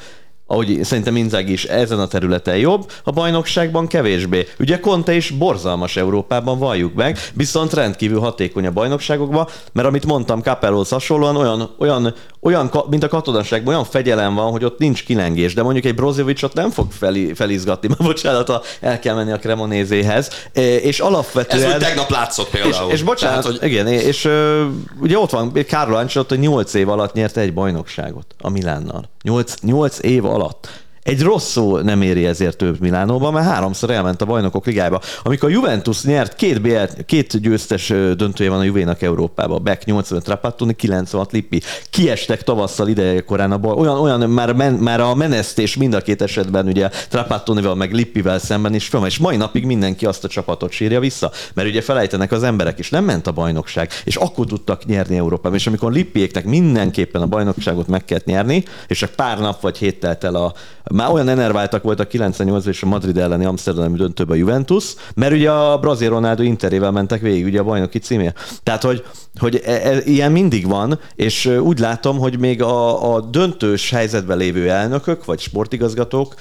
ahogy 0.49 0.83
szerintem 0.83 1.15
Inzaghi 1.15 1.51
is 1.51 1.63
ezen 1.63 1.99
a 1.99 2.07
területen 2.07 2.57
jobb, 2.57 2.91
a 3.03 3.11
bajnokságban 3.11 3.87
kevésbé. 3.87 4.47
Ugye 4.59 4.79
Conte 4.79 5.13
is 5.13 5.29
borzalmas 5.29 5.97
Európában, 5.97 6.59
valljuk 6.59 6.93
meg, 6.93 7.17
viszont 7.33 7.73
rendkívül 7.73 8.19
hatékony 8.19 8.65
a 8.65 8.71
bajnokságokban, 8.71 9.47
mert 9.71 9.87
amit 9.87 10.05
mondtam 10.05 10.41
Capellohoz 10.41 10.89
hasonlóan, 10.89 11.35
olyan, 11.35 11.69
olyan, 11.79 12.13
olyan, 12.41 12.71
mint 12.89 13.03
a 13.03 13.07
katonaságban, 13.07 13.73
olyan 13.73 13.85
fegyelem 13.85 14.35
van, 14.35 14.51
hogy 14.51 14.63
ott 14.63 14.79
nincs 14.79 15.03
kilengés, 15.03 15.53
de 15.53 15.63
mondjuk 15.63 15.85
egy 15.85 15.95
Brozovicsot 15.95 16.53
nem 16.53 16.69
fog 16.69 16.91
fel, 16.91 17.13
felizgatni, 17.33 17.87
mert 17.87 18.03
bocsánat, 18.11 18.77
el 18.81 18.99
kell 18.99 19.15
menni 19.15 19.31
a 19.31 19.37
Cremonézéhez, 19.37 20.29
és 20.81 20.99
alapvetően... 20.99 21.63
Ez 21.63 21.73
úgy 21.73 21.79
tegnap 21.79 22.09
látszott 22.09 22.49
például. 22.49 22.87
És, 22.87 22.93
és 22.93 23.03
bocsánat, 23.03 23.43
Tehát, 23.43 23.59
hogy... 23.59 23.69
igen, 23.69 23.87
és 23.87 24.29
ugye 25.01 25.17
ott 25.17 25.29
van 25.29 25.51
Carlo 25.67 25.95
Ancelotti, 25.95 26.35
hogy 26.35 26.43
8 26.43 26.73
év 26.73 26.89
alatt 26.89 27.13
nyerte 27.13 27.41
egy 27.41 27.53
bajnokságot 27.53 28.25
a 28.41 28.49
Milánnal. 28.49 29.09
8, 29.23 29.53
8 29.61 29.99
év 30.01 30.25
alatt. 30.25 30.38
forlatt. 30.39 30.88
Egy 31.09 31.21
rossz 31.21 31.51
szó 31.51 31.77
nem 31.77 32.01
éri 32.01 32.25
ezért 32.25 32.57
több 32.57 32.79
Milánóban, 32.79 33.33
mert 33.33 33.45
háromszor 33.45 33.89
elment 33.89 34.21
a 34.21 34.25
bajnokok 34.25 34.65
ligájába. 34.65 35.01
Amikor 35.23 35.49
a 35.49 35.51
Juventus 35.51 36.03
nyert, 36.03 36.35
két, 36.35 36.61
BL, 36.61 36.83
két 37.05 37.41
győztes 37.41 37.87
döntője 38.15 38.49
van 38.49 38.59
a 38.59 38.63
Juvénak 38.63 39.01
Európában. 39.01 39.63
Beck 39.63 39.85
85 39.85 40.23
Trapattoni, 40.23 40.73
96 40.73 41.31
Lippi. 41.31 41.61
Kiestek 41.89 42.43
tavasszal 42.43 42.87
ideje 42.87 43.21
korán 43.21 43.51
a 43.51 43.57
baj. 43.57 43.73
Olyan, 43.77 43.97
olyan 43.99 44.29
már, 44.29 44.53
men, 44.53 44.73
már 44.73 44.99
a 44.99 45.15
menesztés 45.15 45.77
mind 45.77 45.93
a 45.93 46.01
két 46.01 46.21
esetben 46.21 46.67
ugye 46.67 46.89
Trapattonival 47.09 47.75
meg 47.75 47.93
Lippivel 47.93 48.39
szemben 48.39 48.73
is 48.73 48.87
fel, 48.87 49.05
és 49.05 49.17
mai 49.17 49.37
napig 49.37 49.65
mindenki 49.65 50.05
azt 50.05 50.23
a 50.23 50.27
csapatot 50.27 50.71
sírja 50.71 50.99
vissza, 50.99 51.31
mert 51.53 51.67
ugye 51.67 51.81
felejtenek 51.81 52.31
az 52.31 52.43
emberek, 52.43 52.79
és 52.79 52.89
nem 52.89 53.03
ment 53.03 53.27
a 53.27 53.31
bajnokság, 53.31 53.89
és 54.03 54.15
akkor 54.15 54.45
tudtak 54.45 54.85
nyerni 54.85 55.17
Európában. 55.17 55.57
És 55.57 55.67
amikor 55.67 55.91
Lippiéknek 55.91 56.45
mindenképpen 56.45 57.21
a 57.21 57.27
bajnokságot 57.27 57.87
meg 57.87 58.05
kellett 58.05 58.25
nyerni, 58.25 58.63
és 58.87 58.97
csak 58.97 59.09
pár 59.09 59.39
nap 59.39 59.61
vagy 59.61 59.77
hét 59.77 59.99
telt 59.99 60.23
el 60.23 60.35
a, 60.35 60.53
már 60.99 61.11
olyan 61.11 61.29
enerváltak 61.29 61.83
voltak 61.83 62.07
98 62.07 62.65
és 62.65 62.83
a 62.83 62.85
Madrid 62.85 63.17
elleni 63.17 63.45
Amsterdami 63.45 63.97
döntőben 63.97 64.35
a 64.35 64.39
Juventus, 64.39 64.93
mert 65.15 65.33
ugye 65.33 65.51
a 65.51 65.79
brazil 65.79 66.09
Ronaldo 66.09 66.43
interével 66.43 66.91
mentek 66.91 67.21
végig 67.21 67.45
ugye 67.45 67.59
a 67.59 67.63
bajnoki 67.63 67.99
címé. 67.99 68.31
Tehát, 68.63 68.83
hogy, 68.83 69.05
hogy 69.39 69.61
e, 69.65 69.71
e, 69.71 70.01
ilyen 70.03 70.31
mindig 70.31 70.67
van, 70.67 70.99
és 71.15 71.45
úgy 71.45 71.79
látom, 71.79 72.17
hogy 72.17 72.39
még 72.39 72.61
a, 72.61 73.13
a 73.13 73.21
döntős 73.21 73.89
helyzetben 73.89 74.37
lévő 74.37 74.69
elnökök, 74.69 75.25
vagy 75.25 75.39
sportigazgatók 75.39 76.35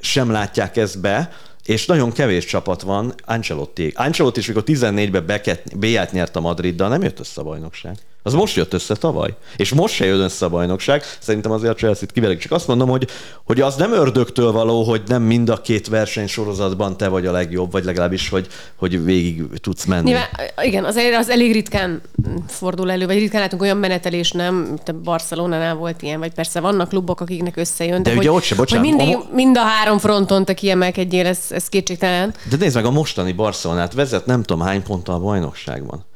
sem 0.00 0.30
látják 0.30 0.76
ezt 0.76 1.00
be, 1.00 1.30
és 1.64 1.86
nagyon 1.86 2.12
kevés 2.12 2.44
csapat 2.44 2.82
van, 2.82 3.14
Ancelotti. 3.24 3.92
Ancelotti 3.96 4.38
is, 4.38 4.48
amikor 4.48 4.74
14-ben 4.74 5.40
B-ját 5.76 6.12
nyert 6.12 6.36
a 6.36 6.40
Madriddal, 6.40 6.88
nem 6.88 7.02
jött 7.02 7.20
össze 7.20 7.40
a 7.40 7.44
bajnokság. 7.44 7.96
Az 8.28 8.34
most 8.34 8.56
jött 8.56 8.72
össze 8.72 8.94
tavaly. 8.94 9.34
És 9.56 9.72
most 9.72 9.94
se 9.94 10.04
jön 10.04 10.20
össze 10.20 10.44
a 10.44 10.48
bajnokság. 10.48 11.02
Szerintem 11.18 11.52
azért 11.52 11.72
a 11.72 11.76
Chelsea-t 11.76 12.12
kiverik. 12.12 12.38
Csak 12.38 12.52
azt 12.52 12.66
mondom, 12.66 12.88
hogy, 12.88 13.08
hogy 13.44 13.60
az 13.60 13.76
nem 13.76 13.92
ördögtől 13.92 14.52
való, 14.52 14.82
hogy 14.82 15.02
nem 15.06 15.22
mind 15.22 15.48
a 15.48 15.60
két 15.60 15.88
versenysorozatban 15.88 16.96
te 16.96 17.08
vagy 17.08 17.26
a 17.26 17.32
legjobb, 17.32 17.72
vagy 17.72 17.84
legalábbis, 17.84 18.28
hogy, 18.28 18.46
hogy 18.76 19.04
végig 19.04 19.42
tudsz 19.60 19.84
menni. 19.84 20.02
Nyilván, 20.02 20.26
igen, 20.62 20.84
az, 20.84 20.96
az 20.96 21.28
elég 21.28 21.52
ritkán 21.52 22.00
fordul 22.48 22.90
elő, 22.90 23.06
vagy 23.06 23.18
ritkán 23.18 23.40
látunk 23.40 23.62
olyan 23.62 23.76
menetelés, 23.76 24.30
nem, 24.30 24.78
te 24.84 24.92
Barcelonánál 24.92 25.74
volt 25.74 26.02
ilyen, 26.02 26.18
vagy 26.18 26.32
persze 26.32 26.60
vannak 26.60 26.88
klubok, 26.88 27.20
akiknek 27.20 27.56
összejön, 27.56 28.02
de, 28.02 28.10
de 28.10 28.16
hogy, 28.16 28.18
ugye 28.18 28.30
ott 28.32 28.42
se, 28.42 28.54
bocsánat, 28.54 28.86
hogy 28.86 28.96
mindig, 28.96 29.16
a... 29.16 29.34
mind 29.34 29.56
a 29.56 29.62
három 29.62 29.98
fronton 29.98 30.44
te 30.44 30.54
kiemelkedjél, 30.54 31.26
ez, 31.26 31.38
ez 31.48 31.68
kétségtelen. 31.68 32.34
De 32.50 32.56
nézd 32.56 32.74
meg, 32.74 32.84
a 32.84 32.90
mostani 32.90 33.32
Barcelonát 33.32 33.94
vezet 33.94 34.26
nem 34.26 34.42
tudom 34.42 34.66
hány 34.66 34.82
ponttal 34.82 35.14
a 35.14 35.18
bajnokságban 35.18 36.06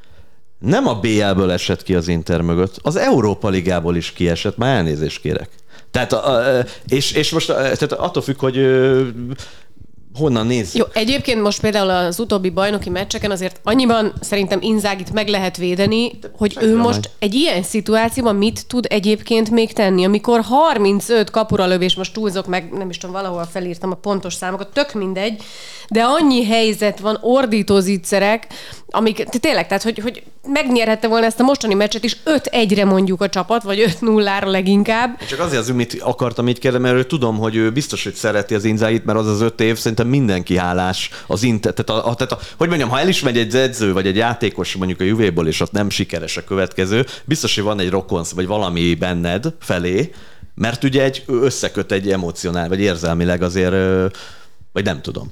nem 0.65 0.87
a 0.87 0.99
BL-ből 0.99 1.51
esett 1.51 1.83
ki 1.83 1.95
az 1.95 2.07
Inter 2.07 2.41
mögött, 2.41 2.79
az 2.81 2.95
Európa 2.95 3.49
Ligából 3.49 3.95
is 3.95 4.11
kiesett, 4.11 4.57
már 4.57 4.75
elnézést 4.75 5.21
kérek. 5.21 5.49
Tehát, 5.91 6.15
és, 6.87 7.11
és 7.11 7.31
most 7.31 7.47
tehát 7.47 7.91
attól 7.91 8.23
függ, 8.23 8.39
hogy 8.39 8.57
honnan 10.13 10.47
néz. 10.47 10.75
Jó, 10.75 10.85
egyébként 10.93 11.41
most 11.41 11.61
például 11.61 11.89
az 11.89 12.19
utóbbi 12.19 12.49
bajnoki 12.49 12.89
meccseken 12.89 13.31
azért 13.31 13.59
annyiban 13.63 14.13
szerintem 14.19 14.61
Inzágit 14.61 15.13
meg 15.13 15.27
lehet 15.27 15.57
védeni, 15.57 16.11
De 16.21 16.29
hogy 16.37 16.57
ő 16.61 16.77
most 16.77 17.09
egy 17.19 17.33
ilyen 17.33 17.63
szituációban 17.63 18.35
mit 18.35 18.67
tud 18.67 18.85
egyébként 18.89 19.49
még 19.49 19.73
tenni, 19.73 20.05
amikor 20.05 20.41
35 20.41 21.29
kapura 21.29 21.65
lövés, 21.65 21.95
most 21.95 22.13
túlzok 22.13 22.47
meg, 22.47 22.71
nem 22.71 22.89
is 22.89 22.97
tudom, 22.97 23.15
valahol 23.15 23.47
felírtam 23.51 23.91
a 23.91 23.95
pontos 23.95 24.33
számokat, 24.33 24.73
tök 24.73 24.93
mindegy, 24.93 25.41
de 25.89 26.03
annyi 26.03 26.45
helyzet 26.45 26.99
van, 26.99 27.17
ordító 27.21 27.79
zicserek, 27.79 28.47
amik 28.95 29.23
tényleg, 29.23 29.67
tehát 29.67 29.83
hogy, 29.83 29.99
hogy 29.99 30.23
megnyerhette 30.47 31.07
volna 31.07 31.25
ezt 31.25 31.39
a 31.39 31.43
mostani 31.43 31.73
meccset 31.73 32.03
is 32.03 32.17
5-1-re 32.25 32.85
mondjuk 32.85 33.21
a 33.21 33.29
csapat, 33.29 33.63
vagy 33.63 33.97
5-0-ra 34.01 34.45
leginkább. 34.45 35.17
Csak 35.29 35.39
azért 35.39 35.61
az, 35.61 35.69
mit 35.69 36.01
akartam 36.01 36.47
így 36.47 36.59
kérdezni, 36.59 36.91
mert 36.91 37.07
tudom, 37.07 37.37
hogy 37.37 37.55
ő 37.55 37.71
biztos, 37.71 38.03
hogy 38.03 38.13
szereti 38.13 38.55
az 38.55 38.63
Inzáit, 38.63 39.05
mert 39.05 39.19
az 39.19 39.27
az 39.27 39.41
öt 39.41 39.61
év 39.61 39.77
szerintem 39.77 40.07
mindenki 40.07 40.57
hálás 40.57 41.09
az 41.27 41.43
Inter. 41.43 41.73
Tehát, 41.73 42.03
a, 42.03 42.09
a, 42.09 42.15
tehát 42.15 42.31
a, 42.31 42.39
hogy 42.57 42.67
mondjam, 42.67 42.89
ha 42.89 42.99
el 42.99 43.07
is 43.07 43.21
megy 43.21 43.37
egy 43.37 43.55
edző, 43.55 43.93
vagy 43.93 44.07
egy 44.07 44.15
játékos 44.15 44.75
mondjuk 44.75 44.99
a 44.99 45.03
Juvéból, 45.03 45.47
és 45.47 45.59
ott 45.59 45.71
nem 45.71 45.89
sikeres 45.89 46.37
a 46.37 46.43
következő, 46.43 47.05
biztos, 47.25 47.55
hogy 47.55 47.63
van 47.63 47.79
egy 47.79 47.89
rokonsz, 47.89 48.31
vagy 48.31 48.47
valami 48.47 48.95
benned 48.95 49.45
felé, 49.59 50.11
mert 50.55 50.83
ugye 50.83 51.03
egy 51.03 51.23
összeköt 51.27 51.91
egy 51.91 52.11
emocionál, 52.11 52.69
vagy 52.69 52.79
érzelmileg 52.79 53.41
azért, 53.41 53.75
vagy 54.71 54.83
nem 54.83 55.01
tudom 55.01 55.31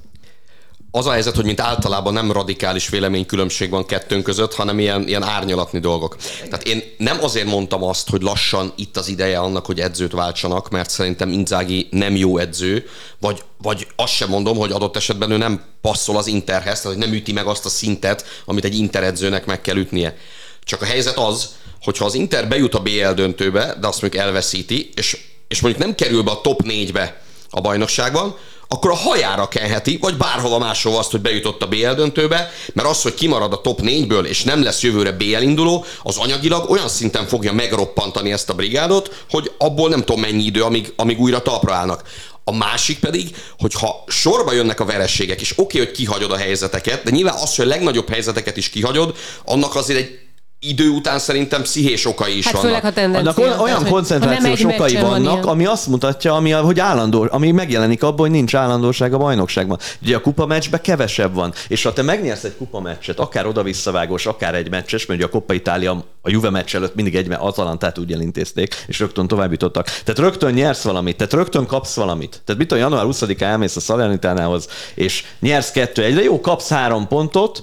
az 0.94 1.06
a 1.06 1.10
helyzet, 1.10 1.34
hogy 1.34 1.44
mint 1.44 1.60
általában 1.60 2.12
nem 2.12 2.32
radikális 2.32 2.88
véleménykülönbség 2.88 3.70
van 3.70 3.86
kettőnk 3.86 4.22
között, 4.22 4.54
hanem 4.54 4.78
ilyen, 4.78 5.08
ilyen 5.08 5.22
árnyalatni 5.22 5.78
dolgok. 5.78 6.16
Tehát 6.44 6.66
én 6.66 6.82
nem 6.98 7.18
azért 7.22 7.46
mondtam 7.46 7.84
azt, 7.84 8.10
hogy 8.10 8.22
lassan 8.22 8.72
itt 8.76 8.96
az 8.96 9.08
ideje 9.08 9.38
annak, 9.38 9.66
hogy 9.66 9.80
edzőt 9.80 10.12
váltsanak, 10.12 10.70
mert 10.70 10.90
szerintem 10.90 11.32
Inzági 11.32 11.88
nem 11.90 12.16
jó 12.16 12.38
edző, 12.38 12.88
vagy, 13.20 13.42
vagy 13.62 13.86
azt 13.96 14.12
sem 14.12 14.28
mondom, 14.28 14.56
hogy 14.56 14.72
adott 14.72 14.96
esetben 14.96 15.30
ő 15.30 15.36
nem 15.36 15.64
passzol 15.80 16.16
az 16.16 16.26
Interhez, 16.26 16.80
tehát 16.80 16.96
hogy 16.96 17.06
nem 17.06 17.16
üti 17.16 17.32
meg 17.32 17.46
azt 17.46 17.64
a 17.64 17.68
szintet, 17.68 18.24
amit 18.44 18.64
egy 18.64 18.78
Inter 18.78 19.02
edzőnek 19.02 19.46
meg 19.46 19.60
kell 19.60 19.76
ütnie. 19.76 20.16
Csak 20.64 20.82
a 20.82 20.84
helyzet 20.84 21.16
az, 21.16 21.48
hogyha 21.82 22.04
az 22.04 22.14
Inter 22.14 22.48
bejut 22.48 22.74
a 22.74 22.82
BL 22.82 23.12
döntőbe, 23.14 23.76
de 23.80 23.86
azt 23.86 24.00
mondjuk 24.00 24.22
elveszíti, 24.22 24.90
és, 24.94 25.18
és 25.48 25.60
mondjuk 25.60 25.84
nem 25.84 25.94
kerül 25.94 26.22
be 26.22 26.30
a 26.30 26.40
top 26.40 26.60
4-be 26.64 27.22
a 27.50 27.60
bajnokságban, 27.60 28.36
akkor 28.72 28.90
a 28.90 28.94
hajára 28.94 29.48
kenheti, 29.48 29.98
vagy 30.00 30.16
bárhova 30.16 30.58
máshova 30.58 30.98
azt, 30.98 31.10
hogy 31.10 31.20
bejutott 31.20 31.62
a 31.62 31.66
BL 31.66 31.92
döntőbe, 31.92 32.50
mert 32.72 32.88
az, 32.88 33.02
hogy 33.02 33.14
kimarad 33.14 33.52
a 33.52 33.60
top 33.60 33.80
4-ből, 33.82 34.24
és 34.24 34.42
nem 34.42 34.62
lesz 34.62 34.82
jövőre 34.82 35.12
BL 35.12 35.40
induló, 35.40 35.84
az 36.02 36.16
anyagilag 36.16 36.70
olyan 36.70 36.88
szinten 36.88 37.26
fogja 37.26 37.52
megroppantani 37.52 38.32
ezt 38.32 38.50
a 38.50 38.54
brigádot, 38.54 39.24
hogy 39.30 39.52
abból 39.58 39.88
nem 39.88 40.04
tudom 40.04 40.20
mennyi 40.20 40.44
idő, 40.44 40.62
amíg, 40.62 40.92
amíg 40.96 41.20
újra 41.20 41.42
talpra 41.42 41.74
állnak. 41.74 42.02
A 42.44 42.56
másik 42.56 42.98
pedig, 42.98 43.36
hogy 43.58 43.74
ha 43.74 44.04
sorba 44.06 44.52
jönnek 44.52 44.80
a 44.80 44.84
verességek, 44.84 45.40
és 45.40 45.50
oké, 45.50 45.62
okay, 45.62 45.80
hogy 45.80 45.96
kihagyod 45.96 46.32
a 46.32 46.36
helyzeteket, 46.36 47.02
de 47.02 47.10
nyilván 47.10 47.34
az, 47.34 47.56
hogy 47.56 47.64
a 47.64 47.68
legnagyobb 47.68 48.08
helyzeteket 48.08 48.56
is 48.56 48.68
kihagyod, 48.68 49.16
annak 49.44 49.74
azért 49.74 49.98
egy 49.98 50.18
idő 50.64 50.88
után 50.88 51.18
szerintem 51.18 51.62
pszihés 51.62 52.06
okai 52.06 52.36
is 52.36 52.44
hát 52.44 52.52
vannak. 52.54 52.68
Főleg, 52.68 52.82
ha 52.82 52.92
tendencia, 52.92 53.44
Annak 53.44 53.60
olyan 53.60 53.76
tehát, 53.76 53.92
koncentrációs 53.92 54.64
okai 54.64 54.96
vannak, 54.96 55.44
van 55.44 55.52
ami 55.52 55.66
azt 55.66 55.86
mutatja, 55.86 56.34
ami, 56.34 56.50
hogy 56.50 56.80
állandó, 56.80 57.26
ami 57.30 57.50
megjelenik 57.50 58.02
abban, 58.02 58.18
hogy 58.18 58.30
nincs 58.30 58.54
állandóság 58.54 59.14
a 59.14 59.18
bajnokságban. 59.18 59.78
Ugye 60.02 60.16
a 60.16 60.20
kupa 60.20 60.46
meccsben 60.46 60.80
kevesebb 60.80 61.34
van, 61.34 61.52
és 61.68 61.82
ha 61.82 61.92
te 61.92 62.02
megnyersz 62.02 62.44
egy 62.44 62.56
kupa 62.56 62.80
meccset, 62.80 63.18
akár 63.18 63.46
oda-visszavágós, 63.46 64.26
akár 64.26 64.54
egy 64.54 64.70
meccses, 64.70 65.06
mert 65.06 65.20
ugye 65.20 65.28
a 65.28 65.32
Coppa 65.32 65.54
Itália 65.54 66.04
a 66.22 66.30
Juve 66.30 66.50
meccs 66.50 66.74
előtt 66.74 66.94
mindig 66.94 67.14
egy 67.14 67.30
Atalantát 67.38 67.98
úgy 67.98 68.12
elintézték, 68.12 68.84
és 68.86 68.98
rögtön 68.98 69.26
tovább 69.26 69.50
jutottak. 69.50 69.84
Tehát 69.84 70.18
rögtön 70.18 70.52
nyersz 70.52 70.82
valamit, 70.82 71.16
tehát 71.16 71.32
rögtön 71.32 71.66
kapsz 71.66 71.94
valamit. 71.94 72.42
Tehát 72.44 72.60
mit 72.60 72.72
a 72.72 72.76
január 72.76 73.04
20-án 73.08 73.40
elmész 73.40 73.76
a 73.76 73.80
Salernitánál 73.80 74.60
és 74.94 75.24
nyersz 75.40 75.70
kettő 75.70 76.02
egyre, 76.02 76.22
jó, 76.22 76.40
kapsz 76.40 76.68
három 76.68 77.06
pontot, 77.06 77.62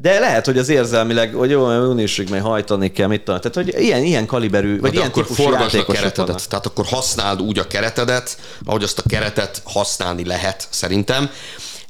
de 0.00 0.18
lehet, 0.18 0.46
hogy 0.46 0.58
az 0.58 0.68
érzelmileg, 0.68 1.34
hogy 1.34 1.50
jó, 1.50 1.88
unisig 1.90 2.28
meg 2.28 2.42
hajtani 2.42 2.92
kell, 2.92 3.06
mit 3.06 3.22
tudom. 3.22 3.40
Tehát, 3.40 3.56
hogy 3.56 3.82
ilyen, 3.82 4.02
ilyen 4.02 4.26
kaliberű, 4.26 4.80
vagy 4.80 4.94
ilyen 4.94 5.06
akkor 5.06 5.26
forgasd 5.26 5.74
a 5.74 5.84
keretedet. 5.84 6.16
Vannak. 6.16 6.46
Tehát 6.46 6.66
akkor 6.66 6.86
használd 6.86 7.40
úgy 7.40 7.58
a 7.58 7.66
keretedet, 7.66 8.38
ahogy 8.64 8.82
azt 8.82 8.98
a 8.98 9.02
keretet 9.08 9.62
használni 9.64 10.24
lehet, 10.24 10.68
szerintem. 10.70 11.30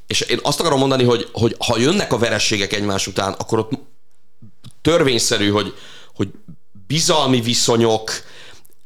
És 0.07 0.21
én 0.21 0.39
azt 0.43 0.61
akarom 0.61 0.79
mondani, 0.79 1.05
hogy, 1.05 1.29
hogy 1.33 1.57
ha 1.59 1.79
jönnek 1.79 2.13
a 2.13 2.19
verességek 2.19 2.73
egymás 2.73 3.07
után, 3.07 3.33
akkor 3.33 3.59
ott 3.59 3.73
törvényszerű, 4.83 5.51
hogy, 5.51 5.75
hogy 6.15 6.29
bizalmi 6.87 7.41
viszonyok 7.41 8.11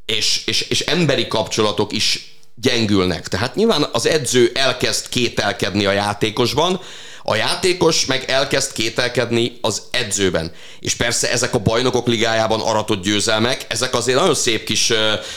és, 0.06 0.42
és, 0.46 0.60
és 0.60 0.80
emberi 0.80 1.26
kapcsolatok 1.26 1.92
is 1.92 2.36
gyengülnek. 2.54 3.28
Tehát 3.28 3.54
nyilván 3.54 3.86
az 3.92 4.06
edző 4.06 4.50
elkezd 4.54 5.08
kételkedni 5.08 5.86
a 5.86 5.92
játékosban, 5.92 6.80
A 7.22 7.34
játékos 7.34 8.06
meg 8.06 8.24
elkezd 8.30 8.72
kételkedni 8.72 9.58
az 9.60 9.82
edzőben. 9.90 10.52
És 10.80 10.94
persze 10.94 11.30
ezek 11.30 11.54
a 11.54 11.58
bajnokok 11.58 12.06
ligájában 12.06 12.60
aratott 12.60 13.02
győzelmek, 13.02 13.66
ezek 13.68 13.94
azért 13.94 14.18
nagyon 14.18 14.34
szép 14.34 14.64
kis, 14.64 14.92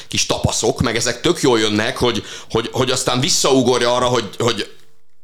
kis 0.07 0.25
tapaszok, 0.25 0.81
meg 0.81 0.95
ezek 0.95 1.21
tök 1.21 1.41
jól 1.41 1.59
jönnek, 1.59 1.97
hogy, 1.97 2.23
hogy, 2.49 2.69
hogy 2.71 2.91
aztán 2.91 3.19
visszaugorja 3.19 3.95
arra, 3.95 4.05
hogy, 4.05 4.29
hogy 4.37 4.69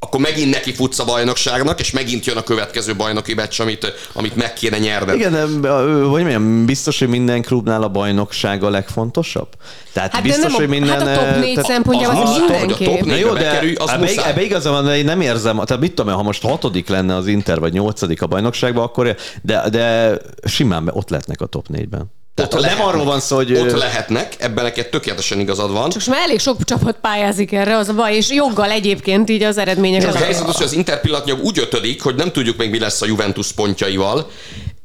akkor 0.02 0.20
megint 0.20 0.50
neki 0.50 0.72
futsz 0.72 0.98
a 0.98 1.04
bajnokságnak, 1.04 1.80
és 1.80 1.90
megint 1.90 2.26
jön 2.26 2.36
a 2.36 2.42
következő 2.42 2.96
bajnoki 2.96 3.34
meccs, 3.34 3.60
amit, 3.60 3.92
amit 4.12 4.36
meg 4.36 4.52
kéne 4.52 4.78
nyerned. 4.78 5.14
Igen, 5.14 5.60
de 5.60 5.70
hogy 5.70 6.20
mondjam, 6.20 6.66
biztos, 6.66 6.98
hogy 6.98 7.08
minden 7.08 7.42
klubnál 7.42 7.82
a 7.82 7.88
bajnokság 7.88 8.62
a 8.62 8.70
legfontosabb? 8.70 9.48
Tehát 9.92 10.12
hát 10.12 10.22
biztos, 10.22 10.54
hogy 10.54 10.68
minden... 10.68 11.06
Hát 11.06 11.16
a 11.16 11.20
top 11.20 11.40
4 11.40 11.60
szempontjából 11.62 12.22
az, 12.22 12.30
az 12.30 12.38
mindenképp. 12.38 12.88
A 12.88 12.90
top 12.90 13.06
Na 13.06 13.14
jó, 13.14 13.32
de 13.32 13.40
bekerülj, 13.40 13.74
az 13.74 13.90
ebbe, 13.90 14.26
ebbe 14.26 14.42
igazán 14.42 14.72
van, 14.72 14.84
de 14.84 14.96
én 14.96 15.04
nem 15.04 15.20
érzem, 15.20 15.56
tehát 15.64 15.80
mit 15.82 15.94
tudom, 15.94 16.14
ha 16.14 16.22
most 16.22 16.42
hatodik 16.42 16.88
lenne 16.88 17.14
az 17.14 17.26
Inter, 17.26 17.60
vagy 17.60 17.72
nyolcadik 17.72 18.22
a 18.22 18.26
bajnokságban, 18.26 18.84
akkor 18.84 19.16
de, 19.42 19.68
de 19.70 20.16
simán 20.44 20.90
ott 20.92 21.10
lehetnek 21.10 21.40
a 21.40 21.46
top 21.46 21.66
4-ben. 21.72 22.10
Tehát 22.34 22.54
ott 22.54 22.60
nem 22.60 22.80
arról 22.80 23.04
van 23.04 23.20
szó, 23.20 23.36
hogy... 23.36 23.56
Ott 23.56 23.72
lehetnek, 23.72 24.34
ebben 24.38 24.64
neked 24.64 24.88
tökéletesen 24.88 25.40
igazad 25.40 25.72
van. 25.72 25.90
Csak 25.90 26.06
már 26.06 26.20
elég 26.20 26.40
sok 26.40 26.64
csapat 26.64 26.96
pályázik 27.00 27.52
erre, 27.52 27.76
az 27.76 27.88
a 27.88 27.94
baj, 27.94 28.14
és 28.14 28.30
joggal 28.30 28.70
egyébként 28.70 29.30
így 29.30 29.42
az 29.42 29.58
eredmények. 29.58 30.08
Az, 30.08 30.14
az 30.14 30.20
helyzet 30.20 30.48
az, 30.48 30.56
hogy 30.56 30.66
az 30.66 30.72
Inter 30.72 31.00
pillanatnyilag 31.00 31.44
úgy 31.44 31.58
ötödik, 31.58 32.02
hogy 32.02 32.14
nem 32.14 32.32
tudjuk 32.32 32.56
még 32.56 32.70
mi 32.70 32.78
lesz 32.78 33.02
a 33.02 33.06
Juventus 33.06 33.52
pontjaival, 33.52 34.30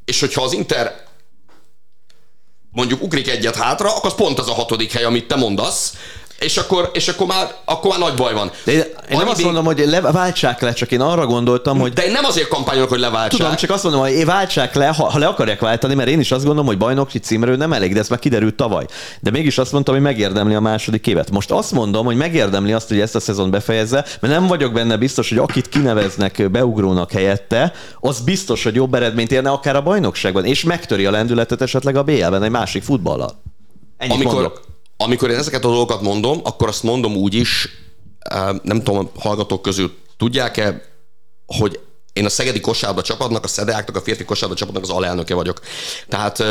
és 0.06 0.20
hogyha 0.20 0.44
az 0.44 0.54
Inter 0.54 1.06
mondjuk 2.72 3.04
ugrik 3.04 3.28
egyet 3.28 3.56
hátra, 3.56 3.96
akkor 3.96 4.10
az 4.10 4.16
pont 4.16 4.40
az 4.40 4.50
a 4.50 4.54
hatodik 4.54 4.92
hely, 4.92 5.04
amit 5.04 5.28
te 5.28 5.36
mondasz, 5.36 5.94
és 6.40 6.58
akkor, 6.58 6.90
és 6.94 7.08
akkor, 7.08 7.28
már, 7.28 7.56
akkor 7.66 7.90
már 7.90 8.00
nagy 8.00 8.14
baj 8.14 8.34
van. 8.34 8.52
De 8.64 8.72
én, 8.72 8.84
én 9.12 9.18
nem 9.18 9.28
azt 9.28 9.44
mondom, 9.44 9.66
hogy 9.66 9.84
leváltsák 9.86 10.62
le, 10.62 10.74
csak 10.74 10.92
én 10.92 11.02
arra 11.02 11.26
gondoltam, 11.26 11.80
hogy... 11.80 11.94
De 11.94 12.06
én 12.06 12.12
nem 12.12 12.26
azért 12.26 12.48
kampányolok, 12.48 12.90
hogy 12.90 13.00
leváltsák. 13.00 13.40
Tudom, 13.40 13.56
csak 13.56 13.70
azt 13.70 13.84
mondom, 13.84 14.02
hogy 14.02 14.26
váltsák 14.26 14.76
le, 14.76 14.88
ha, 14.88 15.10
ha 15.10 15.18
le 15.18 15.28
akarják 15.28 15.60
váltani, 15.60 15.94
mert 15.94 16.10
én 16.10 16.20
is 16.20 16.32
azt 16.32 16.44
gondolom, 16.44 16.68
hogy 16.68 16.78
bajnoki 16.78 17.20
címről 17.20 17.56
nem 17.56 17.74
elég, 17.74 17.94
de 17.94 18.00
ez 18.00 18.08
már 18.08 18.20
kiderült 18.20 18.56
tavaly. 18.56 18.86
De 19.20 19.32
mégis 19.32 19.58
azt 19.58 19.72
mondtam, 19.72 19.94
hogy 19.94 20.04
megérdemli 20.04 20.54
a 20.54 20.60
második 20.60 21.08
évet. 21.08 21.32
Most 21.32 21.52
azt 21.52 21.72
mondom, 21.72 22.06
hogy 22.06 22.16
megérdemli 22.16 22.74
azt, 22.74 22.88
hogy 22.88 23.00
ezt 23.00 23.16
a 23.16 23.20
szezon 23.20 23.52
befejezze, 23.52 24.06
mert 24.20 24.34
nem 24.34 24.48
vagyok 24.48 24.74
benne 24.74 24.98
biztos, 24.98 25.30
hogy 25.30 25.38
akit 25.38 25.70
kineveznek 25.70 26.52
beugrónak 26.52 27.12
helyette, 27.12 27.74
az 28.00 28.20
biztos, 28.20 28.64
hogy 28.64 28.76
jobb 28.76 28.94
eredményt 28.94 29.32
érne 29.32 29.50
akár 29.50 29.76
a 29.76 29.82
bajnokságban, 29.82 30.46
és 30.46 30.64
megtöri 30.64 31.06
a 31.06 31.12
lendületet 31.12 31.62
esetleg 31.62 31.96
a 31.96 32.04
BL-ben 32.04 32.44
egy 32.44 32.50
másik 32.50 32.84
futballal. 32.84 33.42
Ennyit 33.98 34.14
amikor, 34.14 34.34
mondok 34.34 34.67
amikor 34.98 35.30
én 35.30 35.38
ezeket 35.38 35.66
a 35.66 35.68
dolgokat 35.68 36.02
mondom, 36.02 36.40
akkor 36.44 36.68
azt 36.68 36.84
mondom 36.84 37.16
úgy 37.16 37.34
is, 37.34 37.70
nem 38.62 38.84
tudom, 38.84 39.10
hallgatók 39.20 39.62
közül 39.62 39.98
tudják-e, 40.18 40.82
hogy 41.46 41.80
én 42.14 42.26
a 42.26 42.30
Szegedi 42.30 42.60
kosárba 42.60 43.02
csapatnak, 43.02 43.44
a 43.44 43.48
Szedeáknak, 43.48 43.96
a 43.96 44.02
férfi 44.02 44.26
kosárba 44.26 44.56
csapatnak 44.56 44.84
az 44.84 44.90
alelnöke 44.90 45.34
vagyok. 45.34 45.62
Tehát 46.10 46.44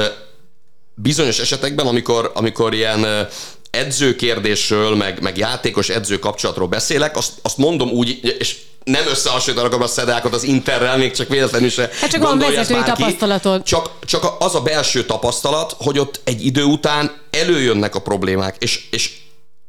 bizonyos 0.94 1.38
esetekben, 1.38 1.86
amikor, 1.86 2.30
amikor 2.34 2.74
ilyen 2.74 3.28
edzőkérdésről, 3.70 4.97
meg, 4.97 5.22
meg 5.22 5.36
játékos 5.36 5.88
edző 5.88 6.18
kapcsolatról 6.18 6.68
beszélek, 6.68 7.16
azt, 7.16 7.32
azt 7.42 7.57
mondom 7.57 7.88
úgy, 7.88 8.36
és 8.38 8.62
nem 8.91 9.07
összehasonlítanak 9.07 9.82
a 9.82 9.87
szedákat 9.87 10.34
az 10.34 10.43
Interrel, 10.43 10.97
még 10.97 11.11
csak 11.11 11.28
véletlenül 11.28 11.68
se 11.68 11.91
Hát 12.01 12.11
csak 12.11 12.22
van 12.22 12.39
vezetői 12.39 12.82
tapasztalatod. 12.84 13.62
Csak, 13.62 13.91
csak 14.05 14.26
az 14.39 14.55
a 14.55 14.61
belső 14.61 15.05
tapasztalat, 15.05 15.74
hogy 15.78 15.99
ott 15.99 16.20
egy 16.24 16.47
idő 16.47 16.62
után 16.62 17.12
előjönnek 17.30 17.95
a 17.95 18.01
problémák, 18.01 18.57
és, 18.59 18.87
és 18.91 19.11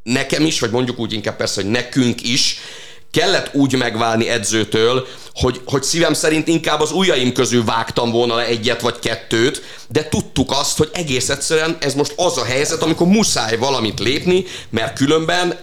nekem 0.04 0.46
is, 0.46 0.60
vagy 0.60 0.72
mondjuk 0.72 1.00
úgy 1.00 1.14
inkább 1.14 1.36
persze, 1.36 1.62
hogy 1.62 1.72
nekünk 1.72 2.22
is, 2.24 2.60
kellett 3.12 3.54
úgy 3.54 3.78
megválni 3.78 4.30
edzőtől, 4.30 5.08
hogy, 5.34 5.62
hogy 5.66 5.84
szívem 5.84 6.14
szerint 6.14 6.48
inkább 6.48 6.80
az 6.80 6.92
ujjaim 6.92 7.34
közül 7.34 7.64
vágtam 7.64 8.12
volna 8.12 8.36
le 8.36 8.46
egyet 8.46 8.82
vagy 8.82 9.00
kettőt, 9.00 9.62
de 9.88 10.10
tudtuk 10.10 10.52
azt, 10.52 10.78
hogy 10.78 10.90
egész 10.94 11.30
egyszerűen 11.30 11.78
ez 11.80 11.94
most 11.94 12.14
az 12.16 12.38
a 12.38 12.46
helyzet, 12.46 12.82
amikor 12.82 13.08
muszáj 13.08 13.58
valamit 13.58 14.00
lépni, 14.00 14.46
mert 14.70 14.98
különben 14.98 15.60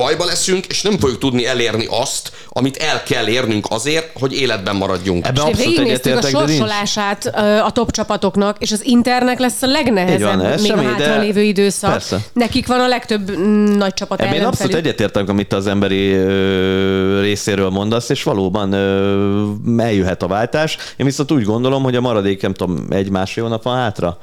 bajba 0.00 0.24
leszünk, 0.24 0.66
és 0.66 0.82
nem 0.82 0.98
fogjuk 0.98 1.18
tudni 1.18 1.46
elérni 1.46 1.86
azt, 1.90 2.32
amit 2.48 2.76
el 2.76 3.02
kell 3.02 3.26
érnünk 3.28 3.66
azért, 3.68 4.10
hogy 4.14 4.32
életben 4.32 4.76
maradjunk. 4.76 5.26
Ebben 5.26 5.48
és 5.48 5.56
végignéztük 5.56 6.16
a 6.16 6.22
sorsolását 6.22 7.26
a 7.64 7.70
top 7.72 7.90
csapatoknak, 7.90 8.56
és 8.58 8.72
az 8.72 8.84
Internek 8.84 9.38
lesz 9.38 9.62
a 9.62 9.66
legnehezebb 9.66 10.38
van, 10.38 10.46
még 10.46 10.66
semmi, 10.66 10.86
a 10.86 10.88
hátralévő 10.88 11.42
időszak. 11.42 11.90
Persze. 11.90 12.18
Nekik 12.32 12.66
van 12.66 12.80
a 12.80 12.86
legtöbb 12.86 13.30
mm, 13.30 13.76
nagy 13.76 13.94
csapat 13.94 14.20
Ebben 14.20 14.34
én 14.34 14.44
abszolút 14.44 14.74
egyetértek, 14.74 15.28
amit 15.28 15.52
az 15.52 15.66
emberi 15.66 16.12
ö, 16.12 17.20
részéről 17.20 17.68
mondasz, 17.68 18.08
és 18.08 18.22
valóban 18.22 18.72
ö, 18.72 19.82
eljöhet 19.82 20.22
a 20.22 20.26
váltás. 20.26 20.76
Én 20.96 21.06
viszont 21.06 21.32
úgy 21.32 21.44
gondolom, 21.44 21.82
hogy 21.82 21.96
a 21.96 22.00
maradék, 22.00 22.42
nem 22.42 22.54
tudom, 22.54 22.86
egy-másfél 22.90 23.44
hónap 23.44 23.62
van 23.62 23.76
hátra 23.76 24.18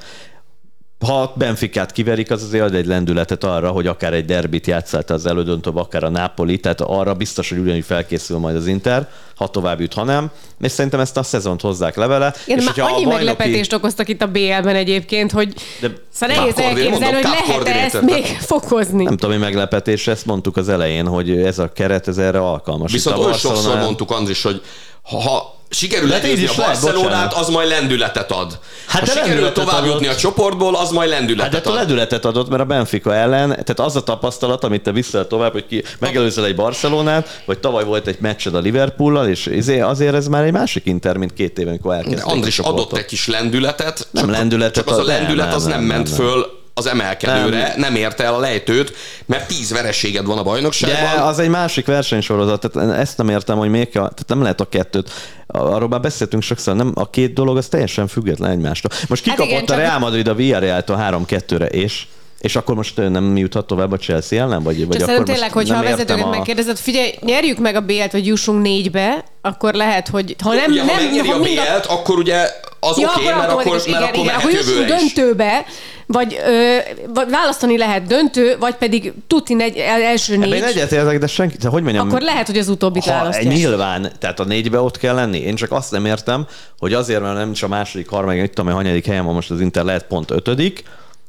ha 1.05 1.33
Benficát 1.35 1.91
kiverik, 1.91 2.31
az 2.31 2.43
azért 2.43 2.63
ad 2.63 2.73
egy 2.73 2.85
lendületet 2.85 3.43
arra, 3.43 3.69
hogy 3.69 3.87
akár 3.87 4.13
egy 4.13 4.25
derbit 4.25 4.67
játszálta 4.67 5.13
az 5.13 5.25
elődöntőbb, 5.25 5.75
akár 5.75 6.03
a 6.03 6.09
Napoli, 6.09 6.59
tehát 6.59 6.81
arra 6.81 7.13
biztos, 7.13 7.49
hogy 7.49 7.57
ugyanúgy 7.57 7.85
felkészül 7.85 8.37
majd 8.37 8.55
az 8.55 8.67
Inter, 8.67 9.09
ha 9.35 9.47
tovább 9.47 9.79
jut, 9.79 9.93
ha 9.93 10.03
nem. 10.03 10.31
És 10.59 10.71
szerintem 10.71 10.99
ezt 10.99 11.17
a 11.17 11.23
szezont 11.23 11.61
hozzák 11.61 11.95
levele. 11.95 12.33
Igen, 12.45 12.59
és 12.59 12.65
már 12.65 12.79
annyi 12.79 13.03
bajnoki... 13.03 13.15
meglepetést 13.15 13.73
okoztak 13.73 14.09
itt 14.09 14.21
a 14.21 14.27
BL-ben 14.27 14.75
egyébként, 14.75 15.31
hogy 15.31 15.53
de 15.81 15.91
szóval 16.13 16.35
nehéz 16.35 16.57
elképzelni, 16.57 17.21
hogy 17.21 17.23
lehet 17.63 17.93
ezt 17.93 18.01
még 18.01 18.25
fokozni. 18.25 19.03
Nem 19.03 19.17
tudom, 19.17 19.31
hogy 19.31 19.39
meglepetés, 19.45 20.07
ezt 20.07 20.25
mondtuk 20.25 20.57
az 20.57 20.69
elején, 20.69 21.07
hogy 21.07 21.29
ez 21.29 21.59
a 21.59 21.71
keret 21.71 22.07
ez 22.07 22.17
erre 22.17 22.39
alkalmas. 22.39 22.91
Viszont 22.91 23.17
olyan 23.17 23.33
sokszor 23.33 23.77
mondtuk, 23.77 24.11
Andris, 24.11 24.43
hogy 24.43 24.61
ha 25.01 25.56
sikerül 25.69 26.09
legyőzni 26.09 26.47
a 26.47 26.53
Barcelonát, 26.55 27.33
az 27.33 27.49
majd 27.49 27.69
lendületet 27.69 28.31
ad. 28.31 28.59
Hát 28.87 29.09
ha 29.09 29.19
sikerül 29.19 29.51
tovább 29.51 29.85
jutni 29.85 30.07
a 30.07 30.15
csoportból, 30.15 30.75
az 30.75 30.91
majd 30.91 31.09
lendületet 31.09 31.53
hát 31.53 31.65
ad. 31.65 31.73
Hát 31.73 31.81
lendületet 31.81 32.25
adott, 32.25 32.49
mert 32.49 32.61
a 32.61 32.65
Benfica 32.65 33.13
ellen, 33.13 33.49
tehát 33.49 33.79
az 33.79 33.95
a 33.95 34.03
tapasztalat, 34.03 34.63
amit 34.63 34.81
te 34.81 34.91
vissza 34.91 35.27
tovább, 35.27 35.51
hogy 35.51 35.65
ki 35.67 35.83
megelőzel 35.99 36.45
egy 36.45 36.55
Barcelonát, 36.55 37.41
vagy 37.45 37.59
tavaly 37.59 37.83
volt 37.83 38.07
egy 38.07 38.17
meccsed 38.19 38.55
a 38.55 38.59
Liverpoollal, 38.59 39.27
és 39.27 39.45
izé, 39.45 39.79
azért 39.79 40.15
ez 40.15 40.27
már 40.27 40.43
egy 40.43 40.51
másik 40.51 40.85
Inter, 40.85 41.17
mint 41.17 41.33
két 41.33 41.59
éven, 41.59 41.71
amikor 41.71 41.93
elkezdték. 41.93 42.25
Andris 42.25 42.59
adott 42.59 42.97
egy 42.97 43.05
kis 43.05 43.27
lendületet, 43.27 44.07
nem 44.11 44.23
csak, 44.23 44.31
lendületet, 44.31 44.73
csak 44.73 44.87
az 44.87 44.97
a 44.97 45.03
lendület 45.03 45.45
nem, 45.45 45.55
az 45.55 45.63
nem, 45.63 45.77
nem, 45.77 45.87
ment 45.87 46.09
föl 46.09 46.56
az 46.77 46.85
emelkedőre, 46.85 47.67
nem. 47.67 47.79
nem 47.79 47.95
érte 47.95 48.23
el 48.23 48.33
a 48.33 48.39
lejtőt, 48.39 48.93
mert 49.25 49.47
tíz 49.47 49.71
vereséged 49.71 50.25
van 50.25 50.37
a 50.37 50.43
bajnokságban. 50.43 51.15
De 51.15 51.21
az 51.21 51.39
egy 51.39 51.49
másik 51.49 51.85
versenysorozat, 51.85 52.67
tehát 52.67 52.99
ezt 52.99 53.17
nem 53.17 53.29
értem, 53.29 53.57
hogy 53.57 53.69
még 53.69 53.89
tehát 53.89 54.23
nem 54.27 54.41
lehet 54.41 54.61
a 54.61 54.69
kettőt. 54.69 55.11
Arról 55.47 55.87
már 55.87 56.01
beszéltünk 56.01 56.43
sokszor, 56.43 56.75
nem, 56.75 56.91
a 56.95 57.09
két 57.09 57.33
dolog 57.33 57.57
az 57.57 57.67
teljesen 57.67 58.07
független 58.07 58.51
egymástól. 58.51 58.91
Most 59.07 59.23
kikapott 59.23 59.53
hát 59.53 59.61
igen, 59.61 59.79
a 59.79 59.81
Real 59.81 59.99
Madrid 59.99 60.27
a 60.27 60.33
Villarreal-tól 60.33 60.97
3-2-re, 61.01 61.65
és 61.65 62.05
és 62.39 62.55
akkor 62.55 62.75
most 62.75 62.97
nem 62.97 63.37
juthat 63.37 63.67
tovább 63.67 63.91
a 63.91 63.97
Chelsea 63.97 64.41
ellen? 64.41 64.63
Vagy, 64.63 64.87
vagy 64.87 65.01
akkor 65.01 65.23
tényleg, 65.23 65.51
hogyha 65.51 65.79
a 65.79 65.83
vezetőket 65.83 66.25
a... 66.25 66.29
megkérdezed, 66.29 66.77
figyelj, 66.77 67.13
nyerjük 67.21 67.57
meg 67.57 67.75
a 67.75 67.81
BL-t, 67.81 68.11
vagy 68.11 68.25
jussunk 68.25 68.61
négybe, 68.61 69.23
akkor 69.41 69.73
lehet, 69.73 70.07
hogy 70.07 70.35
ha 70.43 70.53
nem... 70.53 70.71
Ugye, 70.71 70.83
nem 70.83 71.25
ha 71.25 71.33
a 71.33 71.39
BL-t, 71.39 71.85
a... 71.85 71.93
akkor 71.93 72.17
ugye 72.17 72.49
az 72.79 72.97
ja, 72.97 73.09
oké, 73.15 73.23
okay, 73.23 73.37
mert 73.37 73.51
akkor, 73.51 73.81
igen, 73.85 74.01
mert 74.01 74.15
igen, 74.15 74.27
akkor, 74.27 74.39
akkor 74.39 74.51
jussunk 74.51 74.87
döntőbe, 74.87 75.65
vagy, 76.05 76.39
ö, 76.45 76.77
vagy 77.13 77.29
választani 77.29 77.77
lehet 77.77 78.03
döntő, 78.03 78.55
vagy 78.59 78.75
pedig 78.75 79.13
tuti 79.27 79.53
negy, 79.53 79.77
első 79.77 80.37
négy. 80.37 80.51
Ebben 80.51 80.67
egyetértek, 80.69 81.19
de 81.19 81.27
senki, 81.27 81.57
de 81.57 81.67
hogy 81.67 81.83
mondjam, 81.83 82.07
Akkor 82.07 82.21
lehet, 82.21 82.47
hogy 82.47 82.57
az 82.57 82.67
utóbbi 82.67 82.99
választják. 83.05 83.53
Nyilván, 83.53 84.11
tehát 84.19 84.39
a 84.39 84.43
négybe 84.43 84.79
ott 84.79 84.97
kell 84.97 85.15
lenni. 85.15 85.39
Én 85.39 85.55
csak 85.55 85.71
azt 85.71 85.91
nem 85.91 86.05
értem, 86.05 86.47
hogy 86.79 86.93
azért, 86.93 87.21
mert 87.21 87.35
nem 87.35 87.53
csak 87.53 87.69
a 87.71 87.73
második, 87.73 88.09
harmadik, 88.09 88.43
itt 88.43 88.53
tudom, 88.53 88.65
hogy 88.65 88.83
hanyadik 88.83 89.05
helyen 89.05 89.25
van 89.25 89.33
most 89.33 89.51
az 89.51 89.61
Inter, 89.61 89.83
lehet 89.83 90.03
pont 90.03 90.31
ötödik, 90.31 90.83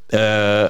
ö, 0.07 0.65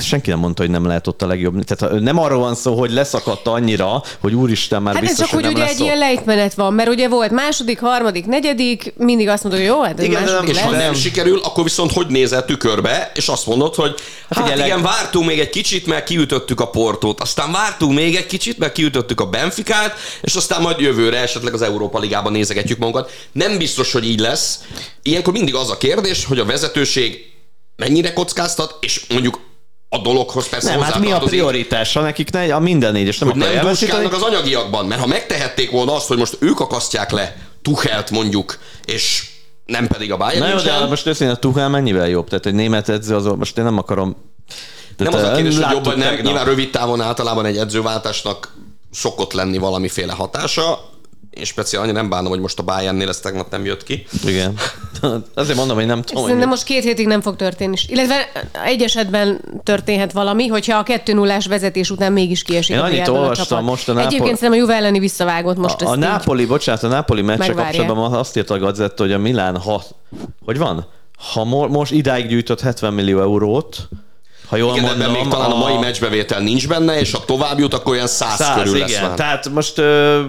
senki 0.00 0.30
nem 0.30 0.38
mondta, 0.38 0.62
hogy 0.62 0.70
nem 0.70 0.86
lehet 0.86 1.06
ott 1.06 1.22
a 1.22 1.26
legjobb. 1.26 1.64
Tehát 1.64 2.00
nem 2.00 2.18
arról 2.18 2.38
van 2.38 2.54
szó, 2.54 2.78
hogy 2.78 2.92
leszakadta 2.92 3.52
annyira, 3.52 4.02
hogy 4.20 4.34
úristen 4.34 4.82
már 4.82 4.94
hát 4.94 5.02
biztos, 5.02 5.20
ez 5.20 5.30
csak, 5.30 5.34
hogy, 5.34 5.44
hogy 5.44 5.54
ugye 5.54 5.66
egy 5.66 5.80
ilyen 5.80 5.98
lejtmenet 5.98 6.54
van, 6.54 6.74
mert 6.74 6.88
ugye 6.88 7.08
volt 7.08 7.30
második, 7.30 7.80
harmadik, 7.80 8.26
negyedik, 8.26 8.94
mindig 8.96 9.28
azt 9.28 9.42
mondod, 9.42 9.60
hogy 9.60 9.70
jó, 9.70 9.82
hát 9.82 9.98
ez 9.98 10.04
igen, 10.04 10.22
második 10.22 10.48
És 10.48 10.60
ha 10.60 10.70
nem 10.70 10.94
sikerül, 10.94 11.40
akkor 11.42 11.64
viszont 11.64 11.92
hogy 11.92 12.06
nézel 12.06 12.44
tükörbe, 12.44 13.12
és 13.14 13.28
azt 13.28 13.46
mondod, 13.46 13.74
hogy 13.74 13.94
hát, 14.28 14.38
hát 14.38 14.54
igen, 14.54 14.66
igen, 14.66 14.82
vártunk 14.82 15.26
még 15.26 15.38
egy 15.38 15.50
kicsit, 15.50 15.86
mert 15.86 16.04
kiütöttük 16.04 16.60
a 16.60 16.70
portót, 16.70 17.20
aztán 17.20 17.52
vártunk 17.52 17.94
még 17.94 18.16
egy 18.16 18.26
kicsit, 18.26 18.58
mert 18.58 18.72
kiütöttük 18.72 19.20
a 19.20 19.26
Benficát, 19.26 19.94
és 20.22 20.34
aztán 20.34 20.62
majd 20.62 20.80
jövőre 20.80 21.18
esetleg 21.18 21.54
az 21.54 21.62
Európa 21.62 21.98
Ligában 21.98 22.32
nézegetjük 22.32 22.78
magunkat. 22.78 23.10
Nem 23.32 23.58
biztos, 23.58 23.92
hogy 23.92 24.04
így 24.04 24.20
lesz. 24.20 24.60
Ilyenkor 25.02 25.32
mindig 25.32 25.54
az 25.54 25.70
a 25.70 25.76
kérdés, 25.76 26.24
hogy 26.24 26.38
a 26.38 26.44
vezetőség 26.44 27.28
mennyire 27.76 28.12
kockáztat, 28.12 28.76
és 28.80 29.04
mondjuk 29.08 29.40
a 29.88 29.98
dologhoz 29.98 30.48
persze 30.48 30.70
Nem, 30.70 30.80
hát 30.80 30.98
mi 30.98 31.12
a 31.12 31.18
prioritása 31.18 32.00
nekik? 32.00 32.30
Ne, 32.30 32.54
a 32.54 32.60
minden 32.60 32.92
négy, 32.92 33.06
és 33.06 33.18
nem 33.18 33.30
hogy 33.30 33.38
nem 33.38 33.66
dúskálnak 33.66 34.12
az 34.12 34.22
anyagiakban, 34.22 34.86
mert 34.86 35.00
ha 35.00 35.06
megtehették 35.06 35.70
volna 35.70 35.94
azt, 35.94 36.06
hogy 36.06 36.18
most 36.18 36.36
ők 36.40 36.60
akasztják 36.60 37.10
le 37.10 37.36
Tuchelt 37.62 38.10
mondjuk, 38.10 38.58
és 38.84 39.26
nem 39.66 39.86
pedig 39.86 40.12
a 40.12 40.16
Bayern 40.16 40.38
Na 40.38 40.48
jó, 40.48 40.58
de 40.58 40.86
most 40.86 41.06
őszintén 41.06 41.36
a 41.36 41.38
Tuchel 41.38 41.68
mennyivel 41.68 42.08
jobb? 42.08 42.28
Tehát 42.28 42.46
egy 42.46 42.54
német 42.54 42.88
edző, 42.88 43.14
az, 43.14 43.24
most 43.24 43.58
én 43.58 43.64
nem 43.64 43.78
akarom 43.78 44.16
nem 44.96 45.14
az 45.14 45.22
a 45.22 45.32
kérdés, 45.32 45.56
hogy 45.56 45.72
jobb, 45.72 45.96
nem, 45.96 46.14
nyilván 46.14 46.44
rövid 46.44 46.70
távon 46.70 47.00
általában 47.00 47.44
egy 47.46 47.56
edzőváltásnak 47.56 48.54
szokott 48.90 49.32
lenni 49.32 49.58
valamiféle 49.58 50.12
hatása. 50.12 50.90
Én 51.38 51.44
speciál 51.44 51.82
annyira 51.82 51.98
nem 52.00 52.08
bánom, 52.08 52.28
hogy 52.30 52.40
most 52.40 52.58
a 52.58 52.62
Bayernnél 52.62 53.08
ez 53.08 53.20
tegnap 53.20 53.50
nem 53.50 53.64
jött 53.64 53.82
ki. 53.84 54.06
Igen. 54.26 54.54
Azért 55.34 55.56
mondom, 55.56 55.76
hogy 55.76 55.86
nem 55.86 56.02
tudom. 56.02 56.22
Szerintem 56.22 56.48
hogy 56.48 56.56
most 56.56 56.64
két 56.68 56.82
hétig 56.82 57.06
nem 57.06 57.20
fog 57.20 57.36
történni. 57.36 57.76
Illetve 57.86 58.14
egy 58.64 58.82
esetben 58.82 59.40
történhet 59.62 60.12
valami, 60.12 60.46
hogyha 60.46 60.78
a 60.78 60.82
2 60.82 61.12
0 61.12 61.38
vezetés 61.48 61.90
után 61.90 62.12
mégis 62.12 62.42
kiesik 62.42 62.74
Én 62.74 62.80
a 62.80 62.84
annyit 62.84 63.08
a 63.08 63.12
olvastam 63.12 63.46
csapat. 63.46 63.64
most 63.64 63.88
a 63.88 63.92
Nápol- 63.92 64.12
Egyébként 64.12 64.38
szerintem 64.38 64.60
a 64.60 64.62
Juve 64.62 64.74
elleni 64.78 64.98
visszavágott 64.98 65.56
most 65.56 65.80
a, 65.82 65.90
a. 65.90 65.96
Nápoli, 65.96 66.46
bocsánat, 66.46 66.82
a 66.82 66.88
Nápoli 66.88 67.22
meccse 67.22 67.46
Megvárják. 67.46 67.76
kapcsolatban 67.76 68.12
azt 68.18 68.36
írta 68.36 68.54
a 68.54 68.58
Gazetta, 68.58 69.02
hogy 69.02 69.12
a 69.12 69.18
Milán, 69.18 69.56
ha, 69.56 69.82
hogy 70.44 70.58
van? 70.58 70.86
Ha 71.32 71.44
mo- 71.44 71.70
most 71.70 71.92
idáig 71.92 72.26
gyűjtött 72.28 72.60
70 72.60 72.92
millió 72.92 73.20
eurót, 73.20 73.88
ha 74.48 74.56
jól 74.56 74.76
Igen, 74.76 74.84
mondom, 74.96 75.12
még 75.12 75.28
talán 75.28 75.50
a 75.50 75.56
mai 75.56 75.76
meccsbevétel 75.76 76.40
nincs 76.40 76.68
benne, 76.68 76.98
és 77.00 77.12
ha 77.12 77.24
tovább 77.24 77.58
jut, 77.58 77.74
akkor 77.74 77.92
olyan 77.92 78.06
100, 78.06 78.36
100, 78.36 78.56
körül 78.62 78.78
lesz 78.78 78.90
igen. 78.90 79.02
már. 79.08 79.14
Tehát 79.16 79.48
most 79.48 79.78
ö, 79.78 80.22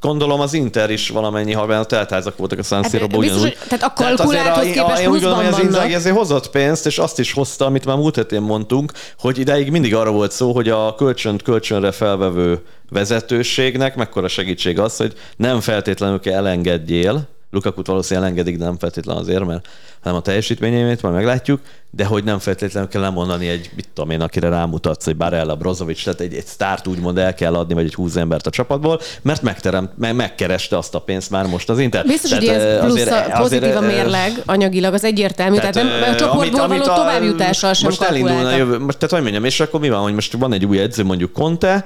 gondolom 0.00 0.40
az 0.40 0.52
Inter 0.52 0.90
is 0.90 1.08
valamennyi, 1.08 1.52
ha 1.52 1.66
benne 1.66 1.84
teltházak 1.84 2.36
voltak 2.36 2.58
a 2.58 2.62
San 2.62 2.82
Hát, 2.82 2.90
siro 2.90 3.06
hogy- 3.16 3.56
tehát 3.68 3.82
a 3.84 3.92
kalkuláthoz 3.92 4.56
azért 4.56 4.74
képest 4.74 5.00
én 5.02 5.08
úgy 5.08 5.20
gondolom, 5.20 5.44
hogy 5.44 5.54
az 5.54 5.60
Inzaghi 5.60 5.94
ezért 5.94 6.16
hozott 6.16 6.50
pénzt, 6.50 6.86
és 6.86 6.98
azt 6.98 7.18
is 7.18 7.32
hozta, 7.32 7.64
amit 7.64 7.84
már 7.86 7.96
múlt 7.96 8.14
héten 8.14 8.42
mondtunk, 8.42 8.92
hogy 9.18 9.38
ideig 9.38 9.70
mindig 9.70 9.94
arra 9.94 10.10
volt 10.10 10.32
szó, 10.32 10.52
hogy 10.52 10.68
a 10.68 10.94
kölcsönt 10.94 11.42
kölcsönre 11.42 11.92
felvevő 11.92 12.62
vezetőségnek 12.90 13.96
mekkora 13.96 14.28
segítség 14.28 14.78
az, 14.78 14.96
hogy 14.96 15.12
nem 15.36 15.60
feltétlenül 15.60 16.20
kell 16.20 16.34
elengedjél, 16.34 17.28
Lukakut 17.56 17.86
valószínűleg 17.86 18.28
elengedik, 18.28 18.58
de 18.58 18.64
nem 18.64 18.78
feltétlenül 18.78 19.22
azért, 19.22 19.44
mert 19.44 19.68
hanem 20.02 20.18
a 20.18 20.22
teljesítményét 20.22 21.02
majd 21.02 21.14
meglátjuk, 21.14 21.60
de 21.90 22.04
hogy 22.04 22.24
nem 22.24 22.38
feltétlenül 22.38 22.88
kell 22.88 23.00
lemondani 23.00 23.48
egy, 23.48 23.70
mit 23.76 23.88
tudom 23.94 24.10
én, 24.10 24.20
akire 24.20 24.48
rámutatsz, 24.48 25.04
hogy 25.04 25.16
Barella, 25.16 25.54
Brozovic, 25.56 26.02
tehát 26.02 26.20
egy, 26.20 26.34
egy 26.34 26.46
sztárt 26.46 26.86
úgymond 26.86 27.18
el 27.18 27.34
kell 27.34 27.54
adni, 27.54 27.74
vagy 27.74 27.84
egy 27.84 27.94
húsz 27.94 28.16
embert 28.16 28.46
a 28.46 28.50
csapatból, 28.50 29.00
mert 29.22 29.42
megteremt, 29.42 29.90
meg, 29.98 30.14
megkereste 30.14 30.76
azt 30.76 30.94
a 30.94 30.98
pénzt 31.00 31.30
már 31.30 31.46
most 31.46 31.68
az 31.70 31.78
Inter. 31.78 32.06
Biztos, 32.06 32.32
hogy 32.32 32.44
Tehát, 32.46 32.60
ez 32.62 32.74
ö, 32.74 32.78
plusz 32.78 32.92
azért- 32.92 33.10
a 33.10 33.14
azért, 33.14 33.36
pozitív 33.38 33.76
a 33.76 33.82
ö, 33.82 33.86
mérleg 33.86 34.32
anyagilag, 34.46 34.94
az 34.94 35.04
egyértelmű, 35.04 35.56
tehát, 35.56 35.74
nem, 35.74 35.86
a 36.12 36.14
csoportból 36.14 36.60
amit- 36.60 36.78
való 36.84 36.92
a- 36.92 36.96
továbbjutással 36.96 37.72
sem 37.72 37.88
Most 37.88 38.02
elindulna 38.02 38.34
kalkuláltak. 38.34 38.66
jövő, 38.72 38.84
most 38.84 38.96
tehát 38.98 39.14
hogy 39.14 39.22
mondjam, 39.22 39.44
és 39.44 39.60
akkor 39.60 39.80
mi 39.80 39.88
van, 39.90 40.00
hogy 40.02 40.14
most 40.14 40.32
van 40.32 40.52
egy 40.52 40.64
új 40.66 40.78
edző, 40.78 41.04
mondjuk 41.04 41.32
Conte, 41.32 41.84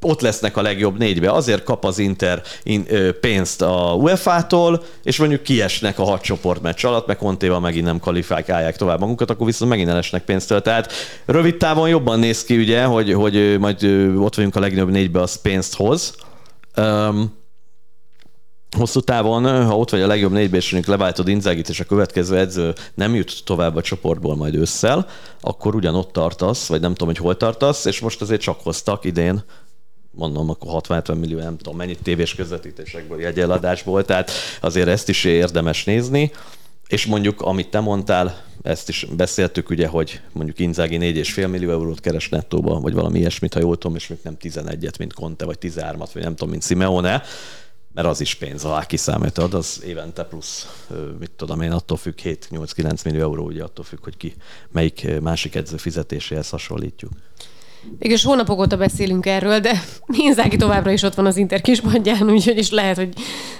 ott 0.00 0.20
lesznek 0.20 0.56
a 0.56 0.62
legjobb 0.62 0.98
négybe, 0.98 1.30
azért 1.30 1.62
kap 1.64 1.84
az 1.84 1.98
Inter 1.98 2.42
in, 2.62 2.84
ö, 2.88 3.12
pénzt 3.12 3.62
a 3.62 3.94
UEFA-tól, 3.98 4.82
és 5.02 5.11
mondjuk 5.18 5.42
kiesnek 5.42 5.98
a 5.98 6.04
hat 6.04 6.22
csoportmeccs 6.22 6.84
alatt, 6.84 7.06
meg 7.06 7.16
Contéval 7.16 7.60
megint 7.60 7.84
nem 7.84 8.00
kvalifikálják 8.00 8.76
tovább 8.76 9.00
magukat, 9.00 9.30
akkor 9.30 9.46
viszont 9.46 9.70
megint 9.70 9.88
elesnek 9.88 10.24
pénztől. 10.24 10.62
Tehát 10.62 10.92
rövid 11.24 11.56
távon 11.56 11.88
jobban 11.88 12.18
néz 12.18 12.44
ki, 12.44 12.56
ugye, 12.56 12.84
hogy, 12.84 13.12
hogy 13.12 13.58
majd 13.58 13.82
ott 14.16 14.34
vagyunk 14.34 14.56
a 14.56 14.60
legnagyobb 14.60 14.90
négybe, 14.90 15.20
az 15.20 15.40
pénzt 15.40 15.74
hoz. 15.74 16.14
Um, 16.76 17.40
hosszú 18.76 19.00
távon, 19.00 19.66
ha 19.66 19.78
ott 19.78 19.90
vagy 19.90 20.00
a 20.00 20.06
legjobb 20.06 20.32
négybe, 20.32 20.56
és 20.56 20.72
mondjuk 20.72 20.96
leváltod 20.96 21.28
Inzagit, 21.28 21.68
és 21.68 21.80
a 21.80 21.84
következő 21.84 22.38
edző 22.38 22.74
nem 22.94 23.14
jut 23.14 23.44
tovább 23.44 23.76
a 23.76 23.82
csoportból 23.82 24.36
majd 24.36 24.54
ősszel, 24.54 25.06
akkor 25.40 25.74
ugyanott 25.74 26.12
tartasz, 26.12 26.66
vagy 26.66 26.80
nem 26.80 26.90
tudom, 26.90 27.08
hogy 27.08 27.24
hol 27.24 27.36
tartasz, 27.36 27.84
és 27.84 28.00
most 28.00 28.20
azért 28.20 28.40
csak 28.40 28.60
hoztak 28.62 29.04
idén 29.04 29.44
mondom, 30.12 30.50
akkor 30.50 30.80
60-70 30.88 31.18
millió, 31.18 31.38
nem 31.38 31.56
tudom, 31.56 31.76
mennyit 31.76 32.02
tévés 32.02 32.34
közvetítésekből, 32.34 33.20
jegyeladásból, 33.20 34.04
tehát 34.04 34.30
azért 34.60 34.88
ezt 34.88 35.08
is 35.08 35.24
érdemes 35.24 35.84
nézni. 35.84 36.30
És 36.88 37.06
mondjuk, 37.06 37.40
amit 37.40 37.70
te 37.70 37.80
mondtál, 37.80 38.44
ezt 38.62 38.88
is 38.88 39.06
beszéltük, 39.16 39.70
ugye, 39.70 39.86
hogy 39.86 40.20
mondjuk 40.32 40.58
Inzági 40.58 40.98
4,5 40.98 41.50
millió 41.50 41.70
eurót 41.70 42.00
keres 42.00 42.28
nettóba, 42.28 42.80
vagy 42.80 42.92
valami 42.92 43.18
ilyesmit, 43.18 43.54
ha 43.54 43.60
jól 43.60 43.78
tudom, 43.78 43.96
és 43.96 44.06
még 44.06 44.18
nem 44.22 44.36
11-et, 44.40 44.98
mint 44.98 45.12
Conte, 45.12 45.44
vagy 45.44 45.58
13-at, 45.60 46.08
vagy 46.12 46.22
nem 46.22 46.34
tudom, 46.34 46.50
mint 46.50 46.64
Simeone, 46.64 47.22
mert 47.94 48.08
az 48.08 48.20
is 48.20 48.34
pénz, 48.34 48.62
ha 48.62 48.80
kiszámítod, 48.80 49.54
az 49.54 49.82
évente 49.86 50.24
plusz, 50.24 50.84
mit 51.18 51.30
tudom 51.30 51.60
én, 51.60 51.72
attól 51.72 51.96
függ 51.96 52.18
7-8-9 52.24 53.04
millió 53.04 53.20
euró, 53.20 53.44
ugye 53.44 53.62
attól 53.62 53.84
függ, 53.84 54.04
hogy 54.04 54.16
ki 54.16 54.34
melyik 54.70 55.20
másik 55.20 55.54
edző 55.54 55.76
fizetéséhez 55.76 56.48
hasonlítjuk. 56.48 57.12
Mégis 57.98 58.24
hónapok 58.24 58.58
óta 58.58 58.76
beszélünk 58.76 59.26
erről, 59.26 59.58
de 59.58 59.82
Inzáki 60.26 60.56
továbbra 60.56 60.90
is 60.90 61.02
ott 61.02 61.14
van 61.14 61.26
az 61.26 61.36
Inter 61.36 61.60
kispadján, 61.60 62.30
úgyhogy 62.30 62.58
is 62.58 62.70
lehet, 62.70 62.96
hogy 62.96 63.14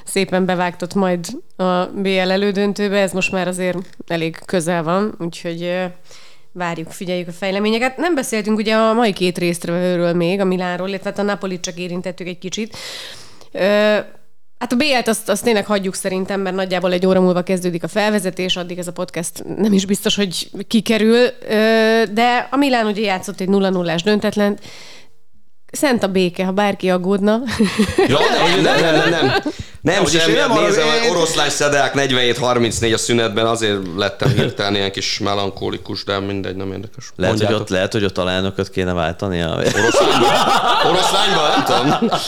szépen 0.04 0.44
bevágtott 0.44 0.94
majd 0.94 1.26
a 1.56 1.84
BL 1.86 2.30
elődöntőbe, 2.30 3.00
ez 3.00 3.12
most 3.12 3.32
már 3.32 3.48
azért 3.48 3.78
elég 4.06 4.38
közel 4.46 4.82
van, 4.82 5.14
úgyhogy 5.18 5.90
várjuk, 6.52 6.90
figyeljük 6.90 7.28
a 7.28 7.32
fejleményeket. 7.32 7.96
Nem 7.96 8.14
beszéltünk 8.14 8.58
ugye 8.58 8.74
a 8.74 8.92
mai 8.92 9.12
két 9.12 9.38
részről 9.38 10.14
még, 10.14 10.40
a 10.40 10.44
Milánról, 10.44 10.88
illetve 10.88 11.10
hát 11.10 11.18
a 11.18 11.22
Napolit 11.22 11.60
csak 11.60 11.78
érintettük 11.78 12.26
egy 12.26 12.38
kicsit. 12.38 12.76
Ö, 13.52 13.98
Hát 14.62 14.72
a 14.72 14.76
BL-t 14.76 15.08
azt, 15.08 15.28
azt 15.28 15.44
tényleg 15.44 15.66
hagyjuk 15.66 15.94
szerintem, 15.94 16.40
mert 16.40 16.56
nagyjából 16.56 16.92
egy 16.92 17.06
óra 17.06 17.20
múlva 17.20 17.42
kezdődik 17.42 17.82
a 17.82 17.88
felvezetés, 17.88 18.56
addig 18.56 18.78
ez 18.78 18.86
a 18.86 18.92
podcast 18.92 19.44
nem 19.56 19.72
is 19.72 19.86
biztos, 19.86 20.16
hogy 20.16 20.50
kikerül, 20.68 21.26
de 22.12 22.48
a 22.50 22.56
Milán 22.56 22.86
ugye 22.86 23.02
játszott 23.02 23.40
egy 23.40 23.48
0-0-ás 23.50 24.02
döntetlen, 24.02 24.58
Szent 25.72 26.02
a 26.02 26.08
béke, 26.08 26.44
ha 26.44 26.52
bárki 26.52 26.90
aggódna. 26.90 27.40
Ja, 28.08 28.18
nem, 28.44 28.60
nem, 28.60 28.80
nem, 28.80 29.10
nem, 29.10 29.42
nem. 29.82 29.94
Nem, 29.94 30.02
Úgyis 30.04 30.22
semmi, 30.22 30.36
nem 30.36 30.52
nézem, 30.52 30.86
én- 30.86 31.10
oroszlány 31.10 31.50
szedák 31.50 31.92
47-34 31.96 32.94
a 32.94 32.98
szünetben, 32.98 33.46
azért 33.46 33.78
lettem 33.96 34.28
hirtelen 34.34 34.74
ilyen 34.74 34.92
kis 34.92 35.18
melankólikus, 35.18 36.04
de 36.04 36.18
mindegy, 36.20 36.56
nem 36.56 36.72
érdekes. 36.72 37.04
Lehet, 37.16 37.34
hogy 37.34 37.42
Mondjátok. 37.42 37.60
ott, 37.60 37.68
lehet, 37.68 37.92
hogy 37.92 38.04
ott 38.04 38.18
alelnököt 38.18 38.70
kéne 38.70 38.92
váltani. 38.92 39.42
A... 39.42 39.48
Oroszlányba? 39.56 40.26
Oroszlányba? 40.88 41.48
Nem 41.48 41.64
tudom. 41.64 42.18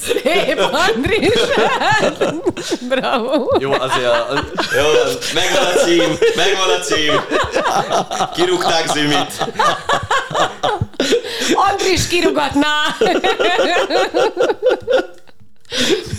Szép, 0.00 0.58
Andris! 0.58 1.40
Bravo! 2.88 3.56
Jó, 3.58 3.72
azért 3.72 4.06
a... 4.06 4.26
Jó, 4.76 4.84
megvan 5.34 5.64
a 5.64 5.78
cím, 5.84 6.18
megvan 6.36 6.70
a 6.78 6.80
cím. 6.80 7.20
Kirúgták 8.34 8.86
Zimit. 8.92 9.46
Andris 11.70 12.06
kirugatná! 12.08 12.96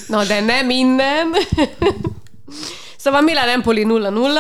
Na, 0.07 0.23
de 0.23 0.39
nem 0.39 0.65
minden. 0.65 1.35
Szóval 2.97 3.21
Milán 3.21 3.49
Empoli 3.49 3.85
0-0, 3.87 4.37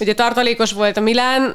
ugye 0.00 0.14
tartalékos 0.14 0.72
volt 0.72 0.96
a 0.96 1.00
Milán, 1.00 1.54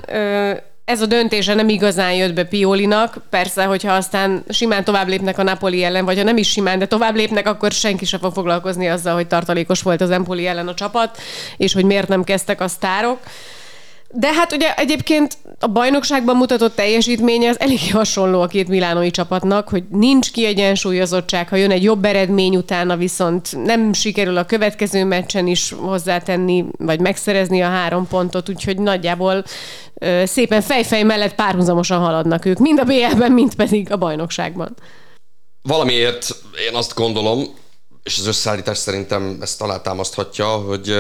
ez 0.86 1.02
a 1.02 1.06
döntése 1.06 1.54
nem 1.54 1.70
igazán 1.70 2.14
jött 2.14 2.34
be 2.34 2.44
Piolinak. 2.44 3.18
Persze, 3.30 3.64
hogyha 3.64 3.94
aztán 3.94 4.44
simán 4.50 4.84
tovább 4.84 5.08
lépnek 5.08 5.38
a 5.38 5.44
Napoli 5.44 5.84
ellen, 5.84 6.06
vagy 6.06 6.18
ha 6.18 6.24
nem 6.24 6.38
is 6.38 6.50
simán, 6.50 6.80
de 6.80 6.88
tovább 6.88 7.16
lépnek, 7.16 7.48
akkor 7.48 7.72
senki 7.72 8.06
sem 8.06 8.20
fog 8.20 8.34
foglalkozni 8.34 8.90
azzal, 8.90 9.14
hogy 9.14 9.28
tartalékos 9.28 9.82
volt 9.82 10.02
az 10.02 10.10
Empoli 10.10 10.48
ellen 10.48 10.68
a 10.68 10.74
csapat, 10.74 11.18
és 11.58 11.74
hogy 11.74 11.86
miért 11.86 12.08
nem 12.08 12.24
kezdtek 12.24 12.62
a 12.62 12.68
sztárok. 12.68 13.20
De 14.18 14.34
hát 14.34 14.54
ugye 14.54 14.74
egyébként 14.74 15.38
a 15.60 15.68
bajnokságban 15.68 16.36
mutatott 16.36 16.76
teljesítménye 16.76 17.50
az 17.50 17.60
elég 17.60 17.94
hasonló 17.94 18.42
a 18.42 18.48
két 18.48 18.68
milánói 18.68 19.12
csapatnak, 19.12 19.70
hogy 19.70 19.84
nincs 19.90 20.32
kiegyensúlyozottság, 20.32 21.50
ha 21.50 21.56
jön 21.56 21.72
egy 21.72 21.84
jobb 21.84 22.06
eredmény 22.06 22.56
utána, 22.56 22.98
viszont 22.98 23.64
nem 23.64 23.94
sikerül 23.94 24.38
a 24.38 24.46
következő 24.46 25.04
meccsen 25.04 25.48
is 25.48 25.72
hozzátenni, 25.72 26.66
vagy 26.78 27.00
megszerezni 27.00 27.62
a 27.62 27.68
három 27.68 28.08
pontot, 28.08 28.50
úgyhogy 28.50 28.78
nagyjából 28.78 29.44
ö, 29.94 30.24
szépen 30.26 30.62
fejfej 30.62 31.04
mellett 31.04 31.36
párhuzamosan 31.36 32.00
haladnak 32.00 32.46
ők, 32.46 32.58
mind 32.58 32.80
a 32.80 32.84
BL-ben, 32.84 33.32
mind 33.32 33.56
pedig 33.56 33.92
a 33.92 33.98
bajnokságban. 33.98 34.76
Valamiért 35.62 36.28
én 36.70 36.76
azt 36.76 36.94
gondolom, 36.94 37.44
és 38.04 38.20
az 38.20 38.28
összeállítás 38.28 38.78
szerintem 38.78 39.38
ezt 39.42 39.62
alátámaszthatja, 39.62 40.48
hogy 40.48 40.96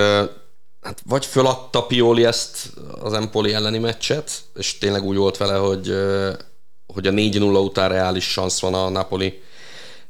hát 0.86 1.02
vagy 1.06 1.26
föladta 1.26 1.86
Pioli 1.86 2.26
ezt 2.26 2.70
az 3.02 3.14
Empoli 3.14 3.54
elleni 3.54 3.78
meccset, 3.78 4.44
és 4.56 4.78
tényleg 4.78 5.04
úgy 5.04 5.18
volt 5.18 5.38
vele, 5.38 5.56
hogy, 5.56 5.88
hogy 6.94 7.08
a 7.08 7.12
4-0 7.12 7.64
után 7.64 7.90
reális 7.90 8.32
szansz 8.32 8.60
van 8.60 8.74
a 8.74 8.90
Napoli 8.90 9.42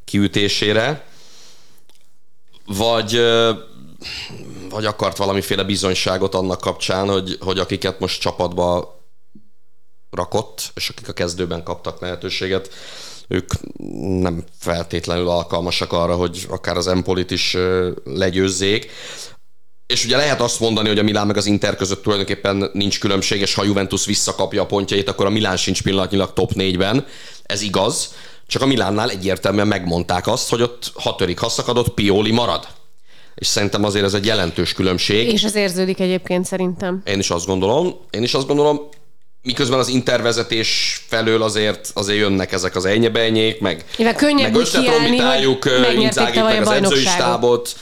kiütésére, 0.04 1.06
vagy 2.66 3.22
vagy 4.70 4.86
akart 4.86 5.18
valamiféle 5.18 5.64
bizonyságot 5.64 6.36
annak 6.36 6.62
kapcsán, 6.62 7.10
hogy, 7.10 7.38
hogy 7.40 7.60
akiket 7.60 8.00
most 8.00 8.22
csapatba 8.22 9.00
rakott, 10.12 10.72
és 10.76 10.90
akik 10.90 11.08
a 11.08 11.14
kezdőben 11.14 11.64
kaptak 11.64 12.02
lehetőséget, 12.02 12.70
ők 13.28 13.52
nem 14.22 14.44
feltétlenül 14.60 15.30
alkalmasak 15.30 15.94
arra, 15.94 16.16
hogy 16.16 16.46
akár 16.50 16.78
az 16.78 16.88
Empolit 16.88 17.32
is 17.32 17.58
legyőzzék. 18.04 18.92
És 19.88 20.06
ugye 20.06 20.18
lehet 20.18 20.42
azt 20.42 20.60
mondani, 20.60 20.88
hogy 20.88 21.00
a 21.00 21.04
Milán 21.04 21.28
meg 21.28 21.38
az 21.38 21.46
Inter 21.46 21.76
között 21.76 22.04
tulajdonképpen 22.04 22.70
nincs 22.74 23.00
különbség, 23.00 23.42
és 23.42 23.54
ha 23.54 23.62
a 23.62 23.66
Juventus 23.66 24.06
visszakapja 24.06 24.62
a 24.62 24.66
pontjait, 24.66 25.10
akkor 25.10 25.26
a 25.26 25.30
Milán 25.30 25.58
sincs 25.58 25.84
pillanatnyilag 25.84 26.34
top 26.34 26.52
4-ben. 26.54 27.06
Ez 27.44 27.62
igaz. 27.62 28.14
Csak 28.48 28.62
a 28.62 28.66
Milánnál 28.66 29.10
egyértelműen 29.10 29.68
megmondták 29.68 30.28
azt, 30.28 30.50
hogy 30.50 30.62
ott 30.62 30.92
hatodik 30.94 31.40
haszakadott 31.40 31.90
Pioli 31.94 32.32
marad. 32.32 32.68
És 33.36 33.48
szerintem 33.48 33.84
azért 33.84 34.06
ez 34.06 34.14
egy 34.14 34.26
jelentős 34.26 34.74
különbség. 34.74 35.32
És 35.32 35.44
ez 35.44 35.56
érződik 35.56 36.00
egyébként 36.00 36.46
szerintem. 36.46 37.02
Én 37.06 37.20
is 37.20 37.30
azt 37.30 37.46
gondolom. 37.46 37.96
Én 38.10 38.24
is 38.24 38.34
azt 38.34 38.48
gondolom. 38.48 38.90
miközben 39.42 39.80
az 39.80 39.88
intervezetés 39.88 41.02
felől 41.08 41.42
azért, 41.42 41.92
azért 41.94 42.20
jönnek 42.20 42.52
ezek 42.52 42.76
az 42.76 42.86
ennyebenyék, 42.86 43.60
meg, 43.60 43.86
Mivel 43.98 44.16
könnyebb 44.16 44.54
meg 44.54 44.66
megnyerték 45.82 46.02
Inzágit, 46.02 46.44
meg 46.44 46.62
az 46.62 46.70
edzői 46.70 46.80
bajnokságot. 46.80 47.14
stábot. 47.14 47.76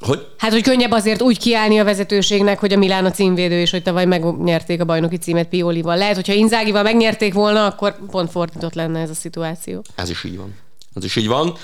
Hogy? 0.00 0.26
Hát, 0.36 0.52
hogy 0.52 0.62
könnyebb 0.62 0.90
azért 0.90 1.22
úgy 1.22 1.38
kiállni 1.38 1.78
a 1.78 1.84
vezetőségnek, 1.84 2.58
hogy 2.58 2.72
a 2.72 2.76
Milán 2.76 3.04
a 3.04 3.10
címvédő, 3.10 3.60
és 3.60 3.70
hogy 3.70 3.82
tavaly 3.82 4.04
megnyerték 4.04 4.80
a 4.80 4.84
bajnoki 4.84 5.16
címet 5.16 5.48
Piolival. 5.48 5.96
Lehet, 5.96 6.14
hogyha 6.14 6.32
Inzágival 6.32 6.82
megnyerték 6.82 7.34
volna, 7.34 7.66
akkor 7.66 7.96
pont 8.10 8.30
fordított 8.30 8.74
lenne 8.74 9.00
ez 9.00 9.10
a 9.10 9.14
szituáció. 9.14 9.84
Ez 9.94 10.10
is 10.10 10.24
így 10.24 10.36
van. 10.36 10.54
Ez 10.94 11.04
is 11.04 11.16
így 11.16 11.26
van. 11.26 11.54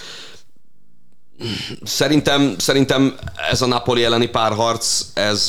Szerintem, 1.82 2.54
szerintem 2.58 3.14
ez 3.50 3.62
a 3.62 3.66
Napoli 3.66 4.04
elleni 4.04 4.26
párharc, 4.26 5.00
ez, 5.14 5.48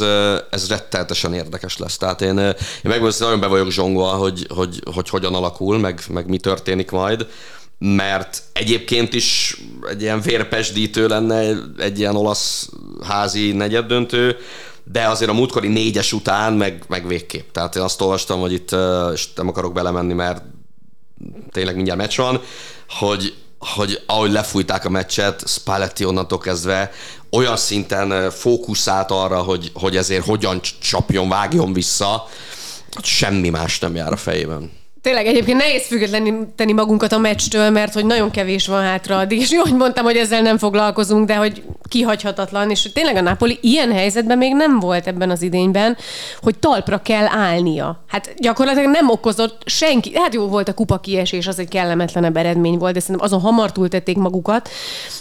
ez 0.50 0.68
rettenetesen 0.68 1.34
érdekes 1.34 1.78
lesz. 1.78 1.98
Tehát 1.98 2.22
én, 2.22 2.38
én 2.38 2.56
megmondom, 2.82 3.18
nagyon 3.20 3.40
be 3.40 3.48
vagyok 3.48 3.72
zsongva, 3.72 4.08
hogy, 4.08 4.48
hogy, 4.50 4.82
hogy 4.94 5.10
hogyan 5.10 5.36
alakul, 5.36 5.78
meg, 5.78 6.02
meg 6.10 6.28
mi 6.28 6.38
történik 6.38 6.92
majd 6.92 7.28
mert 7.80 8.44
egyébként 8.54 9.14
is 9.14 9.58
egy 9.90 10.02
ilyen 10.02 10.22
vérpesdítő 10.22 11.08
lenne 11.08 11.56
egy 11.78 12.00
ilyen 12.00 12.16
olasz 12.16 12.70
házi 13.08 13.52
negyeddöntő, 13.52 14.38
de 14.84 15.08
azért 15.08 15.30
a 15.30 15.34
múltkori 15.34 15.68
négyes 15.68 16.14
után 16.14 16.54
meg, 16.54 16.84
meg 16.88 17.08
végképp. 17.08 17.52
Tehát 17.52 17.76
én 17.76 17.82
azt 17.82 18.02
olvastam, 18.02 18.40
hogy 18.40 18.54
itt, 18.54 18.76
és 19.14 19.34
nem 19.36 19.48
akarok 19.48 19.74
belemenni, 19.74 20.14
mert 20.14 20.44
tényleg 21.52 21.76
mindjárt 21.76 22.00
meccs 22.00 22.18
van, 22.18 22.42
hogy, 22.90 23.36
hogy 23.60 24.02
ahogy 24.06 24.32
lefújták 24.32 24.86
a 24.86 24.90
meccset, 24.90 25.48
Spalletti 25.48 26.06
onnantól 26.06 26.38
kezdve 26.38 26.92
olyan 27.30 27.58
szinten 27.58 28.32
fókuszált 28.32 29.12
arra, 29.12 29.42
hogy, 29.42 29.72
hogy 29.74 29.98
ezért 29.98 30.26
hogyan 30.26 30.62
csapjon, 30.82 31.30
vágjon 31.30 31.74
vissza, 31.74 32.28
hogy 32.92 33.06
semmi 33.06 33.50
más 33.50 33.80
nem 33.80 33.96
jár 33.96 34.12
a 34.12 34.18
fejében. 34.18 34.72
Tényleg 35.08 35.26
egyébként 35.26 35.58
nehéz 35.58 35.86
függetleníteni 35.86 36.72
magunkat 36.72 37.12
a 37.12 37.18
meccstől, 37.18 37.70
mert 37.70 37.94
hogy 37.94 38.06
nagyon 38.06 38.32
kevés 38.32 38.68
van 38.68 38.82
hátra 38.82 39.18
addig, 39.18 39.40
és 39.40 39.52
jó, 39.52 39.62
hogy 39.62 39.76
mondtam, 39.76 40.04
hogy 40.04 40.18
ezzel 40.18 40.42
nem 40.42 40.58
foglalkozunk, 40.58 41.28
de 41.28 41.36
hogy 41.36 41.64
kihagyhatatlan, 41.90 42.70
és 42.70 42.90
tényleg 42.94 43.16
a 43.16 43.22
Napoli 43.22 43.58
ilyen 43.62 43.92
helyzetben 43.92 44.38
még 44.38 44.54
nem 44.54 44.80
volt 44.80 45.08
ebben 45.08 45.30
az 45.30 45.42
idényben, 45.42 45.98
hogy 46.42 46.58
talpra 46.60 47.02
kell 47.02 47.28
állnia. 47.28 48.04
Hát 48.08 48.34
gyakorlatilag 48.38 48.90
nem 48.90 49.10
okozott 49.10 49.62
senki, 49.66 50.12
hát 50.16 50.34
jó 50.34 50.48
volt 50.48 50.68
a 50.68 50.74
kupa 50.74 50.98
kiesés, 51.00 51.48
az 51.48 51.60
egy 51.60 51.68
kellemetlenebb 51.68 52.38
eredmény 52.38 52.78
volt, 52.78 52.94
de 52.94 53.00
szerintem 53.00 53.26
azon 53.26 53.40
hamar 53.40 53.72
túltették 53.72 54.18
magukat, 54.18 54.70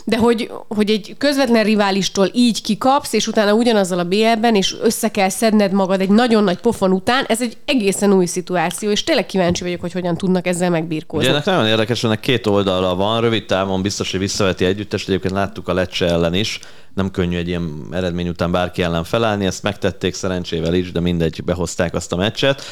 de 0.04 0.16
hogy, 0.16 0.50
hogy 0.68 0.90
egy 0.90 1.14
közvetlen 1.18 1.64
riválistól 1.64 2.30
így 2.32 2.62
kikapsz, 2.62 3.12
és 3.12 3.26
utána 3.26 3.52
ugyanazzal 3.52 3.98
a 3.98 4.04
BL-ben, 4.04 4.54
és 4.54 4.74
össze 4.82 5.10
kell 5.10 5.28
szedned 5.28 5.72
magad 5.72 6.00
egy 6.00 6.08
nagyon 6.08 6.44
nagy 6.44 6.58
pofon 6.58 6.92
után, 6.92 7.24
ez 7.28 7.42
egy 7.42 7.56
egészen 7.64 8.12
új 8.12 8.26
szituáció, 8.26 8.90
és 8.90 9.04
tényleg 9.04 9.26
kíváncsi 9.26 9.62
vagyok, 9.62 9.80
hogy 9.80 9.92
hogyan 9.92 10.16
tudnak 10.16 10.46
ezzel 10.46 10.70
megbírkozni. 10.70 11.24
Ugye 11.24 11.34
ennek 11.34 11.44
nagyon 11.44 11.66
érdekes, 11.66 12.04
ennek 12.04 12.20
két 12.20 12.46
oldala 12.46 12.94
van, 12.94 13.20
rövid 13.20 13.46
távon 13.46 13.82
biztos, 13.82 14.10
hogy 14.10 14.20
visszaveti 14.20 14.64
együttest, 14.64 15.08
egyébként 15.08 15.34
láttuk 15.34 15.68
a 15.68 15.74
Lecce 15.74 16.06
ellen 16.06 16.34
is, 16.34 16.55
nem 16.94 17.10
könnyű 17.10 17.36
egy 17.36 17.48
ilyen 17.48 17.86
eredmény 17.90 18.28
után 18.28 18.50
bárki 18.50 18.82
ellen 18.82 19.04
felállni, 19.04 19.46
ezt 19.46 19.62
megtették 19.62 20.14
szerencsével 20.14 20.74
is, 20.74 20.92
de 20.92 21.00
mindegy, 21.00 21.44
behozták 21.44 21.94
azt 21.94 22.12
a 22.12 22.16
meccset. 22.16 22.62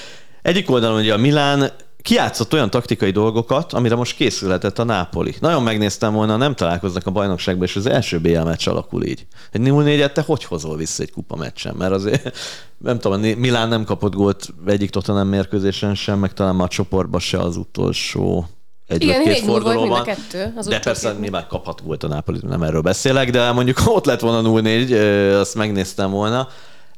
Egyik 0.42 0.70
oldalon 0.70 1.00
ugye 1.00 1.12
a 1.12 1.16
Milán 1.16 1.70
kiátszott 2.02 2.52
olyan 2.52 2.70
taktikai 2.70 3.10
dolgokat, 3.10 3.72
amire 3.72 3.94
most 3.94 4.16
készülhetett 4.16 4.78
a 4.78 4.84
Nápoli. 4.84 5.34
Nagyon 5.40 5.62
megnéztem 5.62 6.12
volna, 6.12 6.36
nem 6.36 6.54
találkoznak 6.54 7.06
a 7.06 7.10
bajnokságban, 7.10 7.66
és 7.66 7.76
az 7.76 7.86
első 7.86 8.20
BL 8.20 8.38
meccs 8.38 8.68
alakul 8.68 9.04
így. 9.04 9.26
Egy 9.52 9.60
0 9.60 10.08
te 10.08 10.22
hogy 10.22 10.44
hozol 10.44 10.76
vissza 10.76 11.02
egy 11.02 11.12
kupa 11.12 11.36
meccsen? 11.36 11.74
Mert 11.74 11.92
azért, 11.92 12.36
nem 12.78 12.98
tudom, 12.98 13.20
Milán 13.20 13.68
nem 13.68 13.84
kapott 13.84 14.14
gólt 14.14 14.48
egyik 14.66 14.90
Tottenham 14.90 15.28
mérkőzésen 15.28 15.94
sem, 15.94 16.18
meg 16.18 16.32
talán 16.32 16.54
már 16.54 16.66
a 16.66 16.70
csoportban 16.70 17.20
se 17.20 17.38
az 17.38 17.56
utolsó 17.56 18.48
egy 18.86 19.02
Igen, 19.02 19.22
két 19.22 19.32
négy 19.32 19.46
volt 19.46 19.62
mind 19.62 19.76
a 19.76 19.78
fordulóban. 19.78 20.04
kettő. 20.04 20.52
Az 20.56 20.66
de 20.66 20.78
persze 20.80 21.10
két. 21.10 21.20
nyilván 21.20 21.46
kaphat 21.48 21.80
volt 21.80 22.02
a 22.02 22.08
Napoli, 22.08 22.38
nem 22.42 22.62
erről 22.62 22.80
beszélek, 22.80 23.30
de 23.30 23.52
mondjuk 23.52 23.78
ott 23.96 24.04
lett 24.04 24.20
volna 24.20 24.50
0-4, 24.50 24.90
ö, 24.90 25.38
azt 25.38 25.54
megnéztem 25.54 26.10
volna. 26.10 26.48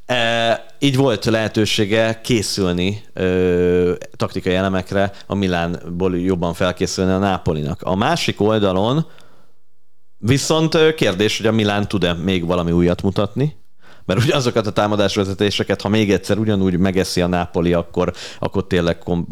E, 0.07 0.67
így 0.79 0.97
volt 0.97 1.25
lehetősége 1.25 2.21
készülni 2.21 3.03
ö, 3.13 3.93
taktikai 4.17 4.55
elemekre, 4.55 5.13
a 5.27 5.35
Milánból 5.35 6.19
jobban 6.19 6.55
felkészülni 6.55 7.13
a 7.13 7.19
Nápolinak. 7.19 7.83
A 7.83 7.95
másik 7.95 8.41
oldalon 8.41 9.07
viszont 10.19 10.95
kérdés, 10.95 11.37
hogy 11.37 11.47
a 11.47 11.53
Milán 11.53 11.89
tud-e 11.89 12.13
még 12.13 12.47
valami 12.47 12.73
újat 12.73 13.03
mutatni, 13.03 13.57
mert 14.07 14.23
ugye 14.23 14.35
azokat 14.35 14.67
a 14.67 14.71
támadásvezetéseket, 14.71 15.81
ha 15.81 15.89
még 15.89 16.13
egyszer 16.13 16.39
ugyanúgy 16.39 16.79
megeszi 16.79 17.21
a 17.21 17.27
Nápoli, 17.27 17.73
akkor, 17.73 18.13
akkor 18.39 18.67
tényleg 18.67 18.99
kom, 18.99 19.27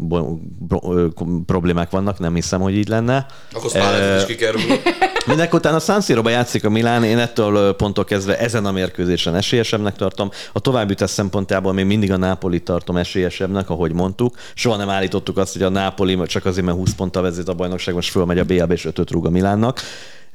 bro, 0.67 1.09
kom, 1.13 1.45
problémák 1.45 1.89
vannak, 1.89 2.19
nem 2.19 2.33
hiszem, 2.33 2.61
hogy 2.61 2.75
így 2.75 2.87
lenne. 2.87 3.25
Akkor 3.53 3.69
Spalletti 3.69 4.21
is 4.21 4.25
kikerül. 4.25 4.61
Minek 5.25 5.53
után 5.53 5.73
a 5.73 5.79
San 5.79 6.01
Siro-ba 6.01 6.29
játszik 6.29 6.65
a 6.65 6.69
Milán, 6.69 7.03
én 7.03 7.17
ettől 7.17 7.75
ponttól 7.75 8.03
kezdve 8.03 8.39
ezen 8.39 8.65
a 8.65 8.71
mérkőzésen 8.71 9.35
esélyesebbnek 9.35 9.95
tartom. 9.95 10.29
A 10.53 10.59
továbbjutás 10.59 11.09
szempontjából 11.09 11.73
még 11.73 11.85
mindig 11.85 12.11
a 12.11 12.17
Nápoli 12.17 12.59
tartom 12.59 12.97
esélyesebbnek, 12.97 13.69
ahogy 13.69 13.93
mondtuk. 13.93 14.35
Soha 14.53 14.75
nem 14.75 14.89
állítottuk 14.89 15.37
azt, 15.37 15.53
hogy 15.53 15.61
a 15.61 15.69
Nápoli 15.69 16.19
csak 16.25 16.45
azért, 16.45 16.65
mert 16.65 16.77
20 16.77 16.93
ponttal 16.93 17.21
vezet 17.21 17.47
a 17.47 17.53
bajnokság, 17.53 17.93
most 17.93 18.11
fölmegy 18.11 18.39
a 18.39 18.43
BL-be 18.43 18.73
és 18.73 18.85
5 18.85 19.11
rúg 19.11 19.25
a 19.25 19.29
Milánnak 19.29 19.81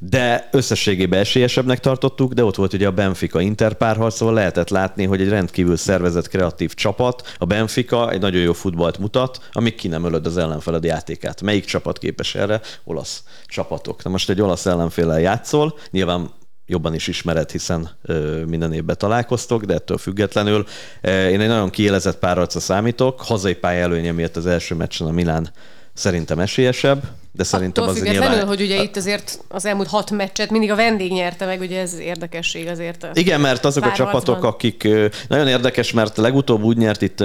de 0.03 0.48
összességében 0.53 1.20
esélyesebbnek 1.20 1.80
tartottuk, 1.80 2.32
de 2.32 2.44
ott 2.44 2.55
volt 2.55 2.72
ugye 2.72 2.86
a 2.86 2.90
Benfica 2.90 3.40
Inter 3.40 3.74
párharc, 3.74 4.14
szóval 4.14 4.34
lehetett 4.34 4.68
látni, 4.68 5.05
hogy 5.05 5.20
egy 5.20 5.28
rendkívül 5.28 5.76
szervezett, 5.76 6.28
kreatív 6.28 6.74
csapat, 6.74 7.34
a 7.38 7.44
Benfica 7.44 8.11
egy 8.11 8.20
nagyon 8.20 8.40
jó 8.40 8.53
futballt 8.53 8.98
mutat, 8.98 9.48
amíg 9.53 9.74
ki 9.74 9.88
nem 9.88 10.05
ölöd 10.05 10.26
az 10.26 10.36
ellenfeled 10.36 10.84
játékát. 10.84 11.42
Melyik 11.42 11.64
csapat 11.64 11.98
képes 11.98 12.34
erre? 12.34 12.61
Olasz 12.84 13.22
csapatok. 13.46 14.03
Na 14.03 14.11
most 14.11 14.30
egy 14.30 14.40
olasz 14.40 14.66
ellenféllel 14.66 15.20
játszol, 15.20 15.78
nyilván 15.90 16.30
jobban 16.66 16.94
is 16.94 17.07
ismered, 17.09 17.51
hiszen 17.51 17.90
ö, 18.03 18.44
minden 18.44 18.72
évben 18.72 18.98
találkoztok, 18.98 19.64
de 19.64 19.74
ettől 19.74 19.98
függetlenül 19.98 20.66
ö, 21.01 21.28
én 21.28 21.40
egy 21.40 21.48
nagyon 21.48 21.70
kiélezett 21.70 22.18
párharcra 22.18 22.61
számítok. 22.61 23.20
Hazai 23.20 23.55
pálya 23.55 23.82
előnye 23.82 24.12
miatt 24.12 24.36
az 24.36 24.46
első 24.46 24.74
meccsen 24.74 25.07
a 25.07 25.11
Milán 25.11 25.51
szerintem 25.92 26.38
esélyesebb, 26.38 27.03
de 27.33 27.45
szerintem 27.45 27.83
Attól 27.83 27.95
azért 27.95 28.07
függetlenül, 28.07 28.37
nyilván... 28.37 28.57
hogy 28.57 28.64
ugye 28.64 28.83
itt 28.83 28.97
azért 28.97 29.45
az 29.49 29.64
elmúlt 29.64 29.89
hat 29.89 30.11
meccset 30.11 30.51
mindig 30.51 30.70
a 30.70 30.76
vendég 30.76 31.12
nyerte 31.12 31.47
meg, 31.47 31.61
ugye 31.61 31.81
ez 31.81 31.99
érdekesség 31.99 32.68
azért. 32.68 33.07
Igen, 33.12 33.41
mert 33.41 33.64
azok 33.64 33.85
a 33.85 33.93
csapatok, 33.93 34.45
akik 34.45 34.89
nagyon 35.28 35.49
érdekes, 35.49 35.93
mert 35.93 36.16
legutóbb 36.16 36.62
úgy 36.62 36.76
nyert 36.76 37.03
itt 37.03 37.20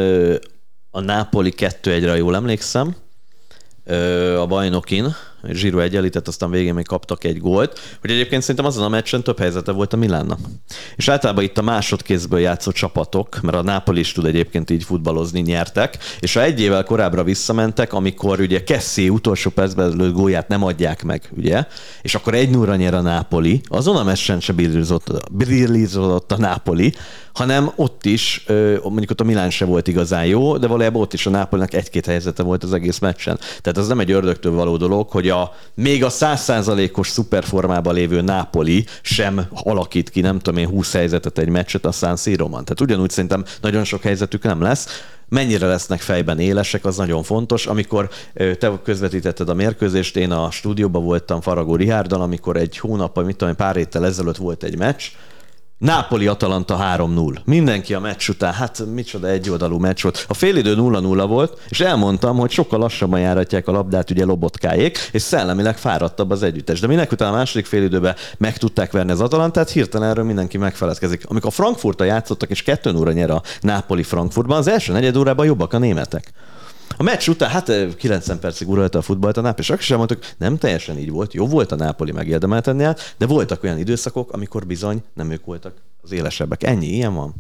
a 0.92 1.00
Napoli 1.00 1.54
2-1-re, 1.58 2.18
jól 2.18 2.36
emlékszem, 2.36 2.96
a 4.38 4.46
bajnokin, 4.46 5.16
Zsiro 5.52 5.80
egyenlített, 5.80 6.28
aztán 6.28 6.50
végén 6.50 6.74
még 6.74 6.88
kaptak 6.88 7.24
egy 7.24 7.40
gólt, 7.40 7.80
hogy 8.02 8.12
egyébként 8.12 8.42
szerintem 8.42 8.66
azon 8.66 8.84
a 8.84 8.90
meccsen 8.90 9.24
több 9.24 9.40
helyzete 9.40 9.72
volt 9.72 9.94
a 9.94 9.98
Milánnak. 9.98 10.40
És 10.96 11.08
általában 11.08 11.44
itt 11.44 11.58
a 11.58 11.62
másodkézből 11.62 12.40
játszó 12.40 12.72
csapatok, 12.72 13.42
mert 13.42 13.58
a 13.58 13.62
Napoli 13.62 14.00
is 14.00 14.12
tud 14.12 14.26
egyébként 14.26 14.70
így 14.70 14.84
futballozni, 14.84 15.40
nyertek, 15.40 15.98
és 16.20 16.34
ha 16.34 16.42
egy 16.42 16.62
évvel 16.62 16.84
korábbra 16.84 17.24
visszamentek, 17.24 17.94
amikor 17.94 18.40
ugye 18.40 18.64
Kessi 18.64 19.10
utolsó 19.10 19.50
percben 19.50 19.96
lőtt 19.96 20.14
gólját 20.14 20.48
nem 20.48 20.64
adják 20.64 21.04
meg, 21.04 21.30
ugye, 21.38 21.64
és 22.02 22.16
akkor 22.16 22.34
egy 22.34 22.50
0 22.50 22.76
nyer 22.76 22.94
a 22.94 23.02
Napoli, 23.02 23.62
azon 23.68 23.96
a 23.96 24.04
meccsen 24.04 24.40
se 24.40 24.54
brillizott 25.32 26.32
a 26.32 26.38
Napoli, 26.38 26.94
hanem 27.34 27.72
ott 27.76 28.06
is, 28.06 28.46
mondjuk 28.84 29.12
ott 29.12 29.22
a 29.22 29.24
Milán 29.24 29.50
se 29.50 29.66
volt 29.66 29.88
igazán 29.88 30.26
jó, 30.26 30.58
de 30.58 30.68
valójában 30.68 31.02
ott 31.02 31.14
is 31.14 31.26
a 31.26 31.30
Nápolinak 31.30 31.74
egy-két 31.74 32.06
helyzete 32.06 32.44
volt 32.44 32.64
az 32.64 32.74
egész 32.74 33.00
meccsen. 33.00 33.38
Tehát 33.38 33.78
az 33.78 33.88
nem 33.88 34.00
egy 34.00 34.12
ördögtől 34.12 34.52
való 34.52 34.78
dolog, 34.78 35.10
hogy 35.10 35.30
a 35.42 35.54
még 35.74 36.04
a 36.04 36.10
százszázalékos 36.10 37.08
szuperformában 37.08 37.94
lévő 37.94 38.22
Nápoli 38.22 38.86
sem 39.02 39.48
alakít 39.54 40.10
ki, 40.10 40.22
nem 40.22 40.40
tudom 40.40 40.60
én, 40.60 40.68
20 40.68 40.94
helyzetet 40.94 41.38
egy 41.38 41.50
meccset 41.50 41.86
a 41.86 41.92
San 41.92 42.16
Siro-ban. 42.16 42.64
Tehát 42.64 42.82
ugyanúgy 42.82 43.10
szerintem 43.10 43.46
nagyon 43.62 43.84
sok 43.84 44.02
helyzetük 44.02 44.44
nem 44.44 44.62
lesz. 44.62 45.04
Mennyire 45.30 45.68
lesznek 45.68 46.02
fejben 46.02 46.40
élesek, 46.40 46.86
az 46.86 46.98
nagyon 46.98 47.24
fontos. 47.24 47.66
Amikor 47.66 48.10
te 48.34 48.72
közvetítetted 48.84 49.50
a 49.50 49.54
mérkőzést, 49.54 50.18
én 50.18 50.32
a 50.32 50.52
stúdióban 50.52 51.04
voltam 51.04 51.42
Faragó 51.42 51.76
Rihárdal, 51.76 52.22
amikor 52.22 52.58
egy 52.58 52.78
hónappal, 52.78 53.24
mit 53.24 53.36
tudom, 53.36 53.56
pár 53.56 53.76
héttel 53.76 54.06
ezelőtt 54.06 54.38
volt 54.38 54.64
egy 54.64 54.78
meccs, 54.78 55.04
Nápoli 55.78 56.28
Atalanta 56.28 56.80
3-0. 56.98 57.44
Mindenki 57.44 57.94
a 57.94 58.00
meccs 58.00 58.30
után, 58.30 58.54
hát 58.54 58.84
micsoda 58.94 59.28
egyoldalú 59.28 59.78
meccs 59.78 60.02
volt. 60.02 60.26
A 60.28 60.34
félidő 60.34 60.76
0-0 60.78 61.26
volt, 61.28 61.62
és 61.70 61.80
elmondtam, 61.80 62.38
hogy 62.38 62.52
sokkal 62.52 62.80
lassabban 62.80 63.20
járatják 63.20 63.68
a 63.68 63.72
labdát 63.72 64.12
ugye 64.12 64.26
lobotkáék, 64.26 65.10
és 65.12 65.22
szellemileg 65.22 65.78
fáradtabb 65.78 66.32
az 66.32 66.44
együttes. 66.44 66.80
De 66.80 66.88
minek 66.88 67.12
után 67.12 67.34
a 67.34 67.36
második 67.36 67.66
félidőben 67.66 68.16
meg 68.38 68.58
tudták 68.58 68.92
verni 68.92 69.12
az 69.12 69.22
Atalantát, 69.22 69.70
hirtelen 69.70 70.10
erről 70.10 70.26
mindenki 70.26 70.58
megfeledkezik. 70.58 71.24
Amikor 71.28 71.50
a 71.50 71.54
Frankfurta 71.54 72.04
játszottak, 72.04 72.50
és 72.50 72.64
2 72.64 72.92
0 72.92 73.12
nyer 73.12 73.30
a 73.30 73.42
Nápoli 73.62 74.04
Frankfurtban, 74.04 74.58
az 74.58 74.68
első 74.68 74.94
negyed 74.94 75.16
órában 75.16 75.46
jobbak 75.46 75.74
a 75.74 75.78
németek. 75.78 76.32
A 76.98 77.04
meccs 77.04 77.28
után, 77.28 77.50
hát 77.50 77.70
eh, 77.70 77.88
90 77.98 78.40
percig 78.40 78.70
uralta 78.70 78.98
a 78.98 79.02
futballt 79.02 79.38
a 79.38 79.42
Nápoli, 79.42 79.62
és 79.62 79.70
akkor 79.70 79.84
sem 79.84 79.98
mondtuk, 79.98 80.20
nem 80.38 80.58
teljesen 80.58 80.98
így 80.98 81.10
volt, 81.10 81.34
jó 81.34 81.48
volt 81.48 81.72
a 81.72 81.76
Nápoli 81.76 82.12
megérdemeltenni 82.12 82.84
át, 82.84 83.16
de 83.18 83.26
voltak 83.26 83.64
olyan 83.64 83.78
időszakok, 83.78 84.32
amikor 84.32 84.66
bizony 84.66 85.04
nem 85.14 85.32
ők 85.32 85.46
voltak 85.46 85.74
az 86.02 86.12
élesebbek. 86.12 86.64
Ennyi, 86.64 86.88
ilyen 86.88 87.14
van. 87.14 87.36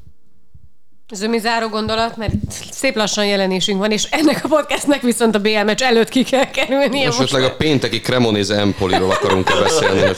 Zömi 1.13 1.39
záró 1.39 1.67
gondolat, 1.67 2.17
mert 2.17 2.33
szép 2.71 2.95
lassan 2.95 3.25
jelenésünk 3.25 3.79
van, 3.79 3.91
és 3.91 4.03
ennek 4.03 4.43
a 4.43 4.47
podcastnek 4.47 5.01
viszont 5.01 5.35
a 5.35 5.39
BL 5.39 5.63
meccs 5.63 5.81
előtt 5.81 6.09
ki 6.09 6.23
kell 6.23 6.49
kerülnie. 6.49 7.05
Most 7.05 7.19
esetleg 7.19 7.43
a 7.43 7.55
pénteki 7.55 7.99
Cremonese 7.99 8.55
Empoliról 8.55 9.11
akarunk-e 9.11 9.59
beszélni? 9.59 10.01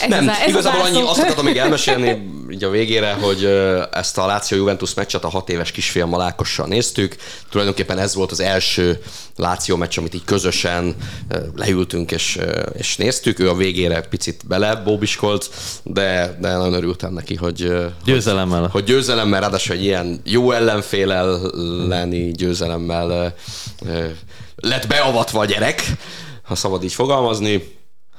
Hogy... 0.00 0.12
Ez 0.12 0.18
Nem, 0.18 0.28
az 0.28 0.38
ez 0.42 0.48
igazából 0.48 0.80
az 0.80 0.88
annyi, 0.88 1.02
azt 1.02 1.20
akartam 1.20 1.44
még 1.44 1.56
elmesélni 1.66 2.34
így 2.50 2.64
a 2.64 2.70
végére, 2.70 3.12
hogy 3.12 3.44
ezt 3.92 4.18
a 4.18 4.26
Láció 4.26 4.58
Juventus 4.58 4.94
meccset 4.94 5.24
a 5.24 5.28
hat 5.28 5.48
éves 5.50 5.70
kisfiammal 5.70 6.20
Ákossal 6.20 6.66
néztük. 6.66 7.16
Tulajdonképpen 7.50 7.98
ez 7.98 8.14
volt 8.14 8.30
az 8.30 8.40
első 8.40 9.02
Láció 9.36 9.76
meccs, 9.76 9.98
amit 9.98 10.14
így 10.14 10.24
közösen 10.24 10.94
leültünk 11.54 12.10
és, 12.10 12.38
és 12.72 12.96
néztük. 12.96 13.38
Ő 13.38 13.50
a 13.50 13.54
végére 13.54 14.00
picit 14.00 14.42
bele 14.48 14.74
bóbiskolt, 14.74 15.50
de, 15.82 16.36
de 16.40 16.56
nagyon 16.56 16.72
örültem 16.72 17.12
neki, 17.12 17.34
hogy, 17.34 17.72
Győzelemmel. 18.04 18.68
hogy 18.72 18.84
győzelemmel, 18.84 19.40
ráadásul 19.40 19.74
egy 19.74 19.84
ilyen 19.84 20.20
jó 20.24 20.52
ellenfél 20.52 21.12
elleni 21.12 22.30
győzelemmel 22.30 23.34
lett 24.56 24.86
beavatva 24.86 25.40
a 25.40 25.44
gyerek, 25.44 25.82
ha 26.42 26.54
szabad 26.54 26.84
így 26.84 26.92
fogalmazni. 26.92 27.75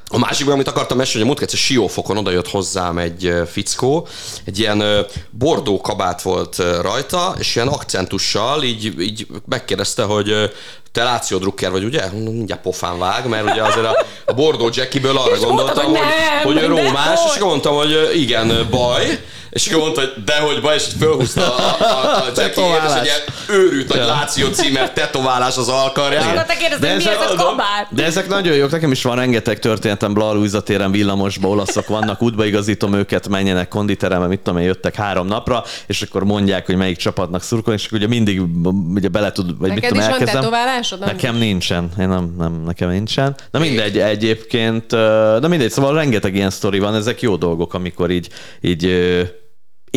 A 0.10 0.18
másik, 0.18 0.50
amit 0.50 0.68
akartam 0.68 0.98
mesélni, 0.98 1.20
hogy 1.20 1.28
a 1.28 1.34
múlt 1.34 1.42
egyszer 1.42 1.60
Siófokon 1.60 2.18
odajött 2.18 2.50
hozzám 2.50 2.98
egy 2.98 3.34
fickó, 3.52 4.08
egy 4.46 4.60
ilyen 4.60 5.06
bordó 5.30 5.82
kabát 5.82 6.22
volt 6.22 6.58
rajta, 6.82 7.36
és 7.40 7.56
ilyen 7.56 7.68
akcentussal 7.68 8.64
így, 8.64 9.02
így 9.02 9.28
megkérdezte, 9.46 10.04
hogy 10.04 10.52
te 10.92 11.04
Láció 11.04 11.38
drukker 11.38 11.72
vagy, 11.72 11.84
ugye? 11.84 12.12
Mondom, 12.12 12.34
mindjárt 12.34 12.62
pofán 12.62 13.00
vág, 13.00 13.28
mert 13.28 13.50
ugye 13.50 13.64
azért 13.64 13.86
a, 13.86 14.06
a 14.26 14.34
Bordó 14.34 14.70
Jackie-ből 14.74 15.18
arra 15.18 15.36
És 15.36 15.42
mondtad, 15.42 15.76
gondoltam, 15.76 15.86
hogy 15.86 15.98
hogy, 16.44 16.56
nem, 16.56 16.64
hogy 16.64 16.64
ő 16.64 16.66
rómás, 16.68 17.20
és 17.34 17.40
mondtam, 17.40 17.76
hogy 17.76 18.12
igen, 18.16 18.68
baj, 18.70 19.20
és 19.58 19.68
akkor 19.68 19.82
mondta, 19.82 20.00
hogy 20.02 20.24
dehogy 20.24 20.62
baj, 20.62 20.76
és 20.76 20.88
így 20.88 20.96
fölhúzta 21.00 21.56
a, 21.56 21.76
a, 21.80 22.16
a 22.16 22.26
Jackie, 22.36 22.42
és 22.42 22.44
egy 22.44 22.54
Tetoválás. 22.54 23.04
ilyen 23.04 23.20
őrült 23.50 23.88
nagy 23.88 24.06
Láció 24.06 24.48
címer 24.48 24.92
tetoválás 24.94 25.58
az 25.58 25.68
alkarján. 25.70 26.28
Akkor 26.28 26.44
te 26.44 26.56
kérdezted, 26.58 26.98
mi 26.98 27.10
ez 27.10 27.32
a 27.32 27.36
kabát? 27.36 27.88
de 27.90 28.04
ezek 28.06 28.28
nagyon 28.28 28.56
jók, 28.56 28.72
nekem 28.72 28.92
is 28.92 29.04
van 29.04 29.16
rengeteg 29.16 29.60
történetem, 29.60 30.14
Blalújza 30.14 30.62
téren 30.62 30.92
villamosba 30.92 31.48
olaszok 31.48 31.88
vannak, 31.88 32.22
útbaigazítom 32.22 32.94
őket, 32.94 33.28
menjenek 33.28 33.68
konditerembe, 33.68 34.28
mit 34.28 34.40
tudom 34.40 34.60
én, 34.60 34.66
jöttek 34.66 34.96
három 34.96 35.28
napra, 35.28 35.64
és 35.88 36.02
akkor 36.02 36.24
mondják, 36.24 36.66
hogy 36.66 36.76
melyik 36.76 36.98
csapatnak 36.98 37.44
szurkolni, 37.44 37.80
és 37.80 37.86
akkor 37.86 37.98
ugye 37.98 38.08
mindig 38.08 38.42
ugye 38.94 39.08
bele 39.08 39.32
tud, 39.32 39.46
vagy 39.58 39.72
mit 39.72 39.82
Neked 39.82 39.88
tudom, 39.88 40.00
is 40.04 40.10
van 40.10 40.14
elkezdem. 40.14 40.42
tetoválásod? 40.42 41.02
Andris? 41.02 41.22
Nekem 41.22 41.40
nincsen, 41.40 41.90
én 42.00 42.08
nem, 42.08 42.36
nem, 42.38 42.62
nekem 42.66 42.90
nincsen. 42.90 43.36
Na 43.52 43.60
mindegy, 43.60 43.98
egyébként, 44.00 44.86
de 45.40 45.48
mindegy, 45.48 45.72
szóval 45.72 45.94
rengeteg 45.94 46.36
ilyen 46.36 46.50
sztori 46.50 46.80
van, 46.80 46.96
ezek 46.96 47.22
jó 47.22 47.36
dolgok, 47.36 47.74
amikor 47.74 48.12
így, 48.12 48.28
így 48.62 48.86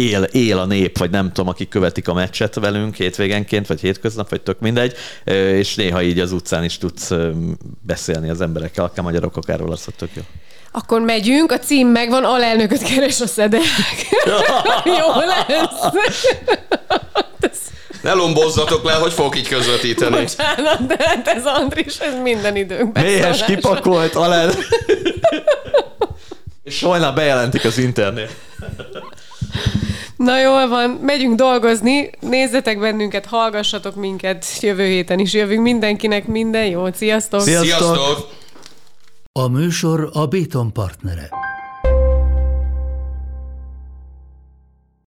él, 0.08 0.22
él 0.22 0.58
a 0.58 0.66
nép, 0.66 0.98
vagy 0.98 1.10
nem 1.10 1.32
tudom, 1.32 1.48
akik 1.48 1.68
követik 1.68 2.08
a 2.08 2.14
meccset 2.14 2.54
velünk 2.54 2.94
hétvégenként, 2.94 3.66
vagy 3.66 3.80
hétköznap, 3.80 4.30
vagy 4.30 4.40
tök 4.40 4.60
mindegy, 4.60 4.94
és 5.54 5.74
néha 5.74 6.02
így 6.02 6.18
az 6.18 6.32
utcán 6.32 6.64
is 6.64 6.78
tudsz 6.78 7.10
beszélni 7.86 8.30
az 8.30 8.40
emberekkel, 8.40 8.84
akár 8.84 9.04
magyarok, 9.04 9.36
akár 9.36 9.62
olaszok, 9.62 9.96
tök 9.96 10.10
jó. 10.14 10.22
Akkor 10.72 11.00
megyünk, 11.00 11.52
a 11.52 11.58
cím 11.58 11.88
megvan, 11.88 12.24
alelnököt 12.24 12.82
keres 12.82 13.20
a 13.20 13.26
szedek. 13.26 13.62
Jó 14.98 15.20
lesz. 17.40 17.70
Ne 18.02 18.12
lombozzatok 18.12 18.84
le, 18.84 18.92
hogy 18.92 19.12
fogok 19.12 19.36
így 19.36 19.48
közvetíteni. 19.48 20.20
Bocsánat, 20.20 20.86
de 20.86 20.96
hát 20.98 21.28
ez 21.28 21.46
Andris, 21.46 21.98
ez 21.98 22.14
minden 22.22 22.56
időnk 22.56 22.98
Méhes 22.98 23.44
kipakolt, 23.44 24.14
alel... 24.14 24.52
és 26.64 26.82
holnap 26.82 27.14
bejelentik 27.14 27.64
az 27.64 27.78
internet. 27.78 28.36
Na 30.24 30.40
jól 30.40 30.68
van, 30.68 30.90
megyünk 30.90 31.34
dolgozni, 31.34 32.10
nézzetek 32.20 32.78
bennünket, 32.78 33.26
hallgassatok 33.26 33.94
minket, 33.94 34.46
jövő 34.60 34.84
héten 34.84 35.18
is 35.18 35.32
jövünk 35.32 35.62
mindenkinek, 35.62 36.26
minden 36.26 36.66
jót, 36.66 36.94
sziasztok! 36.94 37.40
Sziasztok! 37.40 37.66
Sziasztok! 37.66 38.28
A 39.32 39.48
műsor 39.48 40.10
a 40.12 40.26
Béton 40.26 40.72
partnere. 40.72 41.28